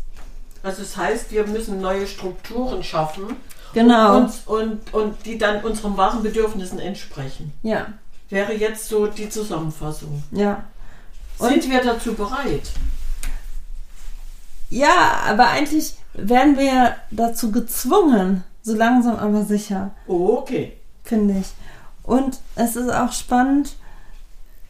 Also 0.63 0.83
das 0.83 0.97
heißt, 0.97 1.31
wir 1.33 1.47
müssen 1.47 1.81
neue 1.81 2.07
Strukturen 2.07 2.83
schaffen 2.85 3.25
Genau. 3.73 4.19
und, 4.19 4.33
und, 4.47 4.95
und 4.95 5.27
die 5.27 5.39
dann 5.39 5.63
unseren 5.65 5.97
wahren 5.97 6.23
Bedürfnissen 6.23 6.79
entsprechen. 6.79 7.53
Ja, 7.63 7.87
Wäre 8.31 8.53
jetzt 8.55 8.89
so 8.89 9.07
die 9.07 9.29
Zusammenfassung. 9.31 10.23
ja. 10.33 10.65
Und- 11.39 11.51
Sind 11.51 11.71
wir 11.71 11.81
dazu 11.83 12.15
bereit? 12.15 12.71
Ja, 14.71 15.21
aber 15.27 15.49
eigentlich 15.49 15.95
werden 16.15 16.59
wir 16.59 16.97
dazu 17.11 17.53
gezwungen, 17.53 18.43
so 18.63 18.75
langsam 18.75 19.17
aber 19.17 19.45
sicher. 19.45 19.93
Okay. 20.07 20.73
finde 21.05 21.39
ich. 21.41 21.47
Und 22.09 22.41
es 22.57 22.75
ist 22.75 22.91
auch 22.91 23.13
spannend, 23.13 23.77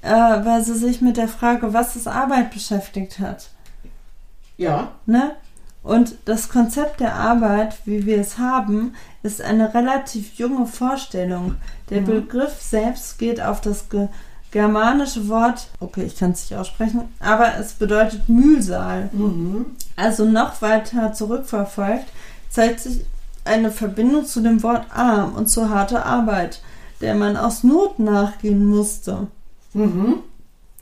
äh, 0.03 0.11
weil 0.11 0.62
sie 0.64 0.74
sich 0.77 1.01
mit 1.01 1.16
der 1.16 1.29
Frage, 1.29 1.72
was 1.72 1.94
ist 1.94 2.09
Arbeit 2.09 2.51
beschäftigt 2.51 3.20
hat. 3.20 3.51
Ja, 4.57 4.88
Ne? 5.07 5.33
Und 5.85 6.16
das 6.24 6.48
Konzept 6.48 6.98
der 7.01 7.14
Arbeit, 7.14 7.79
wie 7.87 8.05
wir 8.05 8.18
es 8.20 8.38
haben, 8.38 8.94
ist 9.22 9.40
eine 9.40 9.72
relativ 9.72 10.35
junge 10.35 10.66
Vorstellung. 10.66 11.55
Der 11.90 12.01
Mhm. 12.01 12.07
Begriff 12.07 12.61
selbst 12.61 13.18
geht 13.18 13.40
auf 13.40 13.61
das 13.61 13.88
ge 13.88 14.09
germanische 14.51 15.29
Wort, 15.29 15.68
okay, 15.79 16.05
ich 16.05 16.16
kann 16.18 16.31
es 16.33 16.48
nicht 16.51 16.59
aussprechen, 16.59 17.03
aber 17.20 17.57
es 17.59 17.74
bedeutet 17.74 18.29
Mühlsaal. 18.31 19.11
mhm. 19.12 19.66
Also 19.94 20.24
noch 20.24 20.62
weiter 20.62 21.12
zurückverfolgt, 21.12 22.07
zeigt 22.48 22.81
sich 22.81 23.05
eine 23.44 23.70
Verbindung 23.70 24.24
zu 24.24 24.40
dem 24.40 24.62
Wort 24.62 24.87
arm 24.90 25.35
und 25.35 25.48
zu 25.51 25.68
harter 25.68 26.07
Arbeit, 26.07 26.62
der 27.01 27.15
man 27.15 27.37
aus 27.37 27.63
Not 27.65 27.99
nachgehen 27.99 28.65
musste, 28.67 29.29
Mhm. 29.73 30.21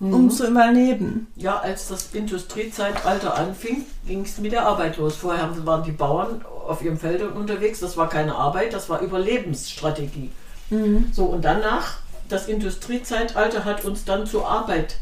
um 0.01 0.31
zu 0.31 0.47
überleben. 0.49 1.27
Ja, 1.37 1.59
als 1.59 1.89
das 1.89 2.13
Industriezeitalter 2.13 3.37
anfing, 3.37 3.85
ging 4.07 4.23
es 4.23 4.39
mit 4.39 4.53
der 4.53 4.67
Arbeit 4.67 4.97
los. 4.99 5.17
Vorher 5.17 5.51
waren 5.67 5.83
die 5.85 5.93
Bauern 5.93 6.45
auf 6.67 6.83
ihren 6.83 6.99
Feldern 6.99 7.33
unterwegs. 7.33 7.81
Das 7.81 7.97
war 7.97 8.09
keine 8.09 8.35
Arbeit, 8.35 8.73
das 8.73 8.89
war 8.89 9.01
Überlebensstrategie. 9.01 10.31
Mhm. 10.71 11.11
So, 11.13 11.25
und 11.25 11.45
danach, 11.45 11.99
das 12.29 12.49
Industriezeitalter 12.49 13.65
hat 13.65 13.85
uns 13.85 14.05
dann 14.05 14.27
zur 14.27 14.49
Arbeit 14.49 14.97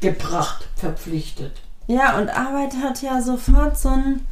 gebracht, 0.00 0.68
verpflichtet. 0.76 1.52
Ja, 1.86 2.18
und 2.18 2.28
Arbeit 2.28 2.74
hat 2.82 3.02
ja 3.02 3.20
sofort 3.20 3.78
so 3.78 3.90
ein 3.90 4.26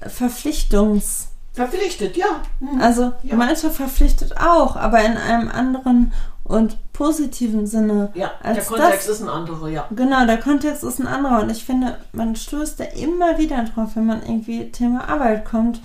Verpflichtungs... 0.00 1.28
Verpflichtet, 1.68 2.16
ja. 2.16 2.26
Mhm. 2.60 2.80
Also 2.80 3.12
Ja. 3.22 3.36
manche 3.36 3.70
verpflichtet 3.70 4.36
auch, 4.38 4.76
aber 4.76 5.00
in 5.04 5.16
einem 5.16 5.48
anderen 5.48 6.12
und 6.44 6.76
positiven 6.92 7.66
Sinne. 7.66 8.10
Ja, 8.14 8.32
als 8.42 8.56
der 8.56 8.64
Kontext 8.78 9.08
das- 9.08 9.16
ist 9.16 9.22
ein 9.22 9.28
anderer, 9.28 9.68
ja. 9.68 9.86
Genau, 9.94 10.26
der 10.26 10.38
Kontext 10.38 10.82
ist 10.82 10.98
ein 10.98 11.06
anderer 11.06 11.40
und 11.42 11.50
ich 11.50 11.64
finde, 11.64 11.96
man 12.12 12.34
stößt 12.36 12.80
da 12.80 12.84
immer 12.84 13.38
wieder 13.38 13.64
drauf, 13.64 13.90
wenn 13.94 14.06
man 14.06 14.22
irgendwie 14.22 14.70
Thema 14.72 15.08
Arbeit 15.08 15.44
kommt 15.44 15.80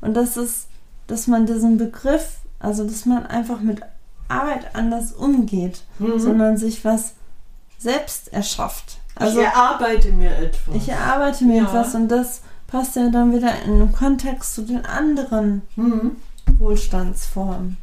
und 0.00 0.14
das 0.14 0.36
ist, 0.36 0.66
dass 1.06 1.26
man 1.26 1.46
diesen 1.46 1.78
Begriff, 1.78 2.36
also 2.58 2.84
dass 2.84 3.06
man 3.06 3.26
einfach 3.26 3.60
mit 3.60 3.80
Arbeit 4.28 4.74
anders 4.74 5.12
umgeht, 5.12 5.82
Mhm. 5.98 6.18
sondern 6.20 6.56
sich 6.56 6.84
was 6.84 7.14
selbst 7.78 8.32
erschafft. 8.32 8.98
Also 9.16 9.40
ich 9.40 9.46
erarbeite 9.46 10.12
mir 10.12 10.36
etwas. 10.36 10.74
ich 10.74 10.88
erarbeite 10.88 11.44
mir 11.44 11.56
Ja. 11.56 11.62
etwas 11.64 11.94
und 11.94 12.08
das 12.08 12.42
passt 12.70 12.96
ja 12.96 13.08
dann 13.10 13.34
wieder 13.34 13.52
in 13.64 13.78
den 13.78 13.92
Kontext 13.92 14.54
zu 14.54 14.62
den 14.62 14.84
anderen 14.86 15.62
Mhm. 15.76 16.12
Wohlstandsformen. 16.58 17.76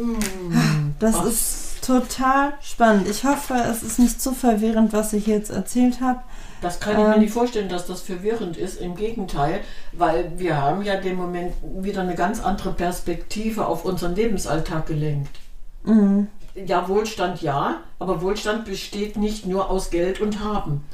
Mhm. 0.00 0.94
Das 0.98 1.16
Ach. 1.16 1.26
ist 1.26 1.84
total 1.84 2.52
spannend. 2.60 3.08
Ich 3.08 3.24
hoffe, 3.24 3.54
es 3.54 3.82
ist 3.82 3.98
nicht 3.98 4.20
zu 4.20 4.32
verwirrend, 4.32 4.92
was 4.92 5.12
ich 5.12 5.26
jetzt 5.26 5.50
erzählt 5.50 6.00
habe. 6.00 6.20
Das 6.62 6.78
kann 6.78 6.92
ich 6.92 6.98
mir 6.98 7.14
Ähm. 7.14 7.20
nicht 7.20 7.32
vorstellen, 7.32 7.68
dass 7.68 7.86
das 7.86 8.02
verwirrend 8.02 8.56
ist. 8.56 8.80
Im 8.80 8.94
Gegenteil, 8.94 9.60
weil 9.92 10.32
wir 10.36 10.56
haben 10.60 10.82
ja 10.82 10.96
dem 10.96 11.16
Moment 11.16 11.54
wieder 11.62 12.02
eine 12.02 12.14
ganz 12.14 12.40
andere 12.40 12.72
Perspektive 12.72 13.66
auf 13.66 13.84
unseren 13.84 14.14
Lebensalltag 14.14 14.86
gelenkt. 14.86 15.38
Mhm. 15.84 16.28
Ja, 16.66 16.86
Wohlstand 16.88 17.40
ja, 17.42 17.78
aber 17.98 18.20
Wohlstand 18.20 18.64
besteht 18.66 19.16
nicht 19.16 19.46
nur 19.46 19.70
aus 19.70 19.90
Geld 19.90 20.20
und 20.20 20.40
Haben. 20.44 20.84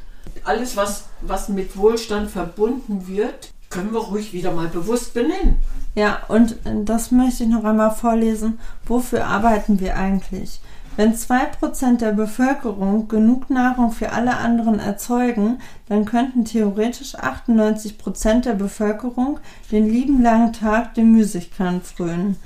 Alles, 0.44 0.76
was, 0.76 1.04
was 1.20 1.48
mit 1.48 1.76
Wohlstand 1.76 2.30
verbunden 2.30 3.06
wird, 3.06 3.50
können 3.70 3.92
wir 3.92 4.00
ruhig 4.00 4.32
wieder 4.32 4.52
mal 4.52 4.68
bewusst 4.68 5.14
benennen. 5.14 5.56
Ja, 5.94 6.20
und 6.28 6.56
das 6.84 7.10
möchte 7.10 7.44
ich 7.44 7.48
noch 7.48 7.64
einmal 7.64 7.90
vorlesen. 7.90 8.58
Wofür 8.84 9.26
arbeiten 9.26 9.80
wir 9.80 9.96
eigentlich? 9.96 10.60
Wenn 10.96 11.14
2% 11.14 11.98
der 11.98 12.12
Bevölkerung 12.12 13.08
genug 13.08 13.50
Nahrung 13.50 13.92
für 13.92 14.12
alle 14.12 14.36
anderen 14.38 14.78
erzeugen, 14.78 15.58
dann 15.88 16.06
könnten 16.06 16.46
theoretisch 16.46 17.16
98% 17.16 18.42
der 18.42 18.54
Bevölkerung 18.54 19.38
den 19.70 19.90
lieben 19.90 20.22
langen 20.22 20.54
Tag 20.54 20.94
der 20.94 21.04
Müßigkeit 21.04 21.82
frönen. 21.86 22.36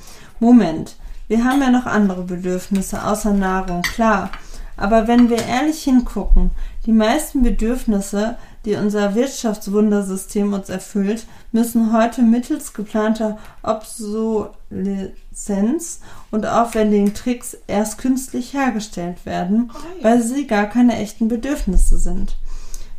Moment, 0.41 0.97
wir 1.29 1.45
haben 1.45 1.61
ja 1.61 1.71
noch 1.71 1.87
andere 1.87 2.23
Bedürfnisse 2.23 3.05
außer 3.05 3.33
Nahrung, 3.33 3.83
klar. 3.83 4.31
Aber 4.81 5.07
wenn 5.07 5.29
wir 5.29 5.47
ehrlich 5.47 5.85
hingucken, 5.85 6.51
die 6.87 6.93
meisten 6.93 7.43
Bedürfnisse, 7.43 8.37
die 8.65 8.77
unser 8.77 9.15
Wirtschaftswundersystem 9.15 10.55
uns 10.55 10.71
erfüllt, 10.71 11.27
müssen 11.53 11.93
heute 11.93 12.23
mittels 12.23 12.73
geplanter 12.73 13.37
Obsoleszenz 13.63 16.01
und 16.31 16.47
aufwendigen 16.47 17.13
Tricks 17.13 17.59
erst 17.67 17.99
künstlich 17.99 18.55
hergestellt 18.55 19.27
werden, 19.27 19.71
weil 20.01 20.23
sie 20.23 20.47
gar 20.47 20.65
keine 20.65 20.97
echten 20.97 21.29
Bedürfnisse 21.29 21.99
sind. 21.99 22.39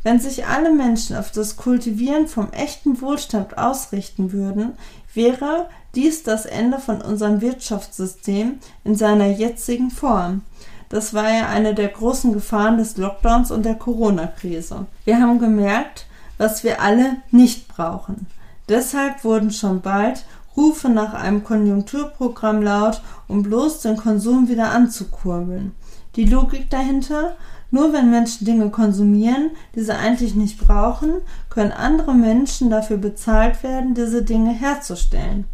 Wenn 0.03 0.19
sich 0.19 0.45
alle 0.45 0.71
Menschen 0.71 1.15
auf 1.15 1.31
das 1.31 1.57
Kultivieren 1.57 2.27
vom 2.27 2.51
echten 2.51 3.01
Wohlstand 3.01 3.57
ausrichten 3.57 4.31
würden, 4.31 4.73
wäre 5.15 5.67
dies 5.95 6.21
das 6.21 6.45
Ende 6.45 6.77
von 6.77 7.01
unserem 7.01 7.41
Wirtschaftssystem 7.41 8.59
in 8.83 8.95
seiner 8.95 9.27
jetzigen 9.27 9.89
Form. 9.89 10.43
Das 10.91 11.13
war 11.13 11.31
ja 11.31 11.47
eine 11.47 11.73
der 11.73 11.87
großen 11.87 12.33
Gefahren 12.33 12.77
des 12.77 12.97
Lockdowns 12.97 13.49
und 13.49 13.63
der 13.63 13.75
Corona-Krise. 13.75 14.87
Wir 15.05 15.21
haben 15.21 15.39
gemerkt, 15.39 16.05
was 16.37 16.65
wir 16.65 16.81
alle 16.81 17.15
nicht 17.31 17.69
brauchen. 17.69 18.27
Deshalb 18.67 19.23
wurden 19.23 19.51
schon 19.51 19.79
bald 19.79 20.25
Rufe 20.57 20.89
nach 20.89 21.13
einem 21.13 21.45
Konjunkturprogramm 21.45 22.61
laut, 22.61 23.01
um 23.29 23.41
bloß 23.41 23.79
den 23.79 23.95
Konsum 23.95 24.49
wieder 24.49 24.71
anzukurbeln. 24.71 25.71
Die 26.17 26.25
Logik 26.25 26.69
dahinter? 26.69 27.37
Nur 27.73 27.93
wenn 27.93 28.11
Menschen 28.11 28.43
Dinge 28.43 28.69
konsumieren, 28.69 29.51
die 29.73 29.83
sie 29.83 29.95
eigentlich 29.95 30.35
nicht 30.35 30.59
brauchen, 30.59 31.21
können 31.49 31.71
andere 31.71 32.13
Menschen 32.13 32.69
dafür 32.69 32.97
bezahlt 32.97 33.63
werden, 33.63 33.93
diese 33.93 34.23
Dinge 34.23 34.51
herzustellen. 34.51 35.45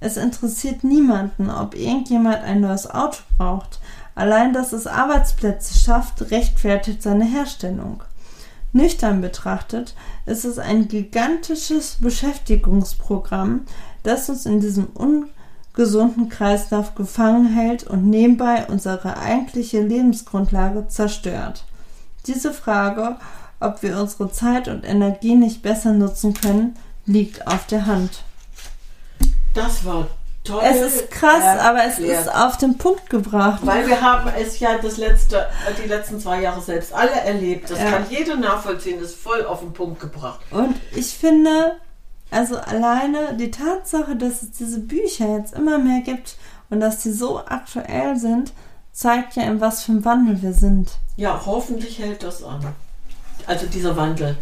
Es 0.00 0.16
interessiert 0.16 0.82
niemanden, 0.82 1.50
ob 1.50 1.74
irgendjemand 1.74 2.42
ein 2.42 2.62
neues 2.62 2.88
Auto 2.88 3.18
braucht. 3.36 3.80
Allein, 4.18 4.52
dass 4.52 4.72
es 4.72 4.88
Arbeitsplätze 4.88 5.78
schafft, 5.78 6.32
rechtfertigt 6.32 7.04
seine 7.04 7.24
Herstellung. 7.24 8.02
Nüchtern 8.72 9.20
betrachtet 9.20 9.94
ist 10.26 10.44
es 10.44 10.58
ein 10.58 10.88
gigantisches 10.88 11.98
Beschäftigungsprogramm, 12.00 13.66
das 14.02 14.28
uns 14.28 14.44
in 14.44 14.58
diesem 14.58 14.88
ungesunden 14.88 16.28
Kreislauf 16.28 16.96
gefangen 16.96 17.46
hält 17.54 17.84
und 17.84 18.10
nebenbei 18.10 18.66
unsere 18.66 19.18
eigentliche 19.18 19.82
Lebensgrundlage 19.82 20.88
zerstört. 20.88 21.64
Diese 22.26 22.52
Frage, 22.52 23.18
ob 23.60 23.84
wir 23.84 24.00
unsere 24.00 24.32
Zeit 24.32 24.66
und 24.66 24.84
Energie 24.84 25.36
nicht 25.36 25.62
besser 25.62 25.92
nutzen 25.92 26.34
können, 26.34 26.74
liegt 27.06 27.46
auf 27.46 27.68
der 27.68 27.86
Hand. 27.86 28.24
Das 29.54 29.84
war 29.84 30.08
toll. 30.44 30.62
Es 30.64 30.80
ist 30.80 31.10
krass, 31.10 31.42
erklärt. 31.42 31.64
aber 31.64 31.84
es 31.84 31.98
ist 31.98 32.34
auf 32.34 32.56
den 32.56 32.78
Punkt 32.78 33.08
gebracht. 33.10 33.60
Weil 33.64 33.86
wir 33.86 34.00
haben 34.00 34.30
es 34.38 34.58
ja 34.60 34.78
das 34.78 34.96
letzte, 34.96 35.46
die 35.82 35.88
letzten 35.88 36.20
zwei 36.20 36.40
Jahre 36.42 36.60
selbst 36.60 36.92
alle 36.92 37.12
erlebt. 37.12 37.70
Das 37.70 37.78
ja. 37.78 37.90
kann 37.90 38.06
jeder 38.10 38.36
nachvollziehen, 38.36 39.00
das 39.00 39.10
ist 39.10 39.20
voll 39.20 39.44
auf 39.44 39.60
den 39.60 39.72
Punkt 39.72 40.00
gebracht. 40.00 40.40
Und 40.50 40.76
ich 40.94 41.16
finde, 41.16 41.76
also 42.30 42.56
alleine 42.56 43.36
die 43.36 43.50
Tatsache, 43.50 44.16
dass 44.16 44.42
es 44.42 44.52
diese 44.52 44.80
Bücher 44.80 45.38
jetzt 45.38 45.54
immer 45.54 45.78
mehr 45.78 46.00
gibt 46.00 46.36
und 46.70 46.80
dass 46.80 47.02
sie 47.02 47.12
so 47.12 47.38
aktuell 47.38 48.16
sind, 48.16 48.52
zeigt 48.92 49.36
ja, 49.36 49.44
in 49.44 49.60
was 49.60 49.84
für 49.84 49.92
einem 49.92 50.04
Wandel 50.04 50.42
wir 50.42 50.52
sind. 50.52 50.90
Ja, 51.16 51.40
hoffentlich 51.46 51.98
hält 51.98 52.22
das 52.22 52.42
an. 52.42 52.74
Also 53.46 53.66
dieser 53.66 53.96
Wandel. 53.96 54.36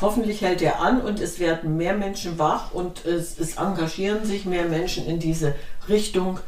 Hoffentlich 0.00 0.42
hält 0.42 0.60
er 0.60 0.80
an 0.80 1.00
und 1.00 1.20
es 1.20 1.38
werden 1.38 1.76
mehr 1.76 1.94
Menschen 1.94 2.38
wach 2.38 2.72
und 2.72 3.06
es, 3.06 3.38
es 3.38 3.56
engagieren 3.56 4.24
sich 4.24 4.44
mehr 4.44 4.66
Menschen 4.66 5.06
in 5.06 5.18
diese 5.18 5.54
Richtung, 5.88 6.38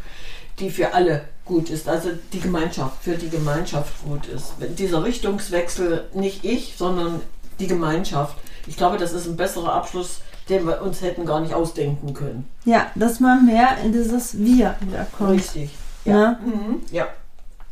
die 0.59 0.71
für 0.71 0.93
alle 0.93 1.25
gut 1.45 1.71
ist, 1.71 1.89
also 1.89 2.11
die 2.33 2.41
Gemeinschaft, 2.41 3.03
für 3.03 3.17
die 3.17 3.31
Gemeinschaft 3.31 4.05
gut 4.05 4.27
ist. 4.27 4.53
Dieser 4.79 5.03
Richtungswechsel, 5.03 6.05
nicht 6.13 6.45
ich, 6.45 6.75
sondern 6.77 7.23
die 7.59 7.67
Gemeinschaft. 7.67 8.37
Ich 8.67 8.77
glaube, 8.77 8.99
das 8.99 9.13
ist 9.13 9.27
ein 9.27 9.37
besserer 9.37 9.73
Abschluss, 9.73 10.21
den 10.49 10.67
wir 10.67 10.83
uns 10.83 11.01
hätten 11.01 11.25
gar 11.25 11.41
nicht 11.41 11.55
ausdenken 11.55 12.13
können. 12.15 12.49
Ja, 12.65 12.87
dass 12.95 13.19
man 13.21 13.47
mehr 13.47 13.79
in 13.83 13.93
dieses 13.93 14.39
Wir 14.39 14.77
wiederkommt. 14.81 15.31
Richtig. 15.31 15.71
Ja. 16.05 16.15
Ja. 16.15 16.39
Mhm. 16.45 16.83
ja. 16.91 17.09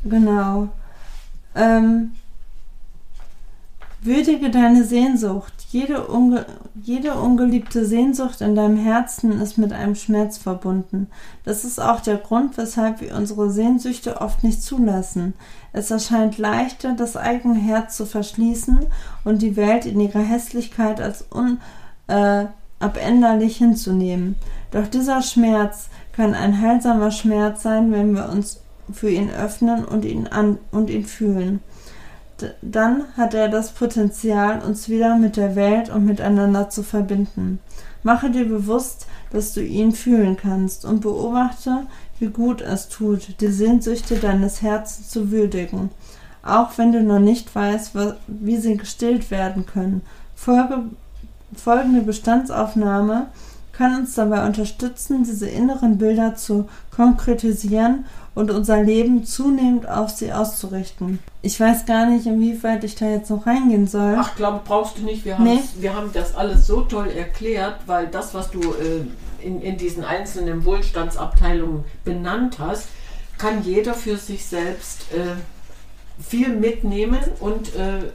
Genau. 0.05 0.69
Ähm, 1.55 2.13
würdige 4.01 4.51
deine 4.51 4.85
Sehnsucht. 4.85 5.53
Jede, 5.69 6.07
unge 6.07 6.47
jede 6.81 7.15
ungeliebte 7.15 7.85
Sehnsucht 7.85 8.41
in 8.41 8.55
deinem 8.55 8.77
Herzen 8.77 9.41
ist 9.41 9.59
mit 9.59 9.73
einem 9.73 9.97
Schmerz 9.97 10.39
verbunden. 10.39 11.09
Das 11.45 11.65
ist 11.65 11.81
auch 11.81 12.01
der 12.01 12.19
Grund, 12.19 12.57
weshalb 12.57 13.01
wir 13.01 13.17
unsere 13.17 13.51
Sehnsüchte 13.51 14.21
oft 14.21 14.45
nicht 14.45 14.63
zulassen. 14.63 15.35
Es 15.73 15.91
erscheint 15.91 16.39
leichter, 16.39 16.93
das 16.93 17.17
eigene 17.17 17.59
Herz 17.59 17.97
zu 17.97 18.07
verschließen 18.07 18.87
und 19.25 19.43
die 19.43 19.57
Welt 19.57 19.87
in 19.87 19.99
ihrer 19.99 20.21
Hässlichkeit 20.21 21.01
als 21.01 21.25
unabänderlich 22.09 23.57
äh, 23.57 23.65
hinzunehmen. 23.65 24.37
Doch 24.71 24.87
dieser 24.87 25.21
Schmerz 25.21 25.89
kann 26.13 26.35
ein 26.35 26.61
heilsamer 26.61 27.11
Schmerz 27.11 27.65
sein, 27.65 27.91
wenn 27.91 28.15
wir 28.15 28.29
uns 28.29 28.61
für 28.93 29.11
ihn 29.11 29.31
öffnen 29.31 29.85
und 29.85 30.05
ihn 30.05 30.29
an 30.29 30.59
und 30.71 30.91
ihn 30.91 31.07
fühlen 31.07 31.61
dann 32.63 33.05
hat 33.17 33.35
er 33.35 33.49
das 33.49 33.73
Potenzial, 33.73 34.61
uns 34.63 34.89
wieder 34.89 35.17
mit 35.17 35.37
der 35.37 35.57
Welt 35.57 35.89
und 35.89 36.05
miteinander 36.05 36.69
zu 36.69 36.83
verbinden. 36.83 37.61
Mache 38.03 38.31
dir 38.31 38.45
bewusst, 38.45 39.07
dass 39.31 39.53
du 39.53 39.63
ihn 39.63 39.93
fühlen 39.93 40.37
kannst 40.37 40.85
und 40.85 41.01
beobachte, 41.01 41.87
wie 42.19 42.29
gut 42.29 42.61
es 42.61 42.89
tut, 42.89 43.41
die 43.41 43.49
Sehnsüchte 43.49 44.17
deines 44.17 44.63
Herzens 44.63 45.11
zu 45.11 45.31
würdigen, 45.31 45.91
auch 46.43 46.79
wenn 46.79 46.93
du 46.93 47.03
noch 47.03 47.19
nicht 47.19 47.55
weißt, 47.55 47.93
wie 48.27 48.57
sie 48.57 48.77
gestillt 48.77 49.31
werden 49.31 49.67
können. 49.67 50.03
Folge, 50.35 50.85
folgende 51.55 52.03
Bestandsaufnahme 52.03 53.27
kann 53.73 53.97
uns 53.97 54.15
dabei 54.15 54.47
unterstützen, 54.47 55.25
diese 55.25 55.49
inneren 55.49 55.99
Bilder 55.99 56.35
zu 56.35 56.69
konkretisieren 56.91 58.07
und 58.37 58.51
unser 58.51 58.83
Leben 58.83 59.25
zunehmend 59.25 59.89
auf 59.89 60.11
sie 60.11 60.31
auszurichten. 60.31 61.21
Ich 61.41 61.59
weiß 61.59 61.87
gar 61.87 62.05
nicht, 62.05 62.27
inwieweit 62.27 62.85
ich 62.85 62.95
da 62.95 63.07
jetzt 63.07 63.31
noch 63.31 63.47
reingehen 63.47 63.87
soll. 63.87 64.15
Ach, 64.19 64.37
glaube, 64.37 64.61
brauchst 64.63 64.99
du 64.99 65.03
nicht. 65.05 65.25
Wir, 65.25 65.39
nee. 65.39 65.61
wir 65.79 65.97
haben 65.97 66.11
das 66.13 66.37
alles 66.37 66.67
so 66.67 66.83
toll 66.83 67.09
erklärt, 67.09 67.79
weil 67.87 68.09
das, 68.09 68.35
was 68.35 68.51
du 68.51 68.61
äh, 68.61 69.07
in, 69.45 69.63
in 69.63 69.79
diesen 69.79 70.05
einzelnen 70.05 70.67
Wohlstandsabteilungen 70.67 71.85
benannt 72.05 72.59
hast, 72.59 72.89
kann 73.39 73.65
jeder 73.65 73.95
für 73.95 74.19
sich 74.19 74.45
selbst 74.45 75.07
äh, 75.15 76.23
viel 76.23 76.51
mitnehmen 76.51 77.21
und 77.41 77.75
äh, 77.75 78.11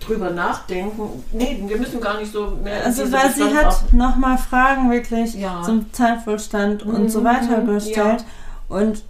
drüber 0.00 0.30
nachdenken. 0.30 1.22
Nee, 1.32 1.62
wir 1.66 1.76
müssen 1.76 2.00
gar 2.00 2.18
nicht 2.18 2.32
so 2.32 2.46
mehr. 2.62 2.82
Also 2.82 3.12
weil 3.12 3.30
sie 3.30 3.54
hat 3.54 3.92
nochmal 3.92 4.38
Fragen 4.38 4.90
wirklich 4.90 5.34
ja. 5.34 5.62
zum 5.64 5.92
Zeitwohlstand 5.92 6.86
mhm. 6.86 6.94
und 6.94 7.10
so 7.10 7.22
weiter 7.22 7.58
mhm, 7.58 7.66
gestellt. 7.66 8.24
Ja. 8.70 8.76
Und 8.78 9.02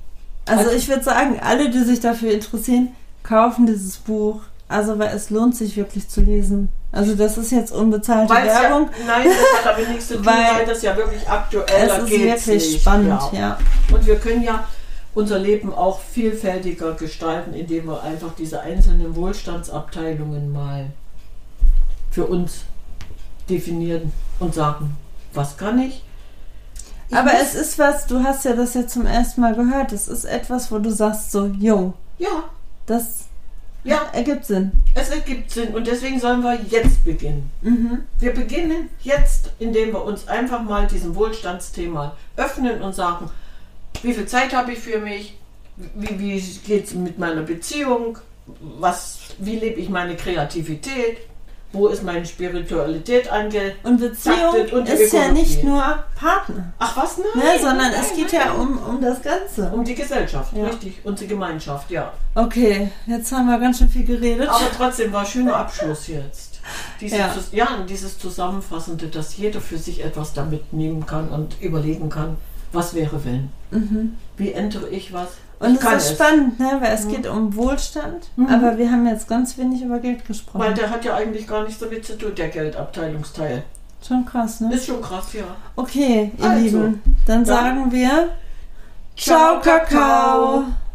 also, 0.47 0.65
also 0.65 0.77
ich 0.77 0.89
würde 0.89 1.03
sagen, 1.03 1.41
alle, 1.43 1.71
die 1.71 1.81
sich 1.81 2.01
dafür 2.01 2.33
interessieren, 2.33 2.89
kaufen 3.23 3.67
dieses 3.67 3.97
Buch. 3.97 4.41
Also 4.69 4.99
weil 4.99 5.15
es 5.15 5.31
lohnt 5.31 5.55
sich 5.55 5.77
wirklich 5.77 6.09
zu 6.09 6.21
lesen. 6.21 6.69
Also 6.91 7.15
das 7.15 7.39
ist 7.39 7.53
jetzt 7.53 7.73
unbezahlte 7.73 8.33
Weil's 8.33 8.53
Werbung. 8.53 8.89
Ja, 9.01 9.07
nein, 9.07 9.29
das 9.29 9.65
hat 9.65 9.75
aber 9.75 9.87
nichts 9.87 10.09
zu 10.09 10.17
tun, 10.17 10.27
weil, 10.27 10.59
weil 10.59 10.67
das 10.67 10.83
ja 10.83 10.97
wirklich 10.97 11.29
aktuell 11.29 11.87
ist. 11.87 11.93
Es 11.93 12.03
ist 12.03 12.11
wirklich 12.11 12.47
nicht. 12.47 12.81
spannend, 12.81 13.21
ja. 13.33 13.39
ja. 13.39 13.59
Und 13.93 14.07
wir 14.07 14.17
können 14.17 14.43
ja 14.43 14.67
unser 15.15 15.39
Leben 15.39 15.73
auch 15.73 16.01
vielfältiger 16.01 16.93
gestalten, 16.95 17.55
indem 17.55 17.87
wir 17.87 18.03
einfach 18.03 18.35
diese 18.37 18.61
einzelnen 18.61 19.15
Wohlstandsabteilungen 19.15 20.53
mal 20.53 20.87
für 22.11 22.27
uns 22.27 22.65
definieren 23.49 24.13
und 24.41 24.55
sagen, 24.55 24.97
was 25.33 25.57
kann 25.57 25.79
ich? 25.79 26.03
Ich 27.09 27.17
Aber 27.17 27.33
es 27.35 27.55
ist 27.55 27.79
was, 27.79 28.07
du 28.07 28.23
hast 28.23 28.45
ja 28.45 28.55
das 28.55 28.75
ja 28.75 28.87
zum 28.87 29.07
ersten 29.07 29.41
Mal 29.41 29.55
gehört, 29.55 29.93
es 29.93 30.09
ist 30.09 30.25
etwas, 30.25 30.71
wo 30.71 30.79
du 30.79 30.91
sagst 30.91 31.33
so, 31.33 31.47
jo. 31.47 31.95
Ja. 32.19 32.45
Das 32.87 33.25
ja. 33.85 34.03
ergibt 34.13 34.45
Sinn. 34.45 34.73
Es 34.95 35.11
ergibt 35.11 35.51
Sinn 35.51 35.75
und 35.75 35.87
deswegen 35.87 36.19
sollen 36.19 36.43
wir 36.43 36.59
jetzt 36.69 37.05
beginnen. 37.05 37.51
Mhm. 37.63 38.05
Wir 38.19 38.33
beginnen 38.33 38.91
jetzt, 39.03 39.51
indem 39.59 39.93
wir 39.93 40.05
uns 40.05 40.27
einfach 40.29 40.63
mal 40.63 40.87
diesem 40.87 41.15
Wohlstandsthema 41.15 42.17
öffnen 42.37 42.83
und 42.83 42.95
sagen, 42.95 43.31
wie 44.03 44.13
viel 44.13 44.27
Zeit 44.27 44.55
habe 44.55 44.73
ich 44.73 44.79
für 44.79 44.99
mich? 44.99 45.37
wie, 45.77 46.19
wie 46.19 46.41
geht 46.67 46.87
es 46.87 46.95
mit 46.95 47.19
meiner 47.19 47.43
Beziehung? 47.43 48.19
Was, 48.61 49.19
wie 49.39 49.57
lebe 49.57 49.81
ich 49.81 49.89
meine 49.89 50.17
Kreativität? 50.17 51.19
Wo 51.73 51.89
ist 51.89 52.03
meine 52.05 52.25
Spiritualität 52.25 53.31
ange... 53.31 53.75
Und 53.83 53.99
Beziehung 54.01 54.37
und 54.73 54.89
die 54.89 54.93
ist 54.93 55.13
ja 55.13 55.25
Ökologie. 55.27 55.41
nicht 55.41 55.65
nur 55.65 55.83
Partner, 56.19 56.73
Ach 56.79 56.97
was, 56.97 57.19
nein. 57.19 57.27
ne, 57.35 57.59
sondern 57.61 57.91
nein, 57.91 58.01
es 58.01 58.15
geht 58.17 58.33
nein. 58.33 58.43
ja 58.47 58.53
um, 58.53 58.79
um 58.79 59.01
das 59.01 59.21
Ganze. 59.21 59.71
Um 59.75 59.85
die 59.85 59.95
Gesellschaft, 59.95 60.57
Ja. 60.57 60.65
richtig. 60.67 61.01
Unsere 61.05 61.29
Gemeinschaft, 61.29 61.91
ja. 61.91 62.13
Okay, 62.35 62.91
jetzt 63.07 63.33
haben 63.33 63.47
wir 63.47 63.59
ganz 63.59 63.79
schön 63.79 63.89
viel 63.89 64.05
geredet. 64.05 64.49
Aber 64.49 64.71
trotzdem 64.77 65.13
war 65.13 65.21
ein 65.21 65.27
schöner 65.27 65.57
Abschluss 65.57 66.07
jetzt. 66.09 66.61
Diese 67.01 67.17
Ja. 67.17 67.35
Ja, 67.53 67.75
und 67.77 67.91
dieses 67.91 68.19
Zusammenfassende, 68.19 69.09
dass 69.09 69.37
jeder 69.37 69.61
für 69.61 69.79
sich 69.79 70.05
etwas 70.05 70.33
damit 70.33 70.73
nehmen 70.73 71.05
kann 71.07 71.29
und 71.29 71.61
überlegen 71.61 72.09
kann, 72.09 72.37
was 72.73 72.95
wäre 72.95 73.21
wenn? 73.25 73.51
Wie 74.37 74.53
ändere 74.53 74.89
ich 74.89 75.13
was? 75.13 75.29
Und 75.59 75.83
es 75.83 76.05
ist 76.05 76.15
spannend, 76.17 76.61
ne? 76.61 76.79
weil 76.81 76.93
es 76.93 77.09
geht 77.09 77.27
um 77.27 77.57
Wohlstand, 77.57 78.29
Mhm. 78.37 78.47
aber 78.49 78.77
wir 78.77 78.91
haben 78.93 79.07
jetzt 79.07 79.27
ganz 79.27 79.57
wenig 79.57 79.83
über 79.83 79.99
Geld 80.01 80.27
gesprochen. 80.27 80.59
Weil 80.61 80.75
der 80.75 80.91
hat 80.91 81.05
ja 81.05 81.15
eigentlich 81.17 81.47
gar 81.49 81.65
nichts 81.65 81.79
damit 81.81 82.05
zu 82.05 82.19
tun, 82.19 82.33
der 82.37 82.49
Geldabteilungsteil. 82.49 83.63
Schon 84.07 84.27
krass, 84.27 84.61
ne? 84.61 84.75
Ist 84.75 84.87
schon 84.87 85.01
krass, 85.01 85.33
ja. 85.33 85.45
Okay, 85.75 86.31
ihr 86.39 86.45
Also, 86.45 86.63
Lieben, 86.63 87.03
dann 87.27 87.37
dann- 87.39 87.45
sagen 87.47 87.91
wir 87.93 88.29
Ciao, 89.17 89.59
Kakao. 89.63 90.65